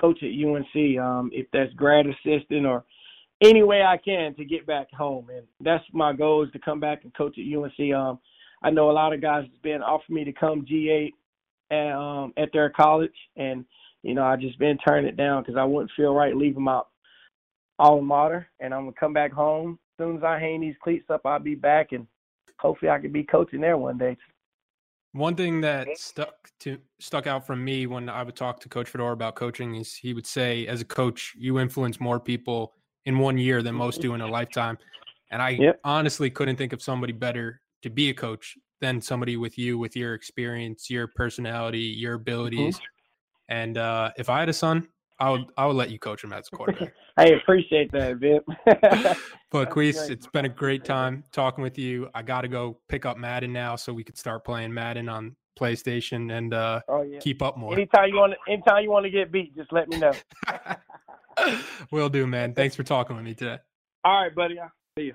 coach 0.00 0.22
at 0.22 0.30
UNC. 0.30 0.98
Um, 0.98 1.30
if 1.32 1.46
that's 1.52 1.72
grad 1.74 2.06
assistant 2.06 2.64
or 2.64 2.84
any 3.42 3.62
way 3.62 3.82
I 3.82 3.98
can 3.98 4.34
to 4.36 4.44
get 4.44 4.66
back 4.66 4.90
home, 4.92 5.28
and 5.28 5.46
that's 5.60 5.84
my 5.92 6.14
goal 6.14 6.44
is 6.44 6.52
to 6.52 6.58
come 6.58 6.80
back 6.80 7.04
and 7.04 7.14
coach 7.14 7.36
at 7.38 7.44
UNC. 7.44 7.94
Um, 7.94 8.18
I 8.62 8.70
know 8.70 8.90
a 8.90 8.92
lot 8.92 9.12
of 9.12 9.20
guys 9.20 9.44
has 9.44 9.58
been 9.62 9.82
offering 9.82 10.16
me 10.16 10.24
to 10.24 10.32
come 10.32 10.64
GA 10.66 11.12
at, 11.70 11.92
um, 11.92 12.32
at 12.38 12.50
their 12.52 12.70
college, 12.70 13.12
and 13.36 13.66
you 14.02 14.14
know 14.14 14.24
I 14.24 14.36
just 14.36 14.58
been 14.58 14.78
turning 14.78 15.08
it 15.08 15.16
down 15.16 15.42
because 15.42 15.58
I 15.58 15.64
wouldn't 15.64 15.92
feel 15.94 16.14
right 16.14 16.34
leaving 16.34 16.62
my 16.62 16.80
alma 17.78 18.02
mater, 18.02 18.48
and 18.60 18.72
I'm 18.72 18.82
gonna 18.82 18.92
come 18.98 19.12
back 19.12 19.32
home. 19.32 19.78
As 19.98 20.04
soon 20.04 20.16
as 20.16 20.22
I 20.22 20.38
hang 20.38 20.62
these 20.62 20.76
cleats 20.82 21.10
up, 21.10 21.26
I'll 21.26 21.38
be 21.38 21.54
back, 21.54 21.92
and 21.92 22.06
hopefully 22.58 22.90
I 22.90 22.98
can 22.98 23.12
be 23.12 23.24
coaching 23.24 23.60
there 23.60 23.76
one 23.76 23.98
day. 23.98 24.16
One 25.12 25.34
thing 25.34 25.60
that 25.60 25.88
stuck 25.98 26.50
to 26.60 26.78
stuck 26.98 27.26
out 27.26 27.46
from 27.46 27.62
me 27.62 27.86
when 27.86 28.08
I 28.08 28.22
would 28.22 28.34
talk 28.34 28.60
to 28.60 28.68
Coach 28.68 28.88
Fedora 28.88 29.12
about 29.12 29.34
coaching 29.34 29.74
is 29.74 29.94
he 29.94 30.14
would 30.14 30.26
say, 30.26 30.66
as 30.66 30.80
a 30.80 30.86
coach, 30.86 31.34
you 31.36 31.58
influence 31.58 32.00
more 32.00 32.18
people 32.18 32.74
in 33.04 33.18
one 33.18 33.36
year 33.36 33.62
than 33.62 33.74
most 33.74 34.00
do 34.00 34.14
in 34.14 34.22
a 34.22 34.26
lifetime. 34.26 34.78
And 35.30 35.42
I 35.42 35.50
yep. 35.50 35.80
honestly 35.84 36.30
couldn't 36.30 36.56
think 36.56 36.72
of 36.72 36.82
somebody 36.82 37.12
better 37.12 37.60
to 37.82 37.90
be 37.90 38.08
a 38.08 38.14
coach 38.14 38.56
than 38.80 39.00
somebody 39.00 39.36
with 39.36 39.58
you, 39.58 39.78
with 39.78 39.96
your 39.96 40.14
experience, 40.14 40.88
your 40.88 41.06
personality, 41.08 41.80
your 41.80 42.14
mm-hmm. 42.14 42.22
abilities. 42.22 42.76
Mm-hmm. 42.76 43.54
And 43.54 43.78
uh, 43.78 44.12
if 44.16 44.30
I 44.30 44.40
had 44.40 44.48
a 44.48 44.52
son, 44.54 44.88
I 45.18 45.30
would 45.30 45.44
I 45.56 45.66
would 45.66 45.76
let 45.76 45.90
you 45.90 45.98
coach 45.98 46.24
him 46.24 46.32
as 46.32 46.48
a 46.52 46.56
quarterback. 46.56 46.94
I 47.16 47.26
appreciate 47.26 47.92
that, 47.92 48.16
Vip. 48.16 48.44
but 49.50 49.70
Queese, 49.70 50.08
it's 50.08 50.26
been 50.26 50.46
a 50.46 50.48
great 50.48 50.84
time 50.84 51.24
talking 51.32 51.62
with 51.62 51.78
you. 51.78 52.08
I 52.14 52.22
got 52.22 52.42
to 52.42 52.48
go 52.48 52.78
pick 52.88 53.06
up 53.06 53.18
Madden 53.18 53.52
now, 53.52 53.76
so 53.76 53.92
we 53.92 54.02
could 54.02 54.18
start 54.18 54.44
playing 54.44 54.72
Madden 54.72 55.08
on 55.08 55.36
PlayStation 55.58 56.36
and 56.36 56.54
uh, 56.54 56.80
oh, 56.88 57.02
yeah. 57.02 57.18
keep 57.18 57.42
up 57.42 57.56
more. 57.56 57.74
Anytime 57.74 58.08
you 58.08 58.16
want, 58.16 58.32
to, 58.32 58.52
anytime 58.52 58.82
you 58.82 58.90
want 58.90 59.04
to 59.04 59.10
get 59.10 59.30
beat, 59.30 59.54
just 59.56 59.72
let 59.72 59.88
me 59.88 59.98
know. 59.98 60.12
Will 61.90 62.08
do, 62.08 62.26
man. 62.26 62.54
Thanks 62.54 62.74
for 62.74 62.82
talking 62.82 63.16
with 63.16 63.24
me 63.24 63.34
today. 63.34 63.58
All 64.04 64.22
right, 64.22 64.34
buddy. 64.34 64.58
I'll 64.58 64.72
see 64.98 65.06
you. 65.06 65.14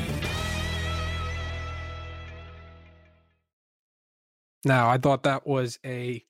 Now, 4.65 4.89
I 4.89 4.97
thought 4.97 5.23
that 5.23 5.47
was 5.47 5.79
a 5.85 6.23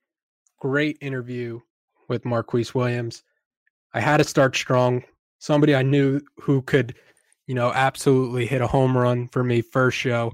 great 0.59 0.97
interview 1.01 1.59
with 2.07 2.25
Marquise 2.25 2.73
Williams. 2.73 3.23
I 3.93 3.99
had 3.99 4.17
to 4.17 4.23
start 4.23 4.55
strong. 4.55 5.03
Somebody 5.39 5.75
I 5.75 5.81
knew 5.81 6.21
who 6.39 6.61
could, 6.61 6.95
you 7.47 7.55
know, 7.55 7.71
absolutely 7.73 8.45
hit 8.45 8.61
a 8.61 8.67
home 8.67 8.97
run 8.97 9.27
for 9.27 9.43
me 9.43 9.61
first 9.61 9.97
show. 9.97 10.33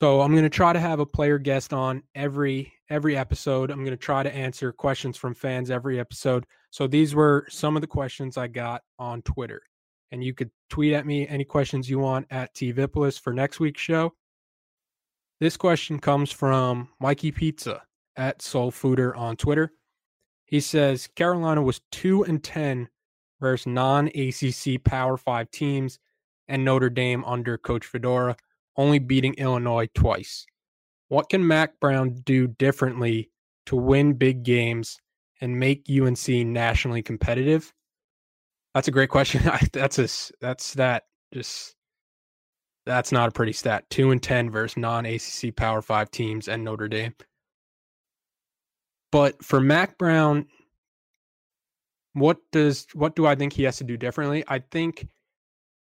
So 0.00 0.22
I'm 0.22 0.32
going 0.32 0.44
to 0.44 0.50
try 0.50 0.72
to 0.72 0.80
have 0.80 0.98
a 0.98 1.06
player 1.06 1.38
guest 1.38 1.72
on 1.72 2.02
every 2.14 2.72
every 2.90 3.16
episode. 3.16 3.70
I'm 3.70 3.78
going 3.78 3.90
to 3.90 3.96
try 3.96 4.22
to 4.22 4.34
answer 4.34 4.72
questions 4.72 5.16
from 5.16 5.34
fans 5.34 5.70
every 5.70 5.98
episode. 5.98 6.44
So 6.70 6.86
these 6.86 7.14
were 7.14 7.46
some 7.48 7.76
of 7.76 7.80
the 7.80 7.86
questions 7.86 8.36
I 8.36 8.48
got 8.48 8.82
on 8.98 9.22
Twitter. 9.22 9.62
And 10.12 10.22
you 10.22 10.34
could 10.34 10.50
tweet 10.68 10.92
at 10.92 11.06
me 11.06 11.26
any 11.26 11.44
questions 11.44 11.88
you 11.88 11.98
want 11.98 12.26
at 12.30 12.54
TVippolis 12.54 13.18
for 13.18 13.32
next 13.32 13.60
week's 13.60 13.80
show. 13.80 14.12
This 15.44 15.58
question 15.58 15.98
comes 15.98 16.32
from 16.32 16.88
Mikey 17.00 17.30
Pizza. 17.30 17.82
at 18.16 18.38
Soulfooder 18.38 19.14
on 19.14 19.36
Twitter. 19.36 19.72
He 20.46 20.58
says 20.58 21.06
Carolina 21.16 21.60
was 21.60 21.82
two 21.92 22.22
and 22.22 22.42
ten 22.42 22.88
versus 23.42 23.66
non-ACC 23.66 24.82
Power 24.82 25.18
Five 25.18 25.50
teams, 25.50 25.98
and 26.48 26.64
Notre 26.64 26.88
Dame 26.88 27.22
under 27.26 27.58
Coach 27.58 27.84
Fedora, 27.84 28.38
only 28.78 28.98
beating 28.98 29.34
Illinois 29.34 29.86
twice. 29.94 30.46
What 31.08 31.28
can 31.28 31.46
Mack 31.46 31.78
Brown 31.78 32.14
do 32.24 32.46
differently 32.46 33.30
to 33.66 33.76
win 33.76 34.14
big 34.14 34.44
games 34.44 34.98
and 35.42 35.60
make 35.60 35.90
UNC 35.90 36.26
nationally 36.26 37.02
competitive? 37.02 37.70
That's 38.72 38.88
a 38.88 38.92
great 38.92 39.10
question. 39.10 39.42
that's 39.74 39.98
a 39.98 40.08
that's 40.40 40.72
that 40.72 41.02
just 41.34 41.76
that's 42.86 43.12
not 43.12 43.28
a 43.28 43.32
pretty 43.32 43.52
stat. 43.52 43.88
Two 43.90 44.10
and 44.10 44.22
ten 44.22 44.50
versus 44.50 44.76
non 44.76 45.06
ACC 45.06 45.54
Power 45.54 45.82
Five 45.82 46.10
teams 46.10 46.48
and 46.48 46.64
Notre 46.64 46.88
Dame. 46.88 47.14
But 49.10 49.42
for 49.44 49.60
Mack 49.60 49.96
Brown, 49.96 50.46
what 52.12 52.38
does 52.52 52.86
what 52.94 53.16
do 53.16 53.26
I 53.26 53.34
think 53.34 53.52
he 53.52 53.62
has 53.64 53.78
to 53.78 53.84
do 53.84 53.96
differently? 53.96 54.44
I 54.48 54.58
think 54.58 55.08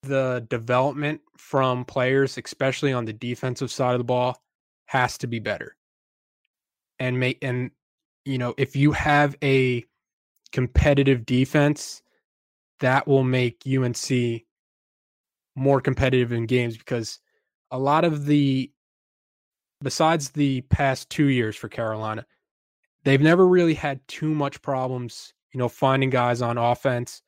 the 0.03 0.45
development 0.49 1.21
from 1.37 1.85
players, 1.85 2.37
especially 2.37 2.93
on 2.93 3.05
the 3.05 3.13
defensive 3.13 3.71
side 3.71 3.93
of 3.93 3.99
the 3.99 4.05
ball, 4.05 4.41
has 4.85 5.17
to 5.19 5.27
be 5.27 5.39
better. 5.39 5.75
And 6.99 7.19
make 7.19 7.39
and 7.41 7.71
you 8.25 8.37
know, 8.37 8.53
if 8.57 8.75
you 8.75 8.91
have 8.91 9.35
a 9.43 9.83
competitive 10.51 11.25
defense, 11.25 12.01
that 12.79 13.07
will 13.07 13.23
make 13.23 13.63
UNC 13.65 14.43
more 15.57 15.81
competitive 15.81 16.31
in 16.31 16.45
games 16.45 16.77
because 16.77 17.19
a 17.71 17.77
lot 17.79 18.05
of 18.05 18.25
the 18.25 18.71
besides 19.83 20.29
the 20.29 20.61
past 20.61 21.09
2 21.09 21.25
years 21.25 21.55
for 21.55 21.67
Carolina, 21.67 22.25
they've 23.03 23.21
never 23.21 23.47
really 23.47 23.73
had 23.73 23.99
too 24.07 24.33
much 24.33 24.61
problems, 24.61 25.33
you 25.53 25.57
know, 25.57 25.69
finding 25.69 26.09
guys 26.09 26.41
on 26.41 26.57
offense 26.57 27.21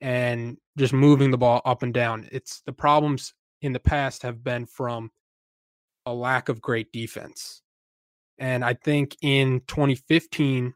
and 0.00 0.56
just 0.76 0.92
moving 0.92 1.30
the 1.30 1.38
ball 1.38 1.62
up 1.64 1.82
and 1.82 1.94
down. 1.94 2.28
It's 2.32 2.62
the 2.66 2.72
problems 2.72 3.34
in 3.62 3.72
the 3.72 3.80
past 3.80 4.22
have 4.22 4.42
been 4.42 4.66
from 4.66 5.10
a 6.06 6.12
lack 6.12 6.48
of 6.48 6.60
great 6.60 6.92
defense. 6.92 7.62
And 8.38 8.64
I 8.64 8.74
think 8.74 9.16
in 9.22 9.60
2015, 9.66 10.74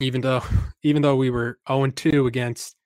even 0.00 0.20
though 0.20 0.42
even 0.82 1.02
though 1.02 1.16
we 1.16 1.30
were 1.30 1.58
0 1.68 1.90
2 1.90 2.26
against 2.26 2.76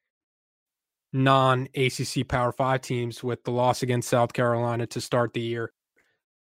non 1.14 1.68
ACC 1.74 2.28
Power 2.28 2.52
Five 2.52 2.82
teams 2.82 3.24
with 3.24 3.42
the 3.44 3.50
loss 3.50 3.82
against 3.82 4.10
South 4.10 4.34
Carolina 4.34 4.86
to 4.88 5.00
start 5.00 5.32
the 5.32 5.40
year 5.40 5.72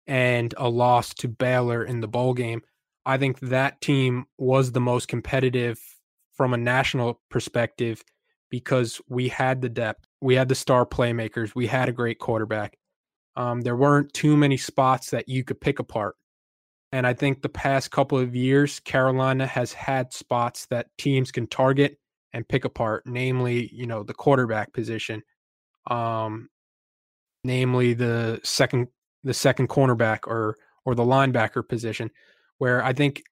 and 0.07 0.55
a 0.57 0.69
loss 0.69 1.15
to 1.15 1.29
Baylor 1.29 1.85
in 1.85 2.01
the 2.01 2.09
bowl 2.09 2.35
game, 2.35 2.63
I 3.07 3.19
think 3.19 3.41
that 3.41 3.81
team 3.81 4.27
was 4.39 4.73
the 4.73 4.81
most 4.81 5.09
competitive 5.09 5.79
from 6.35 6.55
a 6.55 6.59
national 6.59 7.21
perspective 7.31 8.03
because 8.51 9.01
we 9.09 9.29
had 9.29 9.61
the 9.61 9.69
depth, 9.69 10.05
we 10.21 10.35
had 10.35 10.49
the 10.49 10.55
star 10.55 10.87
playmakers, 10.87 11.55
we 11.55 11.67
had 11.67 11.89
a 11.89 11.93
great 11.93 12.19
quarterback. 12.19 12.77
Um, 13.37 13.63
there 13.63 13.77
weren't 13.77 14.13
too 14.13 14.37
many 14.37 14.57
spots 14.57 15.11
that 15.11 15.29
you 15.29 15.43
could 15.43 15.61
pick 15.61 15.81
apart. 15.81 16.15
And 16.93 17.07
I 17.07 17.13
think 17.13 17.43
the 17.43 17.49
past 17.49 17.91
couple 17.91 18.19
of 18.19 18.37
years, 18.37 18.79
Carolina 18.81 19.47
has 19.47 19.73
had 19.73 20.13
spots 20.13 20.67
that 20.67 20.87
teams 20.97 21.33
can 21.33 21.49
target 21.49 21.99
and 22.35 22.47
pick 22.47 22.65
apart, 22.65 23.05
namely, 23.07 23.71
you 23.73 23.87
know, 23.87 24.03
the 24.03 24.13
quarterback 24.13 24.73
position, 24.73 25.23
um, 25.87 26.51
namely 27.45 27.95
the 27.95 28.41
second 28.43 28.89
the 29.23 29.33
second 29.33 29.69
cornerback 29.69 30.27
or 30.27 30.57
or 30.85 30.95
the 30.95 31.05
linebacker 31.05 31.67
position, 31.67 32.11
where 32.59 32.85
I 32.85 32.93
think 32.93 33.23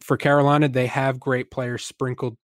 for 0.00 0.16
Carolina 0.16 0.68
they 0.68 0.86
have 0.86 1.20
great 1.20 1.50
players 1.50 1.84
sprinkled 1.84 2.36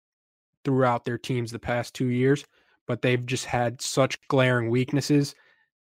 throughout 0.65 1.05
their 1.05 1.17
teams 1.17 1.53
the 1.53 1.59
past 1.59 1.95
two 1.95 2.09
years, 2.09 2.45
but 2.87 3.01
they've 3.01 3.25
just 3.25 3.47
had 3.47 3.81
such 3.81 4.19
glaring 4.29 4.69
weaknesses. 4.69 5.35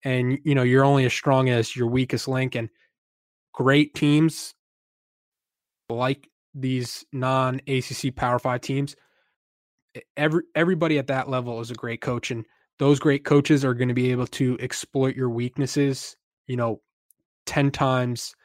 And 0.03 0.37
you 0.43 0.53
know, 0.53 0.63
you're 0.63 0.85
only 0.85 1.05
as 1.05 1.13
strong 1.13 1.49
as 1.49 1.75
your 1.75 1.87
weakest 1.87 2.27
link. 2.27 2.53
And 2.53 2.69
great 3.53 3.95
teams 3.95 4.53
like 5.89 6.29
these 6.53 7.05
non 7.13 7.61
ACC 7.67 8.13
Power 8.13 8.39
Five 8.39 8.61
teams, 8.61 8.95
every 10.15 10.43
everybody 10.55 10.97
at 10.97 11.07
that 11.07 11.29
level 11.29 11.59
is 11.59 11.71
a 11.71 11.75
great 11.75 12.01
coach, 12.01 12.31
and 12.31 12.45
those 12.79 12.99
great 12.99 13.25
coaches 13.25 13.65
are 13.65 13.73
going 13.73 13.87
to 13.87 13.93
be 13.93 14.11
able 14.11 14.27
to 14.27 14.57
exploit 14.59 15.15
your 15.15 15.29
weaknesses. 15.29 16.15
You 16.47 16.57
know, 16.57 16.81
ten 17.45 17.71
times 17.71 18.35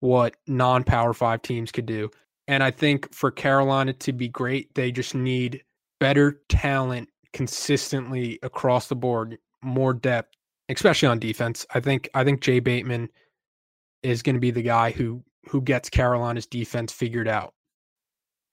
what 0.00 0.34
non 0.46 0.84
Power 0.84 1.12
Five 1.12 1.42
teams 1.42 1.72
could 1.72 1.86
do. 1.86 2.10
And 2.48 2.62
I 2.62 2.70
think 2.70 3.14
for 3.14 3.30
Carolina 3.30 3.92
to 3.94 4.12
be 4.12 4.28
great, 4.28 4.74
they 4.74 4.90
just 4.90 5.14
need 5.14 5.62
better 6.00 6.40
talent 6.48 7.08
consistently 7.32 8.38
across 8.42 8.88
the 8.88 8.96
board, 8.96 9.38
more 9.62 9.94
depth, 9.94 10.34
especially 10.68 11.08
on 11.08 11.18
defense. 11.18 11.64
I 11.72 11.80
think 11.80 12.08
I 12.14 12.24
think 12.24 12.40
Jay 12.40 12.60
Bateman 12.60 13.08
is 14.02 14.22
going 14.22 14.34
to 14.34 14.40
be 14.40 14.50
the 14.50 14.62
guy 14.62 14.90
who 14.90 15.22
who 15.48 15.60
gets 15.60 15.88
Carolina's 15.88 16.46
defense 16.46 16.92
figured 16.92 17.28
out. 17.28 17.54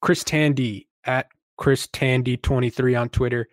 Chris 0.02 0.24
Tandy 0.24 0.88
at 1.06 1.28
Chris 1.60 1.90
Tandy 1.92 2.38
23 2.38 2.96
on 2.96 3.10
Twitter. 3.10 3.50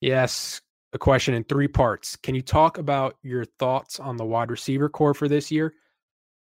Yes, 0.00 0.62
a 0.94 0.98
question 0.98 1.34
in 1.34 1.44
three 1.44 1.68
parts. 1.68 2.16
Can 2.16 2.34
you 2.34 2.40
talk 2.40 2.78
about 2.78 3.16
your 3.22 3.44
thoughts 3.44 4.00
on 4.00 4.16
the 4.16 4.24
wide 4.24 4.50
receiver 4.50 4.88
corps 4.88 5.12
for 5.12 5.28
this 5.28 5.50
year? 5.50 5.74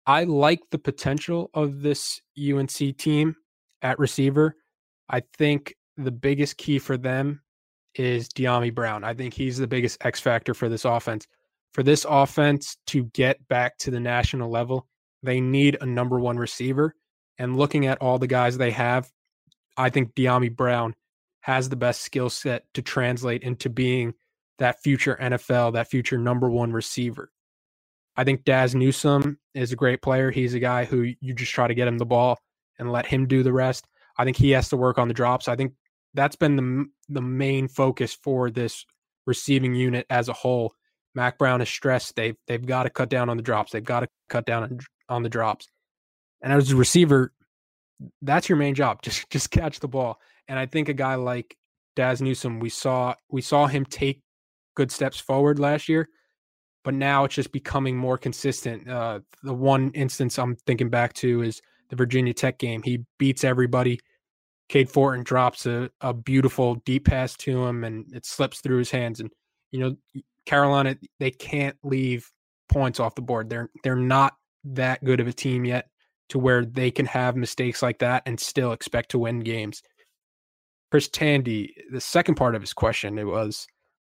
I 0.06 0.24
like 0.24 0.60
the 0.70 0.78
potential 0.78 1.50
of 1.54 1.80
this 1.80 2.20
UNC 2.38 2.98
team 2.98 3.36
at 3.80 3.98
receiver. 3.98 4.54
I 5.08 5.22
think 5.38 5.74
the 5.96 6.12
biggest 6.12 6.58
key 6.58 6.78
for 6.78 6.98
them 6.98 7.40
is 7.94 8.28
Dyami 8.28 8.72
Brown. 8.74 9.04
I 9.04 9.14
think 9.14 9.32
he's 9.32 9.56
the 9.56 9.66
biggest 9.66 10.04
X 10.04 10.20
factor 10.20 10.52
for 10.52 10.68
this 10.68 10.84
offense. 10.84 11.26
For 11.72 11.82
this 11.82 12.04
offense 12.06 12.76
to 12.88 13.04
get 13.14 13.48
back 13.48 13.78
to 13.78 13.90
the 13.90 14.00
national 14.00 14.50
level, 14.50 14.88
they 15.22 15.40
need 15.40 15.78
a 15.80 15.86
number 15.86 16.20
one 16.20 16.36
receiver. 16.36 16.94
And 17.38 17.56
looking 17.56 17.86
at 17.86 17.98
all 18.02 18.18
the 18.18 18.26
guys 18.26 18.58
they 18.58 18.72
have, 18.72 19.10
I 19.78 19.90
think 19.90 20.14
Dyami 20.14 20.54
Brown 20.54 20.94
has 21.40 21.68
the 21.68 21.76
best 21.76 22.02
skill 22.02 22.28
set 22.28 22.64
to 22.74 22.82
translate 22.82 23.42
into 23.42 23.70
being 23.70 24.14
that 24.58 24.82
future 24.82 25.16
NFL, 25.20 25.74
that 25.74 25.88
future 25.88 26.18
number 26.18 26.50
one 26.50 26.72
receiver. 26.72 27.30
I 28.16 28.24
think 28.24 28.44
Dazz 28.44 28.74
Newsome 28.74 29.38
is 29.54 29.70
a 29.70 29.76
great 29.76 30.02
player. 30.02 30.32
He's 30.32 30.54
a 30.54 30.58
guy 30.58 30.84
who 30.84 31.14
you 31.20 31.32
just 31.32 31.52
try 31.52 31.68
to 31.68 31.74
get 31.74 31.86
him 31.86 31.98
the 31.98 32.04
ball 32.04 32.38
and 32.78 32.90
let 32.90 33.06
him 33.06 33.28
do 33.28 33.44
the 33.44 33.52
rest. 33.52 33.86
I 34.18 34.24
think 34.24 34.36
he 34.36 34.50
has 34.50 34.68
to 34.70 34.76
work 34.76 34.98
on 34.98 35.06
the 35.06 35.14
drops. 35.14 35.46
I 35.46 35.54
think 35.54 35.74
that's 36.14 36.36
been 36.36 36.56
the 36.56 36.86
the 37.08 37.22
main 37.22 37.68
focus 37.68 38.18
for 38.20 38.50
this 38.50 38.84
receiving 39.26 39.74
unit 39.74 40.06
as 40.10 40.28
a 40.28 40.32
whole. 40.32 40.74
Mack 41.14 41.38
Brown 41.38 41.60
is 41.60 41.68
stressed. 41.68 42.16
They've 42.16 42.36
they've 42.48 42.64
got 42.66 42.82
to 42.82 42.90
cut 42.90 43.08
down 43.08 43.30
on 43.30 43.36
the 43.36 43.42
drops. 43.42 43.70
They've 43.70 43.84
got 43.84 44.00
to 44.00 44.08
cut 44.28 44.44
down 44.44 44.64
on, 44.64 44.78
on 45.08 45.22
the 45.22 45.28
drops. 45.28 45.68
And 46.42 46.52
as 46.52 46.72
a 46.72 46.76
receiver, 46.76 47.32
that's 48.22 48.48
your 48.48 48.58
main 48.58 48.74
job. 48.74 49.00
Just 49.02 49.28
just 49.30 49.50
catch 49.50 49.80
the 49.80 49.88
ball. 49.88 50.20
And 50.48 50.58
I 50.58 50.66
think 50.66 50.88
a 50.88 50.94
guy 50.94 51.16
like 51.16 51.56
Dazz 51.96 52.22
Newsome, 52.22 52.60
we 52.60 52.70
saw 52.70 53.14
we 53.30 53.42
saw 53.42 53.66
him 53.66 53.84
take 53.84 54.22
good 54.74 54.90
steps 54.90 55.18
forward 55.18 55.58
last 55.58 55.88
year, 55.88 56.08
but 56.84 56.94
now 56.94 57.24
it's 57.24 57.34
just 57.34 57.52
becoming 57.52 57.96
more 57.96 58.16
consistent. 58.16 58.88
Uh, 58.88 59.20
the 59.42 59.52
one 59.52 59.90
instance 59.94 60.38
I'm 60.38 60.56
thinking 60.66 60.88
back 60.88 61.12
to 61.14 61.42
is 61.42 61.60
the 61.90 61.96
Virginia 61.96 62.32
Tech 62.32 62.58
game. 62.58 62.82
He 62.82 63.04
beats 63.18 63.44
everybody. 63.44 63.98
Cade 64.68 64.90
Fortin 64.90 65.24
drops 65.24 65.66
a, 65.66 65.90
a 66.00 66.12
beautiful 66.12 66.76
deep 66.84 67.06
pass 67.06 67.34
to 67.38 67.64
him 67.66 67.84
and 67.84 68.04
it 68.14 68.26
slips 68.26 68.60
through 68.60 68.78
his 68.78 68.90
hands. 68.90 69.20
And, 69.20 69.30
you 69.72 69.80
know, 69.80 70.22
Carolina, 70.44 70.96
they 71.18 71.30
can't 71.30 71.76
leave 71.82 72.30
points 72.68 73.00
off 73.00 73.14
the 73.14 73.22
board. 73.22 73.48
They're 73.48 73.70
they're 73.82 73.96
not 73.96 74.34
that 74.64 75.02
good 75.02 75.20
of 75.20 75.26
a 75.26 75.32
team 75.32 75.64
yet 75.64 75.88
to 76.28 76.38
where 76.38 76.64
they 76.64 76.90
can 76.90 77.06
have 77.06 77.36
mistakes 77.36 77.82
like 77.82 77.98
that 77.98 78.22
and 78.26 78.38
still 78.38 78.72
expect 78.72 79.10
to 79.10 79.18
win 79.18 79.40
games. 79.40 79.82
Chris 80.90 81.08
Tandy, 81.08 81.74
the 81.90 82.00
second 82.00 82.36
part 82.36 82.54
of 82.54 82.62
his 82.62 82.72
question, 82.72 83.18
it 83.18 83.26
was 83.26 83.66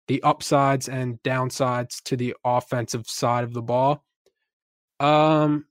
the 0.07 0.23
upsides 0.23 0.89
and 0.89 1.23
downsides 1.23 2.03
to 2.05 2.16
the 2.16 2.35
offensive 2.45 3.09
side 3.09 3.45
of 3.45 3.53
the 3.53 3.62
ball. 3.62 4.05
Um, 5.01 5.66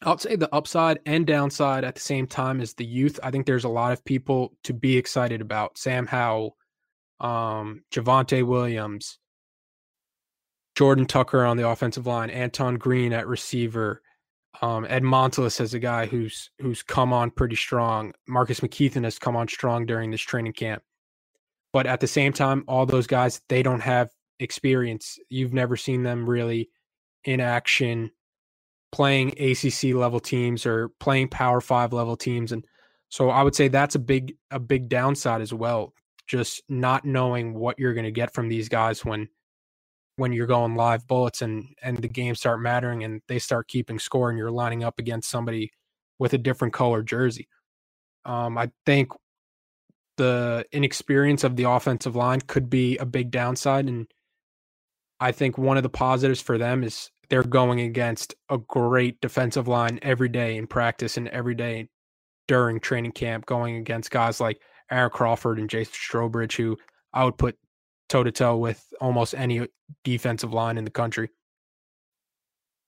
I'll 0.00 0.18
say 0.18 0.36
the 0.36 0.52
upside 0.54 0.98
and 1.06 1.26
downside 1.26 1.84
at 1.84 1.94
the 1.94 2.00
same 2.00 2.26
time 2.26 2.60
is 2.60 2.74
the 2.74 2.84
youth. 2.84 3.20
I 3.22 3.30
think 3.30 3.46
there's 3.46 3.64
a 3.64 3.68
lot 3.68 3.92
of 3.92 4.04
people 4.04 4.52
to 4.64 4.72
be 4.72 4.96
excited 4.96 5.40
about. 5.40 5.78
Sam 5.78 6.06
Howell, 6.06 6.56
um, 7.20 7.84
Javonte 7.92 8.44
Williams, 8.44 9.18
Jordan 10.74 11.06
Tucker 11.06 11.44
on 11.44 11.56
the 11.56 11.68
offensive 11.68 12.06
line, 12.06 12.30
Antoine 12.30 12.76
Green 12.76 13.12
at 13.12 13.28
receiver, 13.28 14.02
um, 14.60 14.86
Ed 14.88 15.02
Montilus 15.02 15.60
as 15.60 15.74
a 15.74 15.78
guy 15.78 16.06
who's 16.06 16.50
who's 16.58 16.82
come 16.82 17.12
on 17.12 17.30
pretty 17.30 17.56
strong. 17.56 18.12
Marcus 18.28 18.60
McKethan 18.60 19.04
has 19.04 19.18
come 19.18 19.36
on 19.36 19.48
strong 19.48 19.86
during 19.86 20.10
this 20.10 20.20
training 20.20 20.52
camp. 20.52 20.82
But 21.72 21.86
at 21.86 22.00
the 22.00 22.06
same 22.06 22.32
time, 22.32 22.64
all 22.68 22.84
those 22.84 23.06
guys 23.06 23.40
they 23.48 23.62
don't 23.62 23.80
have 23.80 24.10
experience. 24.38 25.18
You've 25.30 25.54
never 25.54 25.76
seen 25.76 26.02
them 26.02 26.28
really 26.28 26.68
in 27.24 27.40
action 27.40 28.10
playing 28.90 29.30
ACC 29.40 29.94
level 29.94 30.20
teams 30.20 30.66
or 30.66 30.90
playing 31.00 31.28
Power 31.28 31.62
5 31.62 31.94
level 31.94 32.16
teams 32.16 32.52
and 32.52 32.66
so 33.12 33.28
I 33.28 33.42
would 33.42 33.54
say 33.54 33.68
that's 33.68 33.94
a 33.94 33.98
big 33.98 34.36
a 34.50 34.58
big 34.58 34.88
downside 34.88 35.42
as 35.42 35.52
well. 35.52 35.92
Just 36.26 36.62
not 36.70 37.04
knowing 37.04 37.52
what 37.52 37.78
you're 37.78 37.92
going 37.92 38.06
to 38.06 38.10
get 38.10 38.32
from 38.32 38.48
these 38.48 38.70
guys 38.70 39.04
when 39.04 39.28
when 40.16 40.32
you're 40.32 40.46
going 40.46 40.74
live 40.74 41.06
bullets 41.06 41.42
and 41.42 41.66
and 41.82 41.98
the 41.98 42.08
games 42.08 42.38
start 42.40 42.60
mattering 42.60 43.04
and 43.04 43.22
they 43.28 43.38
start 43.38 43.68
keeping 43.68 43.98
score 43.98 44.28
and 44.28 44.38
you're 44.38 44.50
lining 44.50 44.84
up 44.84 44.98
against 44.98 45.30
somebody 45.30 45.70
with 46.18 46.32
a 46.32 46.38
different 46.38 46.74
color 46.74 47.02
jersey. 47.02 47.48
Um, 48.24 48.56
I 48.58 48.70
think 48.86 49.08
the 50.16 50.64
inexperience 50.72 51.42
of 51.42 51.56
the 51.56 51.64
offensive 51.64 52.14
line 52.14 52.40
could 52.46 52.68
be 52.68 52.96
a 52.98 53.06
big 53.06 53.30
downside 53.30 53.88
and 53.88 54.06
I 55.20 55.30
think 55.30 55.56
one 55.56 55.76
of 55.76 55.84
the 55.84 55.88
positives 55.88 56.40
for 56.40 56.58
them 56.58 56.82
is 56.82 57.08
they're 57.30 57.44
going 57.44 57.80
against 57.80 58.34
a 58.50 58.58
great 58.58 59.20
defensive 59.20 59.68
line 59.68 60.00
every 60.02 60.28
day 60.28 60.56
in 60.56 60.66
practice 60.66 61.16
and 61.16 61.28
every 61.28 61.54
day 61.54 61.88
during 62.48 62.80
training 62.80 63.12
camp, 63.12 63.46
going 63.46 63.76
against 63.76 64.10
guys 64.10 64.40
like 64.40 64.60
Aaron 64.90 65.10
Crawford 65.10 65.58
and 65.58 65.70
Jason 65.70 65.94
Strowbridge, 65.94 66.56
who 66.56 66.76
I 67.14 67.24
would 67.24 67.38
put 67.38 67.56
toe 68.08 68.24
to 68.24 68.32
toe 68.32 68.56
with 68.56 68.84
almost 69.00 69.34
any 69.34 69.66
defensive 70.04 70.52
line 70.52 70.78
in 70.78 70.84
the 70.84 70.90
country. 70.90 71.30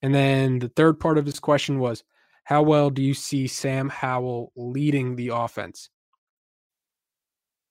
And 0.02 0.14
then 0.14 0.58
the 0.58 0.68
third 0.68 1.00
part 1.00 1.18
of 1.18 1.26
his 1.26 1.40
question 1.40 1.78
was, 1.78 2.04
how 2.44 2.62
well 2.62 2.90
do 2.90 3.02
you 3.02 3.14
see 3.14 3.46
Sam 3.46 3.88
Howell 3.88 4.52
leading 4.54 5.16
the 5.16 5.28
offense? 5.28 5.88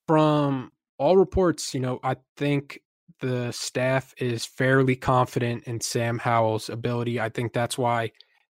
From 0.08 0.72
all 0.98 1.16
reports, 1.16 1.74
you 1.74 1.80
know, 1.80 2.00
I 2.02 2.16
think 2.36 2.80
the 3.20 3.52
staff 3.52 4.12
is 4.18 4.44
fairly 4.44 4.96
confident 4.96 5.64
in 5.64 5.80
Sam 5.80 6.18
Howell's 6.18 6.68
ability. 6.68 7.20
I 7.20 7.28
think 7.28 7.52
that's 7.52 7.78
why 7.78 8.10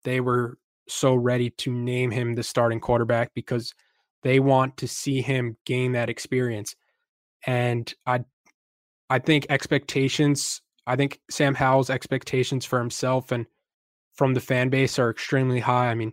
they 0.04 0.20
were 0.20 0.58
so 0.88 1.14
ready 1.14 1.50
to 1.50 1.72
name 1.72 2.10
him 2.10 2.34
the 2.34 2.42
starting 2.42 2.80
quarterback 2.80 3.34
because 3.34 3.74
they 4.22 4.40
want 4.40 4.78
to 4.78 4.88
see 4.88 5.20
him 5.20 5.56
gain 5.66 5.92
that 5.92 6.08
experience. 6.08 6.74
And 7.46 7.92
I 8.06 8.24
I 9.08 9.18
think 9.18 9.46
expectations, 9.48 10.60
I 10.86 10.96
think 10.96 11.20
Sam 11.30 11.54
Howell's 11.54 11.90
expectations 11.90 12.64
for 12.64 12.78
himself 12.78 13.32
and 13.32 13.46
from 14.14 14.34
the 14.34 14.40
fan 14.40 14.68
base 14.68 14.98
are 14.98 15.10
extremely 15.10 15.60
high. 15.60 15.90
I 15.90 15.94
mean, 15.94 16.12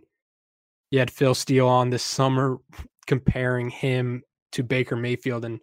you 0.90 0.98
had 0.98 1.10
Phil 1.10 1.34
Steele 1.34 1.68
on 1.68 1.90
this 1.90 2.04
summer 2.04 2.58
comparing 3.06 3.70
him 3.70 4.22
to 4.52 4.62
Baker 4.62 4.96
Mayfield 4.96 5.44
and 5.44 5.60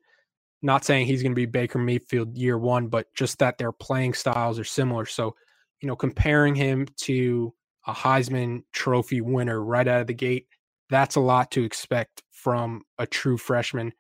not 0.62 0.86
saying 0.86 1.08
he's 1.08 1.24
going 1.24 1.32
to 1.32 1.36
be 1.36 1.46
Baker 1.46 1.80
Mayfield 1.80 2.38
year 2.38 2.58
one, 2.58 2.88
but 2.88 3.08
just 3.16 3.40
that 3.40 3.58
their 3.58 3.72
playing 3.72 4.14
styles 4.14 4.60
are 4.60 4.64
similar. 4.64 5.06
So, 5.06 5.36
you 5.82 5.88
know, 5.88 5.96
comparing 5.96 6.54
him 6.54 6.88
to 7.04 7.54
a 7.88 7.94
Heisman 7.94 8.64
Trophy 8.72 9.22
winner 9.22 9.64
right 9.64 9.88
out 9.88 10.02
of 10.02 10.08
the 10.08 10.14
gate, 10.14 10.48
that's 10.90 11.16
a 11.16 11.22
lot 11.22 11.52
to 11.52 11.64
expect 11.64 12.22
from 12.32 12.84
a 13.00 13.08
true 13.08 13.38
freshman. 13.38 13.94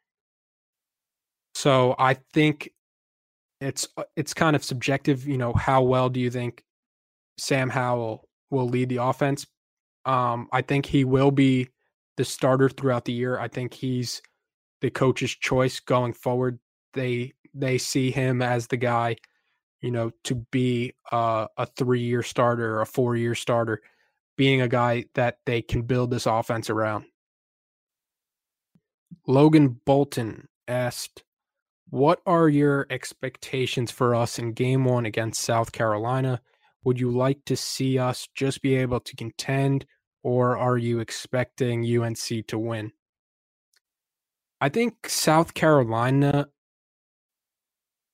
So 1.55 1.95
I 1.97 2.15
think 2.33 2.69
it's 3.61 3.87
uh, 3.97 4.03
it's 4.15 4.33
kind 4.33 4.55
of 4.55 4.63
subjective. 4.63 5.27
You 5.27 5.37
know, 5.37 5.53
how 5.53 5.83
well 5.83 6.09
do 6.09 6.19
you 6.19 6.29
think 6.29 6.63
Sam 7.37 7.69
Howell 7.69 8.27
will 8.49 8.67
lead 8.67 8.89
the 8.89 8.97
offense? 8.97 9.47
Um, 10.05 10.49
I 10.51 10.61
think 10.61 10.85
he 10.85 11.05
will 11.05 11.31
be 11.31 11.69
the 12.17 12.25
starter 12.25 12.67
throughout 12.67 13.05
the 13.05 13.13
year. 13.13 13.39
I 13.39 13.47
think 13.47 13.73
he's 13.73 14.21
the 14.81 14.89
coach's 14.89 15.31
choice 15.31 15.79
going 15.79 16.13
forward. 16.13 16.59
They 16.93 17.33
they 17.53 17.77
see 17.77 18.11
him 18.11 18.41
as 18.41 18.67
the 18.67 18.77
guy 18.77 19.15
you 19.81 19.89
know, 19.91 20.11
to 20.23 20.35
be 20.51 20.93
uh, 21.11 21.47
a 21.57 21.65
three 21.65 22.01
year 22.01 22.23
starter 22.23 22.81
a 22.81 22.85
four 22.85 23.15
year 23.15 23.35
starter, 23.35 23.81
being 24.37 24.61
a 24.61 24.67
guy 24.67 25.05
that 25.15 25.39
they 25.45 25.61
can 25.61 25.81
build 25.81 26.11
this 26.11 26.25
offense 26.25 26.69
around. 26.69 27.05
Logan 29.27 29.79
Bolton 29.85 30.47
asked, 30.67 31.23
What 31.91 32.21
are 32.25 32.47
your 32.47 32.87
expectations 32.89 33.91
for 33.91 34.15
us 34.15 34.39
in 34.39 34.53
game 34.53 34.85
one 34.85 35.05
against 35.05 35.43
South 35.43 35.73
Carolina? 35.73 36.41
Would 36.85 37.01
you 37.01 37.11
like 37.11 37.43
to 37.47 37.57
see 37.57 37.99
us 37.99 38.29
just 38.33 38.61
be 38.61 38.75
able 38.75 39.01
to 39.01 39.15
contend, 39.17 39.85
or 40.23 40.57
are 40.57 40.77
you 40.77 41.01
expecting 41.01 41.83
UNC 41.83 42.47
to 42.47 42.57
win? 42.57 42.93
I 44.61 44.69
think 44.69 45.09
South 45.09 45.53
Carolina 45.53 46.47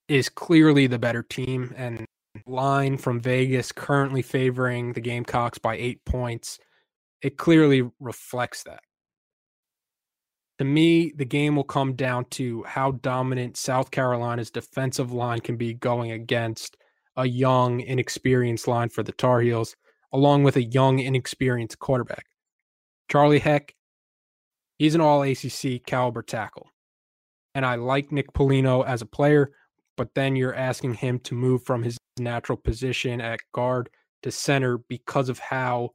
is 0.08 0.28
clearly 0.28 0.88
the 0.88 0.98
better 0.98 1.22
team 1.22 1.72
and 1.78 2.04
line 2.48 2.98
from 2.98 3.20
Vegas 3.20 3.72
currently 3.72 4.24
favoring 4.24 4.94
the 4.94 5.02
Gamecocks 5.02 5.60
by 5.60 5.76
8 5.78 6.04
points. 6.04 6.58
It 7.22 7.38
clearly 7.38 7.88
reflects 8.00 8.64
that. 8.64 8.80
To 10.60 10.66
me, 10.66 11.12
the 11.16 11.26
game 11.26 11.56
will 11.56 11.64
come 11.64 11.94
down 11.94 12.26
to 12.32 12.64
how 12.64 12.92
dominant 12.92 13.58
South 13.58 13.92
Carolina's 13.92 14.50
defensive 14.50 15.12
line 15.12 15.40
can 15.40 15.56
be 15.56 15.74
going 15.74 16.12
against 16.12 16.78
a 17.16 17.28
young, 17.28 17.82
inexperienced 17.82 18.68
line 18.68 18.90
for 18.90 19.04
the 19.04 19.12
Tar 19.12 19.42
Heels, 19.42 19.76
along 20.14 20.44
with 20.44 20.56
a 20.56 20.64
young, 20.64 21.00
inexperienced 21.00 21.80
quarterback. 21.80 22.26
Charlie 23.10 23.40
Heck, 23.40 23.76
he's 24.78 24.96
an 24.96 25.02
all 25.02 25.24
ACC 25.24 25.86
caliber 25.86 26.24
tackle. 26.24 26.70
And 27.54 27.66
I 27.66 27.76
like 27.76 28.12
Nick 28.12 28.34
Polino 28.34 28.86
as 28.86 29.02
a 29.02 29.08
player, 29.08 29.52
but 29.96 30.14
then 30.14 30.36
you're 30.36 30.56
asking 30.56 30.96
him 30.96 31.20
to 31.22 31.36
move 31.36 31.64
from 31.64 31.84
his 31.84 31.98
natural 32.20 32.58
position 32.58 33.22
at 33.22 33.40
guard 33.54 33.90
to 34.24 34.32
center 34.32 34.78
because 34.78 35.30
of 35.30 35.40
how 35.40 35.92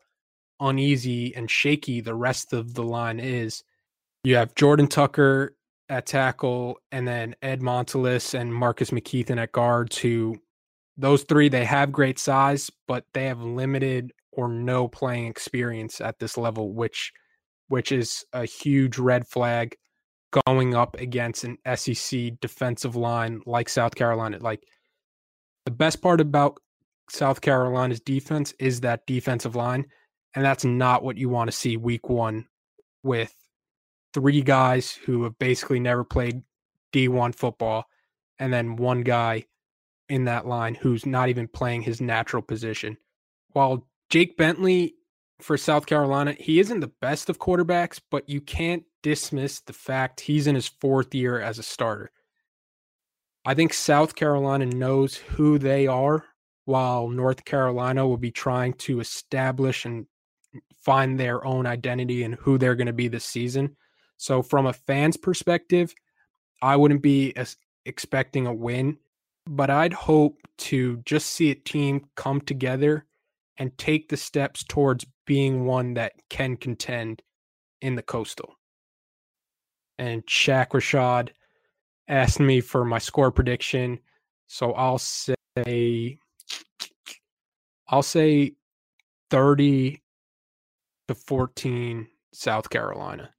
uneasy 0.61 1.35
and 1.35 1.51
shaky 1.51 2.01
the 2.01 2.15
rest 2.15 2.53
of 2.53 2.75
the 2.75 2.83
line 2.83 3.19
is. 3.21 3.63
You 4.25 4.37
have 4.37 4.55
Jordan 4.55 4.87
Tucker 4.87 5.55
at 5.89 6.07
tackle 6.07 6.79
and 6.91 7.07
then 7.07 7.35
Ed 7.43 7.61
Montilus 7.61 8.35
and 8.35 8.55
Marcus 8.55 8.91
McKethan 8.91 9.41
at 9.41 9.53
guards 9.53 9.99
who 9.99 10.37
those 10.97 11.25
three 11.25 11.49
they 11.49 11.65
have 11.65 11.91
great 11.91 12.19
size 12.19 12.71
but 12.87 13.05
they 13.15 13.25
have 13.25 13.43
limited 13.43 14.13
or 14.31 14.49
no 14.49 14.87
playing 14.89 15.27
experience 15.27 16.01
at 16.01 16.19
this 16.19 16.37
level 16.39 16.73
which 16.73 17.13
which 17.69 17.91
is 17.91 18.25
a 18.33 18.45
huge 18.45 18.99
red 18.99 19.27
flag 19.27 19.75
going 20.47 20.75
up 20.75 20.99
against 20.99 21.45
an 21.45 21.59
SEC 21.75 22.33
defensive 22.41 22.97
line 22.97 23.41
like 23.47 23.69
South 23.69 23.95
Carolina. 23.95 24.39
Like 24.41 24.63
the 25.65 25.71
best 25.71 26.03
part 26.03 26.21
about 26.21 26.59
South 27.11 27.41
Carolina's 27.41 28.01
defense 28.01 28.55
is 28.59 28.81
that 28.81 29.07
defensive 29.07 29.55
line. 29.55 29.87
And 30.35 30.45
that's 30.45 30.65
not 30.65 31.05
what 31.05 31.19
you 31.19 31.29
want 31.29 31.51
to 31.51 31.57
see 31.57 31.77
week 31.77 32.09
one 32.09 32.47
with 33.03 33.35
three 34.15 34.43
guys 34.43 34.93
who 34.93 35.25
have 35.25 35.39
basically 35.39 35.81
never 35.81 36.05
played 36.05 36.43
D1 36.93 37.35
football 37.35 37.87
and 38.39 38.53
then 38.53 38.77
one 38.77 39.03
guy 39.03 39.45
in 40.09 40.25
that 40.25 40.47
line 40.47 40.75
who's 40.75 41.07
not 41.07 41.29
even 41.29 41.49
playing 41.49 41.83
his 41.83 42.01
natural 42.01 42.43
position. 42.43 42.97
While 43.53 43.87
Jake 44.11 44.37
Bentley 44.37 44.95
for 45.41 45.57
South 45.57 45.87
Carolina, 45.87 46.35
he 46.39 46.61
isn't 46.61 46.81
the 46.81 46.93
best 47.01 47.29
of 47.31 47.39
quarterbacks, 47.39 48.01
but 48.11 48.29
you 48.29 48.41
can't 48.41 48.85
dismiss 49.03 49.61
the 49.61 49.73
fact 49.73 50.21
he's 50.21 50.47
in 50.47 50.55
his 50.55 50.69
fourth 50.69 51.15
year 51.15 51.41
as 51.41 51.59
a 51.59 51.63
starter. 51.63 52.11
I 53.45 53.55
think 53.55 53.73
South 53.73 54.15
Carolina 54.15 54.67
knows 54.67 55.17
who 55.17 55.59
they 55.59 55.87
are, 55.87 56.25
while 56.65 57.09
North 57.09 57.45
Carolina 57.45 58.07
will 58.07 58.17
be 58.17 58.31
trying 58.31 58.75
to 58.75 59.01
establish 59.01 59.85
and 59.85 60.07
find 60.81 61.19
their 61.19 61.45
own 61.45 61.67
identity 61.67 62.23
and 62.23 62.35
who 62.35 62.59
they're 62.59 62.77
going 62.77 62.87
to 62.87 62.93
be 62.93 63.09
this 63.09 63.25
season. 63.25 63.77
So, 64.23 64.43
from 64.43 64.67
a 64.67 64.73
fan's 64.73 65.17
perspective, 65.17 65.95
I 66.63 66.77
wouldn't 66.77 67.03
be 67.03 67.35
expecting 67.85 68.47
a 68.47 68.55
win, 68.55 68.99
but 69.47 69.71
I'd 69.71 69.93
hope 69.93 70.39
to 70.59 70.99
just 71.05 71.31
see 71.31 71.51
a 71.51 71.55
team 71.55 72.07
come 72.15 72.41
together 72.41 73.07
and 73.59 73.77
take 73.79 74.09
the 74.09 74.17
steps 74.17 74.65
towards 74.65 75.07
being 75.27 75.65
one 75.65 75.95
that 75.95 76.13
can 76.31 76.57
contend 76.57 77.23
in 77.81 77.97
the 77.97 78.03
coastal 78.03 78.57
and 79.99 80.27
Shaq 80.27 80.71
Rashad 80.71 81.31
asked 82.09 82.41
me 82.41 82.61
for 82.61 82.85
my 82.85 82.99
score 82.99 83.31
prediction. 83.31 84.01
So 84.49 84.73
I'll 84.73 84.99
say 84.99 86.19
I'll 87.89 88.03
say 88.03 88.53
30 89.31 90.03
to 91.09 91.15
14 91.15 92.09
South 92.33 92.71
Carolina. 92.71 93.31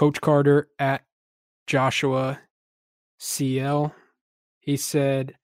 Coach 0.00 0.18
Carter 0.22 0.70
at 0.78 1.02
Joshua 1.66 2.40
CL 3.18 3.94
he 4.60 4.78
said 4.78 5.34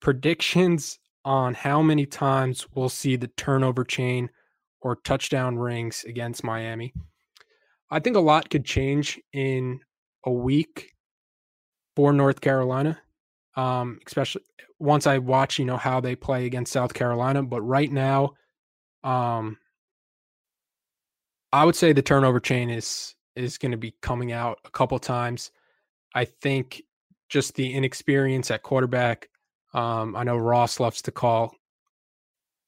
predictions 0.00 0.98
on 1.24 1.54
how 1.54 1.80
many 1.80 2.04
times 2.04 2.66
we'll 2.74 2.88
see 2.88 3.14
the 3.14 3.28
turnover 3.28 3.84
chain 3.84 4.30
or 4.80 4.96
touchdown 4.96 5.56
rings 5.56 6.04
against 6.08 6.42
Miami. 6.42 6.92
I 7.88 8.00
think 8.00 8.16
a 8.16 8.20
lot 8.20 8.50
could 8.50 8.64
change 8.64 9.20
in 9.32 9.78
a 10.26 10.32
week 10.32 10.90
for 11.94 12.12
North 12.12 12.40
Carolina. 12.40 13.00
um, 13.56 14.00
especially 14.08 14.42
once 14.80 15.06
I 15.06 15.18
watch, 15.18 15.60
you 15.60 15.64
know, 15.66 15.76
how 15.76 16.00
they 16.00 16.16
play 16.16 16.46
against 16.46 16.72
South 16.72 16.94
Carolina. 16.94 17.44
But 17.44 17.62
right 17.62 17.92
now, 17.92 18.32
um, 19.04 19.56
I 21.52 21.64
would 21.64 21.76
say 21.76 21.92
the 21.92 22.02
turnover 22.02 22.40
chain 22.40 22.70
is 22.70 23.13
is 23.36 23.58
going 23.58 23.72
to 23.72 23.78
be 23.78 23.94
coming 24.00 24.32
out 24.32 24.58
a 24.64 24.70
couple 24.70 24.98
times. 24.98 25.50
I 26.14 26.24
think 26.24 26.82
just 27.28 27.54
the 27.54 27.72
inexperience 27.72 28.50
at 28.50 28.62
quarterback. 28.62 29.28
Um, 29.72 30.14
I 30.14 30.22
know 30.22 30.36
Ross 30.36 30.78
loves 30.78 31.02
to 31.02 31.10
call 31.10 31.54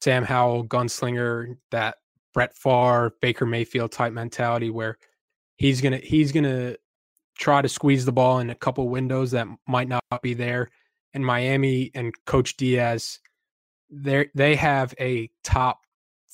Sam 0.01 0.23
Howell 0.23 0.65
gunslinger, 0.65 1.57
that 1.71 1.95
Brett 2.33 2.55
Favre, 2.55 3.13
Baker 3.21 3.45
Mayfield 3.45 3.91
type 3.91 4.13
mentality 4.13 4.69
where 4.69 4.97
he's 5.55 5.81
gonna 5.81 5.97
he's 5.97 6.31
gonna 6.31 6.75
try 7.35 7.61
to 7.61 7.69
squeeze 7.69 8.05
the 8.05 8.11
ball 8.11 8.39
in 8.39 8.49
a 8.49 8.55
couple 8.55 8.87
windows 8.89 9.31
that 9.31 9.47
might 9.67 9.87
not 9.87 10.03
be 10.21 10.33
there. 10.33 10.69
And 11.13 11.25
Miami 11.25 11.91
and 11.95 12.13
Coach 12.25 12.57
Diaz, 12.57 13.19
they 13.89 14.29
they 14.35 14.55
have 14.55 14.93
a 14.99 15.29
top 15.43 15.79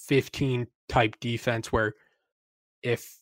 15 0.07 0.67
type 0.89 1.15
defense 1.19 1.71
where 1.71 1.93
if 2.81 3.17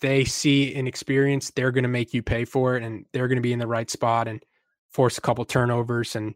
they 0.00 0.24
see 0.24 0.74
an 0.74 0.86
experience, 0.86 1.50
they're 1.50 1.72
going 1.72 1.82
to 1.82 1.88
make 1.88 2.14
you 2.14 2.22
pay 2.22 2.44
for 2.44 2.76
it 2.76 2.82
and 2.82 3.04
they're 3.12 3.28
going 3.28 3.36
to 3.36 3.42
be 3.42 3.52
in 3.52 3.58
the 3.58 3.66
right 3.66 3.90
spot 3.90 4.28
and 4.28 4.42
force 4.90 5.18
a 5.18 5.20
couple 5.20 5.44
turnovers 5.44 6.16
and 6.16 6.34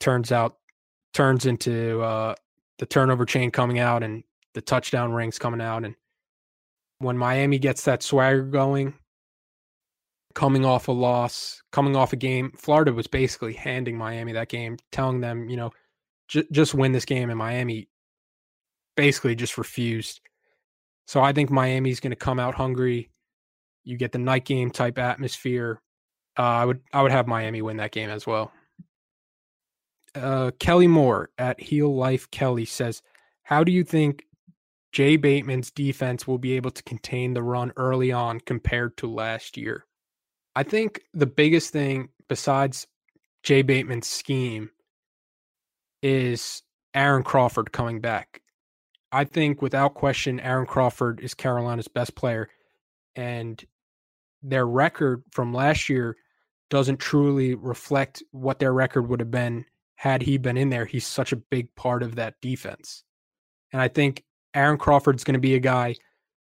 turns 0.00 0.32
out 0.32 0.56
turns 1.12 1.46
into 1.46 2.00
uh, 2.02 2.34
the 2.78 2.86
turnover 2.86 3.24
chain 3.24 3.50
coming 3.50 3.78
out 3.78 4.02
and 4.02 4.22
the 4.54 4.60
touchdown 4.60 5.12
rings 5.12 5.38
coming 5.38 5.60
out 5.60 5.84
and 5.84 5.94
when 6.98 7.16
Miami 7.16 7.58
gets 7.58 7.84
that 7.84 8.02
swagger 8.02 8.42
going 8.42 8.94
coming 10.34 10.64
off 10.64 10.88
a 10.88 10.92
loss, 10.92 11.62
coming 11.72 11.96
off 11.96 12.12
a 12.12 12.16
game, 12.16 12.52
Florida 12.56 12.92
was 12.92 13.06
basically 13.06 13.52
handing 13.52 13.96
Miami 13.96 14.32
that 14.32 14.48
game, 14.48 14.78
telling 14.92 15.20
them, 15.20 15.48
you 15.48 15.56
know, 15.56 15.70
j- 16.28 16.46
just 16.52 16.74
win 16.74 16.92
this 16.92 17.04
game 17.04 17.30
and 17.30 17.38
Miami 17.38 17.88
basically 18.96 19.34
just 19.34 19.58
refused. 19.58 20.20
So 21.10 21.20
I 21.20 21.32
think 21.32 21.50
Miami's 21.50 21.98
going 21.98 22.12
to 22.12 22.16
come 22.16 22.38
out 22.38 22.54
hungry. 22.54 23.10
You 23.82 23.96
get 23.96 24.12
the 24.12 24.18
night 24.18 24.44
game 24.44 24.70
type 24.70 24.96
atmosphere. 24.96 25.82
Uh, 26.38 26.42
I 26.42 26.64
would 26.64 26.82
I 26.92 27.02
would 27.02 27.10
have 27.10 27.26
Miami 27.26 27.62
win 27.62 27.78
that 27.78 27.90
game 27.90 28.10
as 28.10 28.28
well. 28.28 28.52
Uh, 30.14 30.52
Kelly 30.60 30.86
Moore 30.86 31.30
at 31.36 31.58
Heel 31.58 31.92
Life 31.92 32.30
Kelly 32.30 32.64
says, 32.64 33.02
"How 33.42 33.64
do 33.64 33.72
you 33.72 33.82
think 33.82 34.22
Jay 34.92 35.16
Bateman's 35.16 35.72
defense 35.72 36.28
will 36.28 36.38
be 36.38 36.52
able 36.52 36.70
to 36.70 36.82
contain 36.84 37.34
the 37.34 37.42
run 37.42 37.72
early 37.76 38.12
on 38.12 38.38
compared 38.38 38.96
to 38.98 39.12
last 39.12 39.56
year?" 39.56 39.86
I 40.54 40.62
think 40.62 41.00
the 41.12 41.26
biggest 41.26 41.72
thing 41.72 42.10
besides 42.28 42.86
Jay 43.42 43.62
Bateman's 43.62 44.06
scheme 44.06 44.70
is 46.04 46.62
Aaron 46.94 47.24
Crawford 47.24 47.72
coming 47.72 48.00
back. 48.00 48.42
I 49.12 49.24
think 49.24 49.60
without 49.60 49.94
question, 49.94 50.40
Aaron 50.40 50.66
Crawford 50.66 51.20
is 51.20 51.34
Carolina's 51.34 51.88
best 51.88 52.14
player. 52.14 52.48
And 53.16 53.62
their 54.42 54.66
record 54.66 55.24
from 55.32 55.52
last 55.52 55.88
year 55.88 56.16
doesn't 56.70 56.98
truly 56.98 57.54
reflect 57.54 58.22
what 58.30 58.58
their 58.58 58.72
record 58.72 59.08
would 59.08 59.20
have 59.20 59.30
been 59.30 59.64
had 59.96 60.22
he 60.22 60.38
been 60.38 60.56
in 60.56 60.70
there. 60.70 60.86
He's 60.86 61.06
such 61.06 61.32
a 61.32 61.36
big 61.36 61.74
part 61.74 62.02
of 62.02 62.14
that 62.16 62.40
defense. 62.40 63.04
And 63.72 63.82
I 63.82 63.88
think 63.88 64.24
Aaron 64.54 64.78
Crawford's 64.78 65.24
going 65.24 65.34
to 65.34 65.40
be 65.40 65.54
a 65.54 65.60
guy 65.60 65.96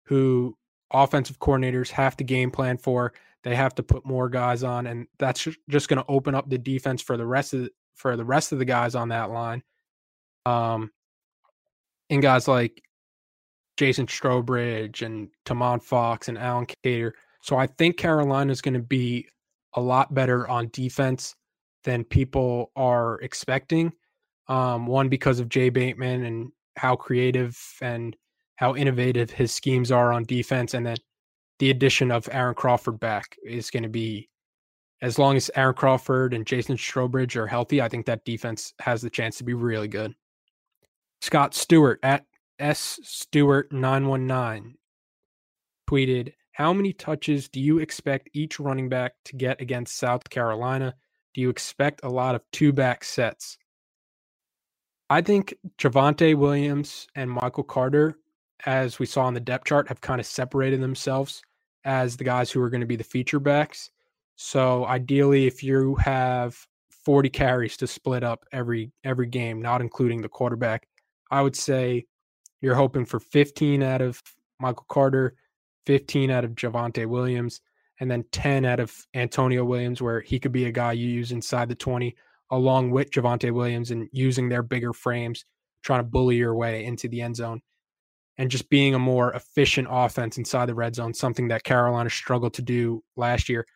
who 0.05 0.55
offensive 0.91 1.39
coordinators 1.39 1.89
have 1.89 2.15
to 2.17 2.23
game 2.23 2.51
plan 2.51 2.77
for. 2.77 3.13
They 3.43 3.55
have 3.55 3.75
to 3.75 3.83
put 3.83 4.05
more 4.05 4.29
guys 4.29 4.63
on, 4.63 4.85
and 4.87 5.07
that's 5.17 5.47
just 5.69 5.87
going 5.87 6.01
to 6.01 6.09
open 6.09 6.35
up 6.35 6.49
the 6.49 6.57
defense 6.57 7.01
for 7.01 7.15
the 7.15 7.25
rest 7.25 7.53
of 7.53 7.61
the, 7.61 7.71
for 7.95 8.17
the 8.17 8.25
rest 8.25 8.51
of 8.51 8.59
the 8.59 8.65
guys 8.65 8.95
on 8.95 9.09
that 9.09 9.29
line. 9.29 9.63
Um, 10.45 10.91
and 12.09 12.21
guys 12.21 12.47
like 12.47 12.81
Jason 13.77 14.07
Strowbridge 14.07 15.05
and 15.05 15.29
Tomon 15.45 15.81
Fox 15.81 16.27
and 16.27 16.37
Allen 16.37 16.67
Cater. 16.83 17.13
So 17.41 17.57
I 17.57 17.67
think 17.67 17.97
Carolina 17.97 18.51
is 18.51 18.61
going 18.61 18.73
to 18.73 18.81
be 18.81 19.27
a 19.75 19.81
lot 19.81 20.13
better 20.13 20.47
on 20.47 20.69
defense 20.73 21.35
than 21.83 22.03
people 22.03 22.71
are 22.75 23.21
expecting. 23.21 23.93
Um, 24.47 24.87
one 24.87 25.09
because 25.09 25.39
of 25.39 25.47
Jay 25.47 25.69
Bateman 25.69 26.25
and 26.25 26.51
how 26.75 26.95
creative 26.95 27.57
and 27.81 28.15
how 28.55 28.75
innovative 28.75 29.29
his 29.29 29.53
schemes 29.53 29.91
are 29.91 30.11
on 30.11 30.23
defense, 30.25 30.73
and 30.73 30.85
then 30.85 30.97
the 31.59 31.69
addition 31.69 32.11
of 32.11 32.27
Aaron 32.31 32.55
Crawford 32.55 32.99
back 32.99 33.37
is 33.43 33.69
going 33.69 33.83
to 33.83 33.89
be. 33.89 34.29
As 35.01 35.17
long 35.17 35.37
as 35.37 35.49
Aaron 35.55 35.75
Crawford 35.75 36.33
and 36.33 36.45
Jason 36.45 36.75
Strowbridge 36.75 37.37
are 37.37 37.47
healthy, 37.47 37.81
I 37.81 37.87
think 37.87 38.05
that 38.07 38.25
defense 38.25 38.73
has 38.79 39.01
the 39.01 39.09
chance 39.09 39.37
to 39.37 39.45
be 39.45 39.53
really 39.53 39.87
good. 39.87 40.13
Scott 41.21 41.53
Stewart 41.53 41.99
at 42.01 42.25
S 42.59 42.99
Stewart 43.03 43.71
919 43.71 44.75
tweeted, 45.89 46.33
How 46.53 46.73
many 46.73 46.93
touches 46.93 47.49
do 47.49 47.59
you 47.59 47.79
expect 47.79 48.29
each 48.33 48.59
running 48.59 48.89
back 48.89 49.13
to 49.25 49.35
get 49.35 49.61
against 49.61 49.97
South 49.97 50.29
Carolina? 50.29 50.95
Do 51.33 51.41
you 51.41 51.49
expect 51.49 52.01
a 52.03 52.09
lot 52.09 52.35
of 52.35 52.41
two 52.51 52.71
back 52.71 53.03
sets? 53.03 53.57
I 55.09 55.21
think 55.21 55.55
Javonte 55.77 56.35
Williams 56.35 57.07
and 57.15 57.31
Michael 57.31 57.63
Carter, 57.63 58.15
as 58.65 58.99
we 58.99 59.05
saw 59.05 59.23
on 59.23 59.33
the 59.33 59.39
depth 59.39 59.65
chart, 59.65 59.87
have 59.87 60.01
kind 60.01 60.19
of 60.19 60.25
separated 60.25 60.81
themselves 60.81 61.41
as 61.83 62.17
the 62.17 62.23
guys 62.23 62.51
who 62.51 62.61
are 62.61 62.69
going 62.69 62.81
to 62.81 62.87
be 62.87 62.95
the 62.95 63.03
feature 63.03 63.39
backs. 63.39 63.89
So 64.35 64.85
ideally, 64.85 65.47
if 65.47 65.63
you 65.63 65.95
have 65.95 66.67
40 67.03 67.29
carries 67.29 67.75
to 67.77 67.87
split 67.87 68.23
up 68.23 68.45
every 68.51 68.91
every 69.03 69.27
game, 69.27 69.61
not 69.61 69.81
including 69.81 70.21
the 70.21 70.29
quarterback, 70.29 70.87
I 71.31 71.41
would 71.41 71.55
say 71.55 72.05
you're 72.61 72.75
hoping 72.75 73.05
for 73.05 73.19
15 73.19 73.83
out 73.83 74.01
of 74.01 74.21
Michael 74.59 74.85
Carter, 74.89 75.35
15 75.85 76.31
out 76.31 76.43
of 76.43 76.51
Javonte 76.51 77.05
Williams, 77.05 77.61
and 77.99 78.09
then 78.09 78.23
10 78.31 78.65
out 78.65 78.79
of 78.79 78.95
Antonio 79.13 79.63
Williams, 79.63 80.01
where 80.01 80.21
he 80.21 80.39
could 80.39 80.51
be 80.51 80.65
a 80.65 80.71
guy 80.71 80.93
you 80.93 81.07
use 81.07 81.31
inside 81.31 81.69
the 81.69 81.75
20 81.75 82.15
along 82.51 82.91
with 82.91 83.11
Javonte 83.11 83.51
Williams 83.51 83.91
and 83.91 84.09
using 84.11 84.49
their 84.49 84.63
bigger 84.63 84.93
frames, 84.93 85.45
trying 85.83 85.99
to 85.99 86.09
bully 86.09 86.35
your 86.35 86.55
way 86.55 86.83
into 86.85 87.07
the 87.07 87.21
end 87.21 87.35
zone 87.35 87.61
and 88.39 88.49
just 88.49 88.69
being 88.69 88.95
a 88.95 88.99
more 88.99 89.33
efficient 89.33 89.87
offense 89.91 90.37
inside 90.37 90.67
the 90.67 90.73
red 90.73 90.95
zone, 90.95 91.13
something 91.13 91.49
that 91.49 91.65
Carolina 91.65 92.09
struggled 92.09 92.53
to 92.53 92.61
do 92.61 93.03
last 93.17 93.49
year. 93.49 93.67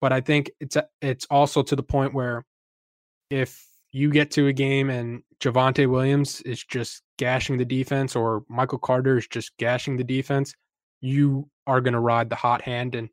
But 0.00 0.12
I 0.12 0.20
think 0.20 0.50
it's 0.60 0.76
it's 1.00 1.26
also 1.28 1.62
to 1.62 1.76
the 1.76 1.82
point 1.82 2.14
where 2.14 2.44
if 3.30 3.66
you 3.92 4.10
get 4.10 4.30
to 4.32 4.46
a 4.46 4.52
game 4.52 4.90
and 4.90 5.22
Javonte 5.40 5.86
Williams 5.86 6.40
is 6.42 6.64
just 6.64 7.02
gashing 7.18 7.58
the 7.58 7.64
defense 7.64 8.16
or 8.16 8.44
Michael 8.48 8.78
Carter 8.78 9.18
is 9.18 9.26
just 9.26 9.56
gashing 9.58 9.96
the 9.96 10.04
defense, 10.04 10.54
you 11.00 11.48
are 11.66 11.80
going 11.80 11.92
to 11.92 12.00
ride 12.00 12.30
the 12.30 12.36
hot 12.36 12.62
hand. 12.62 12.94
And 12.94 13.10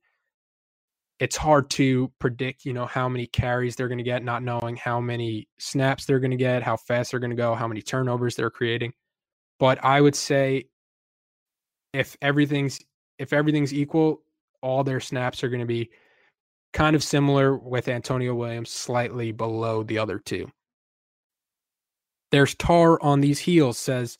it's 1.19 1.35
hard 1.35 1.69
to 1.71 2.11
predict, 2.19 2.63
you 2.63 2.71
know, 2.71 2.85
how 2.85 3.09
many 3.09 3.27
carries 3.27 3.75
they're 3.75 3.89
going 3.89 3.97
to 3.97 4.03
get, 4.03 4.23
not 4.23 4.41
knowing 4.41 4.77
how 4.77 5.01
many 5.01 5.49
snaps 5.59 6.05
they're 6.05 6.19
going 6.19 6.31
to 6.31 6.37
get, 6.37 6.63
how 6.63 6.77
fast 6.77 7.11
they're 7.11 7.19
going 7.19 7.29
to 7.31 7.35
go, 7.35 7.55
how 7.55 7.67
many 7.67 7.81
turnovers 7.81 8.35
they're 8.35 8.49
creating. 8.49 8.93
But 9.59 9.83
I 9.83 9.99
would 9.99 10.15
say 10.15 10.65
if 11.93 12.15
everything's 12.21 12.79
if 13.17 13.33
everything's 13.33 13.73
equal, 13.73 14.21
all 14.61 14.85
their 14.85 15.01
snaps 15.01 15.43
are 15.43 15.49
going 15.49 15.59
to 15.59 15.65
be 15.65 15.89
kind 16.71 16.95
of 16.95 17.03
similar 17.03 17.57
with 17.57 17.89
Antonio 17.89 18.33
Williams 18.33 18.69
slightly 18.69 19.33
below 19.33 19.83
the 19.83 19.97
other 19.97 20.19
two. 20.19 20.49
There's 22.31 22.55
tar 22.55 23.01
on 23.01 23.21
these 23.21 23.39
heels 23.39 23.77
says 23.77 24.17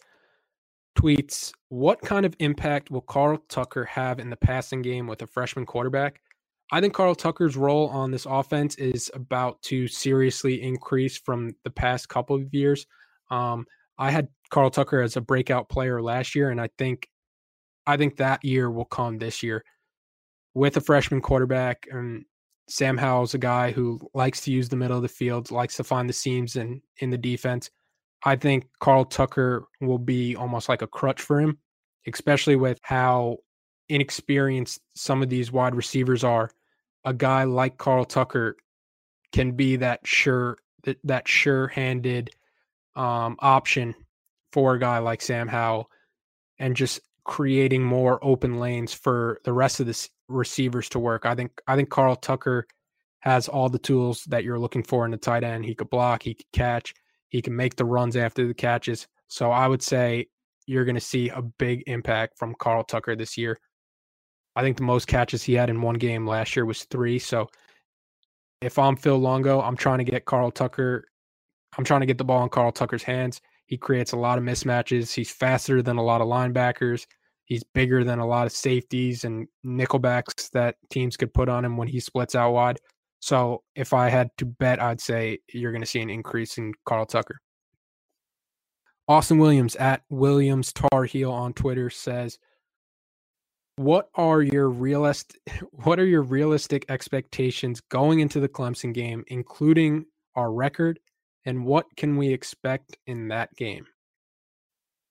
tweets, 0.98 1.52
what 1.70 2.02
kind 2.02 2.26
of 2.26 2.36
impact 2.40 2.92
will 2.92 3.02
Carl 3.02 3.38
Tucker 3.48 3.86
have 3.86 4.20
in 4.20 4.30
the 4.30 4.36
passing 4.36 4.82
game 4.82 5.08
with 5.08 5.22
a 5.22 5.28
freshman 5.28 5.66
quarterback? 5.66 6.20
I 6.72 6.82
think 6.82 6.94
Carl 6.94 7.16
Tucker's 7.16 7.58
role 7.58 7.88
on 7.90 8.12
this 8.12 8.26
offense 8.26 8.76
is 8.76 9.10
about 9.14 9.62
to 9.64 9.88
seriously 9.88 10.62
increase 10.62 11.18
from 11.18 11.56
the 11.64 11.72
past 11.72 12.10
couple 12.10 12.36
of 12.36 12.54
years. 12.54 12.86
Um, 13.32 13.66
I 13.98 14.12
had 14.12 14.28
Carl 14.50 14.70
Tucker 14.70 15.02
as 15.02 15.18
a 15.18 15.22
breakout 15.22 15.70
player 15.70 16.02
last 16.02 16.36
year, 16.36 16.52
and 16.52 16.62
I 16.62 16.70
think 16.78 17.10
I 17.88 17.98
think 17.98 18.18
that 18.18 18.44
year 18.44 18.70
will 18.70 18.86
come 18.86 19.18
this 19.18 19.42
year 19.42 19.64
with 20.54 20.78
a 20.78 20.82
freshman 20.82 21.22
quarterback. 21.22 21.88
And 21.92 22.26
Sam 22.68 22.98
Howell's 22.98 23.34
a 23.34 23.40
guy 23.40 23.72
who 23.72 24.00
likes 24.14 24.42
to 24.42 24.52
use 24.52 24.70
the 24.70 24.76
middle 24.76 24.98
of 24.98 25.04
the 25.04 25.10
field, 25.10 25.50
likes 25.50 25.76
to 25.78 25.84
find 25.84 26.08
the 26.08 26.14
seams 26.14 26.56
in 26.56 26.82
in 26.98 27.10
the 27.10 27.18
defense. 27.18 27.72
I 28.24 28.36
think 28.36 28.68
Carl 28.80 29.06
Tucker 29.06 29.68
will 29.82 29.98
be 30.00 30.36
almost 30.36 30.70
like 30.70 30.82
a 30.82 30.88
crutch 30.88 31.22
for 31.22 31.40
him, 31.40 31.58
especially 32.08 32.56
with 32.56 32.80
how 32.84 33.38
inexperienced 33.88 34.82
some 34.96 35.24
of 35.24 35.30
these 35.30 35.52
wide 35.52 35.76
receivers 35.76 36.24
are. 36.24 36.52
A 37.06 37.14
guy 37.14 37.46
like 37.46 37.78
Carl 37.78 38.06
Tucker 38.06 38.58
can 39.32 39.54
be 39.54 39.78
that 39.78 40.06
sure 40.06 40.58
that, 40.84 40.98
that 41.04 41.28
sure-handed 41.28 42.30
um, 42.96 43.38
option 43.40 43.96
for 44.52 44.76
a 44.76 44.80
guy 44.80 45.00
like 45.00 45.22
Sam 45.22 45.48
Howell 45.48 45.90
and 46.58 46.76
just 46.76 47.00
creating 47.24 47.84
more 47.84 48.20
open 48.24 48.60
lanes 48.60 48.94
for 48.94 49.40
the 49.44 49.54
rest 49.54 49.80
of 49.80 49.86
the 49.86 50.10
receivers 50.28 50.90
to 50.90 51.00
work. 51.00 51.26
I 51.26 51.36
think 51.36 51.62
I 51.68 51.76
think 51.76 51.90
Carl 51.90 52.16
Tucker 52.16 52.68
has 53.20 53.48
all 53.48 53.70
the 53.70 53.80
tools 53.80 54.24
that 54.26 54.44
you're 54.44 54.60
looking 54.60 54.84
for 54.84 55.06
in 55.06 55.12
the 55.12 55.18
tight 55.18 55.44
end. 55.44 55.66
He 55.66 55.76
could 55.76 55.90
block, 55.90 56.24
he 56.24 56.34
could 56.34 56.52
catch, 56.54 56.94
he 57.30 57.42
can 57.42 57.56
make 57.56 57.76
the 57.76 57.86
runs 57.86 58.16
after 58.16 58.48
the 58.48 58.54
catches. 58.54 59.08
So 59.28 59.52
I 59.52 59.68
would 59.68 59.82
say 59.82 60.28
you're 60.68 60.86
going 60.86 60.96
to 60.96 61.02
see 61.02 61.30
a 61.30 61.42
big 61.42 61.84
impact 61.88 62.38
from 62.38 62.56
Carl 62.60 62.84
Tucker 62.84 63.16
this 63.16 63.38
year. 63.38 63.58
I 64.56 64.62
think 64.62 64.78
the 64.78 64.84
most 64.84 65.08
catches 65.08 65.44
he 65.44 65.54
had 65.54 65.70
in 65.70 65.82
one 65.82 65.96
game 65.96 66.28
last 66.28 66.56
year 66.56 66.66
was 66.66 66.84
three. 66.86 67.20
So 67.20 67.48
if 68.62 68.78
I'm 68.78 68.96
Phil 68.96 69.18
Longo, 69.18 69.62
I'm 69.62 69.78
trying 69.78 70.00
to 70.00 70.04
get 70.04 70.26
Carl 70.26 70.52
Tucker. 70.52 71.06
I'm 71.78 71.84
trying 71.84 72.02
to 72.02 72.06
get 72.06 72.18
the 72.18 72.26
ball 72.26 72.44
in 72.44 72.50
Carl 72.50 72.72
Tucker's 72.72 73.04
hands. 73.04 73.42
He 73.68 73.78
creates 73.78 74.12
a 74.12 74.18
lot 74.18 74.38
of 74.38 74.44
mismatches. 74.44 75.14
He's 75.14 75.32
faster 75.32 75.82
than 75.82 75.98
a 75.98 76.04
lot 76.04 76.22
of 76.22 76.28
linebackers. 76.28 77.06
He's 77.46 77.64
bigger 77.64 78.04
than 78.04 78.20
a 78.20 78.28
lot 78.28 78.46
of 78.46 78.52
safeties 78.52 79.24
and 79.24 79.48
nickelbacks 79.66 80.50
that 80.52 80.76
teams 80.90 81.18
could 81.18 81.34
put 81.34 81.50
on 81.50 81.64
him 81.64 81.78
when 81.78 81.88
he 81.88 82.00
splits 82.00 82.36
out 82.36 82.52
wide. 82.52 82.80
So 83.20 83.64
if 83.76 83.94
I 83.94 84.10
had 84.10 84.30
to 84.38 84.46
bet, 84.46 84.82
I'd 84.82 85.02
say 85.02 85.40
you're 85.52 85.72
going 85.72 85.82
to 85.82 85.88
see 85.88 86.02
an 86.02 86.10
increase 86.10 86.58
in 86.58 86.74
Carl 86.86 87.06
Tucker. 87.06 87.40
Austin 89.08 89.40
Williams 89.40 89.76
at 89.78 90.04
Williams 90.10 90.72
Tar 90.72 91.06
Heel 91.06 91.32
on 91.32 91.54
Twitter 91.54 91.90
says, 91.90 92.38
"What 93.76 94.10
are 94.16 94.42
your 94.42 94.70
realist? 94.70 95.38
What 95.72 96.00
are 96.00 96.06
your 96.06 96.22
realistic 96.22 96.86
expectations 96.90 97.82
going 97.82 98.20
into 98.20 98.40
the 98.40 98.50
Clemson 98.50 98.94
game, 98.94 99.24
including 99.28 100.06
our 100.36 100.52
record, 100.52 101.00
and 101.46 101.66
what 101.66 101.86
can 101.98 102.18
we 102.18 102.32
expect 102.32 102.98
in 103.08 103.28
that 103.30 103.56
game?" 103.56 103.86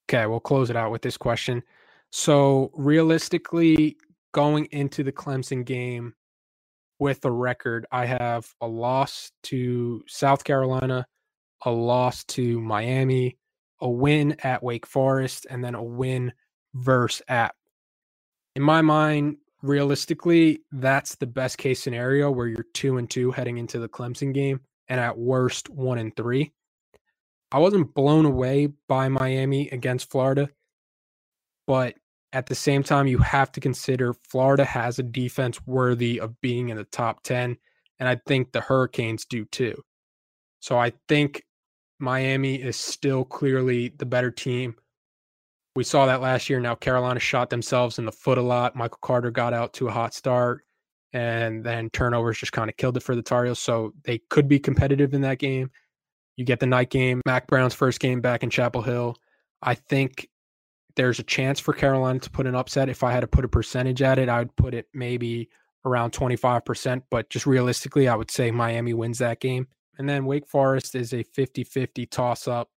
Okay, 0.09 0.25
we'll 0.25 0.39
close 0.39 0.69
it 0.69 0.75
out 0.75 0.91
with 0.91 1.01
this 1.01 1.17
question. 1.17 1.61
So, 2.11 2.71
realistically, 2.73 3.97
going 4.31 4.65
into 4.71 5.03
the 5.03 5.11
Clemson 5.11 5.65
game 5.65 6.15
with 6.99 7.21
the 7.21 7.31
record, 7.31 7.85
I 7.91 8.05
have 8.05 8.53
a 8.61 8.67
loss 8.67 9.31
to 9.43 10.03
South 10.07 10.43
Carolina, 10.43 11.07
a 11.65 11.71
loss 11.71 12.23
to 12.25 12.59
Miami, 12.61 13.37
a 13.81 13.89
win 13.89 14.35
at 14.43 14.61
Wake 14.61 14.85
Forest, 14.85 15.47
and 15.49 15.63
then 15.63 15.75
a 15.75 15.83
win 15.83 16.33
versus 16.73 17.21
App. 17.27 17.55
In 18.55 18.61
my 18.61 18.81
mind, 18.81 19.37
realistically, 19.61 20.61
that's 20.71 21.15
the 21.15 21.27
best 21.27 21.57
case 21.57 21.81
scenario 21.81 22.29
where 22.29 22.47
you're 22.47 22.65
two 22.73 22.97
and 22.97 23.09
two 23.09 23.31
heading 23.31 23.57
into 23.57 23.79
the 23.79 23.89
Clemson 23.89 24.33
game, 24.33 24.59
and 24.87 24.99
at 24.99 25.17
worst, 25.17 25.69
one 25.69 25.97
and 25.97 26.15
three. 26.15 26.51
I 27.51 27.59
wasn't 27.59 27.93
blown 27.95 28.25
away 28.25 28.67
by 28.87 29.07
Miami 29.09 29.69
against 29.69 30.11
Florida, 30.11 30.49
but 31.65 31.95
at 32.31 32.45
the 32.45 32.55
same 32.55 32.83
time, 32.83 33.07
you 33.07 33.17
have 33.19 33.51
to 33.53 33.59
consider 33.59 34.13
Florida 34.13 34.63
has 34.63 34.99
a 34.99 35.03
defense 35.03 35.65
worthy 35.65 36.19
of 36.19 36.39
being 36.41 36.69
in 36.69 36.77
the 36.77 36.83
top 36.85 37.23
10, 37.23 37.57
and 37.99 38.09
I 38.09 38.19
think 38.27 38.51
the 38.51 38.61
Hurricanes 38.61 39.25
do 39.25 39.45
too. 39.45 39.81
So 40.59 40.77
I 40.77 40.93
think 41.07 41.43
Miami 41.99 42.55
is 42.55 42.75
still 42.75 43.23
clearly 43.23 43.89
the 43.97 44.05
better 44.05 44.31
team. 44.31 44.75
We 45.75 45.83
saw 45.83 46.05
that 46.05 46.21
last 46.21 46.49
year. 46.49 46.59
Now 46.59 46.75
Carolina 46.75 47.19
shot 47.19 47.49
themselves 47.49 47.99
in 47.99 48.05
the 48.05 48.11
foot 48.11 48.37
a 48.37 48.41
lot. 48.41 48.75
Michael 48.75 48.99
Carter 49.01 49.31
got 49.31 49.53
out 49.53 49.73
to 49.73 49.87
a 49.87 49.91
hot 49.91 50.13
start, 50.13 50.61
and 51.13 51.63
then 51.63 51.89
turnovers 51.89 52.37
just 52.37 52.51
kind 52.51 52.69
of 52.69 52.77
killed 52.77 52.97
it 52.97 53.03
for 53.03 53.15
the 53.15 53.23
Tar 53.23 53.45
Heels. 53.45 53.59
So 53.59 53.93
they 54.03 54.19
could 54.29 54.47
be 54.47 54.59
competitive 54.59 55.13
in 55.13 55.21
that 55.21 55.39
game. 55.39 55.71
You 56.35 56.45
get 56.45 56.59
the 56.59 56.67
night 56.67 56.89
game, 56.89 57.21
Mack 57.25 57.47
Brown's 57.47 57.73
first 57.73 57.99
game 57.99 58.21
back 58.21 58.43
in 58.43 58.49
Chapel 58.49 58.81
Hill. 58.81 59.15
I 59.61 59.75
think 59.75 60.29
there's 60.99 61.17
a 61.17 61.23
chance 61.23 61.61
for 61.61 61.71
Carolina 61.71 62.19
to 62.19 62.29
put 62.29 62.45
an 62.45 62.55
upset. 62.55 62.89
If 62.89 63.05
I 63.05 63.13
had 63.13 63.21
to 63.21 63.27
put 63.27 63.45
a 63.45 63.47
percentage 63.47 64.01
at 64.01 64.19
it, 64.19 64.27
I 64.27 64.39
would 64.39 64.53
put 64.57 64.73
it 64.73 64.89
maybe 64.93 65.49
around 65.85 66.11
25%. 66.11 67.03
But 67.09 67.29
just 67.29 67.45
realistically, 67.45 68.09
I 68.09 68.15
would 68.15 68.29
say 68.29 68.51
Miami 68.51 68.93
wins 68.93 69.19
that 69.19 69.39
game. 69.39 69.67
And 69.97 70.09
then 70.09 70.25
Wake 70.25 70.45
Forest 70.45 70.95
is 70.95 71.13
a 71.13 71.23
50 71.23 71.63
50 71.63 72.05
toss 72.07 72.49
up. 72.49 72.69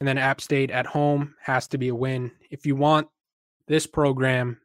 And 0.00 0.08
then 0.08 0.18
App 0.18 0.40
State 0.40 0.72
at 0.72 0.86
home 0.86 1.36
has 1.40 1.68
to 1.68 1.78
be 1.78 1.86
a 1.86 1.94
win. 1.94 2.32
If 2.50 2.66
you 2.66 2.74
want 2.74 3.06
this 3.68 3.86
program 3.86 4.60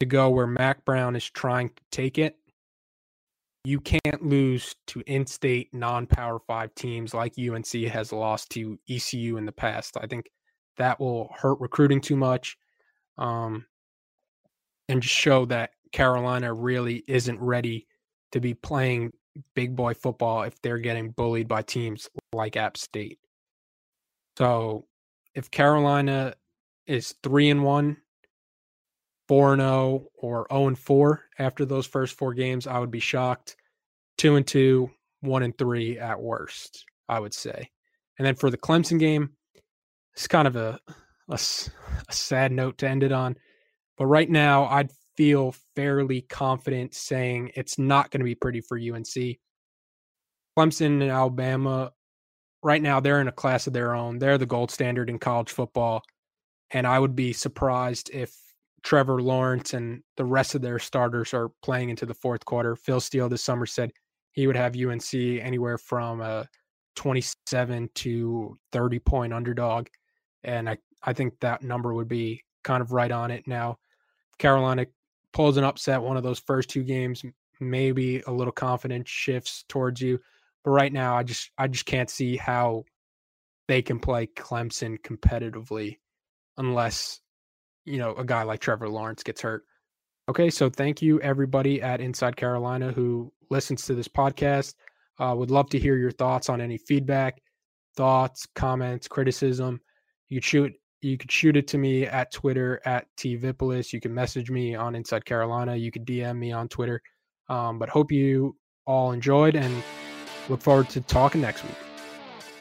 to 0.00 0.06
go 0.06 0.30
where 0.30 0.46
Mack 0.46 0.86
Brown 0.86 1.14
is 1.14 1.28
trying 1.28 1.68
to 1.68 1.82
take 1.92 2.16
it, 2.16 2.36
you 3.64 3.80
can't 3.80 4.24
lose 4.24 4.74
to 4.86 5.02
in 5.06 5.26
state 5.26 5.74
non 5.74 6.06
power 6.06 6.38
five 6.38 6.74
teams 6.74 7.12
like 7.12 7.34
UNC 7.38 7.70
has 7.92 8.14
lost 8.14 8.48
to 8.52 8.78
ECU 8.88 9.36
in 9.36 9.44
the 9.44 9.52
past. 9.52 9.98
I 10.00 10.06
think 10.06 10.30
that 10.80 10.98
will 10.98 11.30
hurt 11.36 11.60
recruiting 11.60 12.00
too 12.00 12.16
much 12.16 12.56
um, 13.18 13.66
and 14.88 15.04
show 15.04 15.44
that 15.44 15.72
Carolina 15.92 16.52
really 16.54 17.04
isn't 17.06 17.38
ready 17.38 17.86
to 18.32 18.40
be 18.40 18.54
playing 18.54 19.12
big 19.54 19.76
boy 19.76 19.92
football 19.92 20.42
if 20.42 20.60
they're 20.62 20.78
getting 20.78 21.10
bullied 21.10 21.46
by 21.46 21.60
teams 21.60 22.08
like 22.32 22.56
App 22.56 22.78
State. 22.78 23.18
So 24.38 24.86
if 25.34 25.50
Carolina 25.50 26.34
is 26.86 27.14
3 27.22 27.50
and 27.50 27.62
1, 27.62 27.96
4 29.28 29.52
and 29.52 29.60
0 29.60 30.06
or 30.16 30.46
0 30.50 30.68
and 30.68 30.78
4 30.78 31.24
after 31.38 31.66
those 31.66 31.86
first 31.86 32.16
four 32.16 32.32
games, 32.32 32.66
I 32.66 32.78
would 32.78 32.90
be 32.90 33.00
shocked. 33.00 33.56
2 34.16 34.36
and 34.36 34.46
2, 34.46 34.90
1 35.20 35.42
and 35.42 35.58
3 35.58 35.98
at 35.98 36.20
worst, 36.20 36.86
I 37.06 37.20
would 37.20 37.34
say. 37.34 37.70
And 38.18 38.26
then 38.26 38.34
for 38.34 38.50
the 38.50 38.58
Clemson 38.58 38.98
game, 38.98 39.30
it's 40.14 40.28
kind 40.28 40.48
of 40.48 40.56
a, 40.56 40.78
a, 41.28 41.34
a 41.34 42.12
sad 42.12 42.52
note 42.52 42.78
to 42.78 42.88
end 42.88 43.02
it 43.02 43.12
on. 43.12 43.36
But 43.96 44.06
right 44.06 44.28
now, 44.28 44.64
I'd 44.66 44.90
feel 45.16 45.54
fairly 45.76 46.22
confident 46.22 46.94
saying 46.94 47.52
it's 47.54 47.78
not 47.78 48.10
going 48.10 48.20
to 48.20 48.24
be 48.24 48.34
pretty 48.34 48.60
for 48.60 48.78
UNC. 48.78 49.38
Clemson 50.58 51.02
and 51.02 51.02
Alabama, 51.04 51.92
right 52.62 52.82
now, 52.82 53.00
they're 53.00 53.20
in 53.20 53.28
a 53.28 53.32
class 53.32 53.66
of 53.66 53.72
their 53.72 53.94
own. 53.94 54.18
They're 54.18 54.38
the 54.38 54.46
gold 54.46 54.70
standard 54.70 55.10
in 55.10 55.18
college 55.18 55.50
football. 55.50 56.02
And 56.70 56.86
I 56.86 56.98
would 56.98 57.16
be 57.16 57.32
surprised 57.32 58.10
if 58.12 58.34
Trevor 58.82 59.20
Lawrence 59.20 59.74
and 59.74 60.02
the 60.16 60.24
rest 60.24 60.54
of 60.54 60.62
their 60.62 60.78
starters 60.78 61.34
are 61.34 61.50
playing 61.62 61.90
into 61.90 62.06
the 62.06 62.14
fourth 62.14 62.44
quarter. 62.44 62.76
Phil 62.76 63.00
Steele 63.00 63.28
this 63.28 63.42
summer 63.42 63.66
said 63.66 63.90
he 64.32 64.46
would 64.46 64.56
have 64.56 64.76
UNC 64.76 65.12
anywhere 65.14 65.78
from 65.78 66.20
a 66.20 66.48
27 66.96 67.90
to 67.94 68.58
30 68.72 68.98
point 69.00 69.32
underdog. 69.32 69.88
And 70.44 70.68
I, 70.68 70.78
I 71.02 71.12
think 71.12 71.40
that 71.40 71.62
number 71.62 71.92
would 71.94 72.08
be 72.08 72.44
kind 72.62 72.82
of 72.82 72.92
right 72.92 73.10
on 73.10 73.30
it 73.30 73.46
now. 73.46 73.78
Carolina 74.38 74.86
pulls 75.32 75.56
an 75.56 75.64
upset 75.64 76.02
one 76.02 76.16
of 76.16 76.22
those 76.22 76.40
first 76.40 76.70
two 76.70 76.82
games, 76.82 77.24
maybe 77.60 78.22
a 78.26 78.32
little 78.32 78.52
confidence 78.52 79.08
shifts 79.08 79.64
towards 79.68 80.00
you. 80.00 80.18
But 80.64 80.70
right 80.72 80.92
now, 80.92 81.16
I 81.16 81.22
just 81.22 81.50
I 81.56 81.68
just 81.68 81.86
can't 81.86 82.10
see 82.10 82.36
how 82.36 82.84
they 83.68 83.82
can 83.82 84.00
play 84.00 84.26
Clemson 84.26 84.98
competitively 85.00 85.98
unless 86.56 87.20
you 87.84 87.98
know 87.98 88.14
a 88.14 88.24
guy 88.24 88.42
like 88.42 88.60
Trevor 88.60 88.88
Lawrence 88.88 89.22
gets 89.22 89.40
hurt. 89.40 89.64
Okay, 90.28 90.50
so 90.50 90.68
thank 90.68 91.02
you 91.02 91.20
everybody 91.20 91.80
at 91.80 92.00
Inside 92.00 92.36
Carolina 92.36 92.92
who 92.92 93.32
listens 93.50 93.84
to 93.86 93.94
this 93.94 94.08
podcast. 94.08 94.74
Uh, 95.18 95.34
would 95.36 95.50
love 95.50 95.68
to 95.70 95.78
hear 95.78 95.96
your 95.96 96.10
thoughts 96.10 96.48
on 96.48 96.60
any 96.60 96.78
feedback, 96.78 97.42
thoughts, 97.96 98.46
comments, 98.54 99.06
criticism. 99.08 99.80
You 100.30 100.40
shoot 100.40 100.72
you 101.02 101.16
could 101.16 101.30
shoot 101.30 101.56
it 101.56 101.66
to 101.68 101.78
me 101.78 102.06
at 102.06 102.32
Twitter 102.32 102.80
at 102.84 103.06
tvippolis. 103.16 103.92
You 103.92 104.00
can 104.00 104.14
message 104.14 104.50
me 104.50 104.74
on 104.74 104.94
Inside 104.94 105.24
Carolina. 105.24 105.76
You 105.76 105.90
could 105.90 106.06
DM 106.06 106.36
me 106.36 106.52
on 106.52 106.68
Twitter. 106.68 107.00
Um, 107.48 107.78
but 107.78 107.88
hope 107.88 108.12
you 108.12 108.56
all 108.86 109.12
enjoyed 109.12 109.56
and 109.56 109.82
look 110.48 110.60
forward 110.60 110.88
to 110.90 111.00
talking 111.00 111.40
next 111.40 111.64
week. 111.64 111.74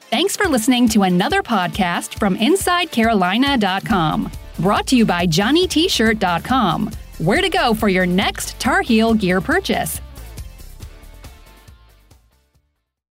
Thanks 0.10 0.36
for 0.36 0.48
listening 0.48 0.88
to 0.90 1.04
another 1.04 1.44
podcast 1.44 2.18
from 2.18 2.36
InsideCarolina.com. 2.38 4.32
Brought 4.58 4.88
to 4.88 4.96
you 4.96 5.06
by 5.06 5.28
JohnnyT-Shirt.com. 5.28 6.92
Where 7.20 7.42
to 7.42 7.50
go 7.50 7.74
for 7.74 7.90
your 7.90 8.06
next 8.06 8.60
Tar 8.60 8.82
Heel 8.82 9.14
gear 9.14 9.42
purchase. 9.42 10.02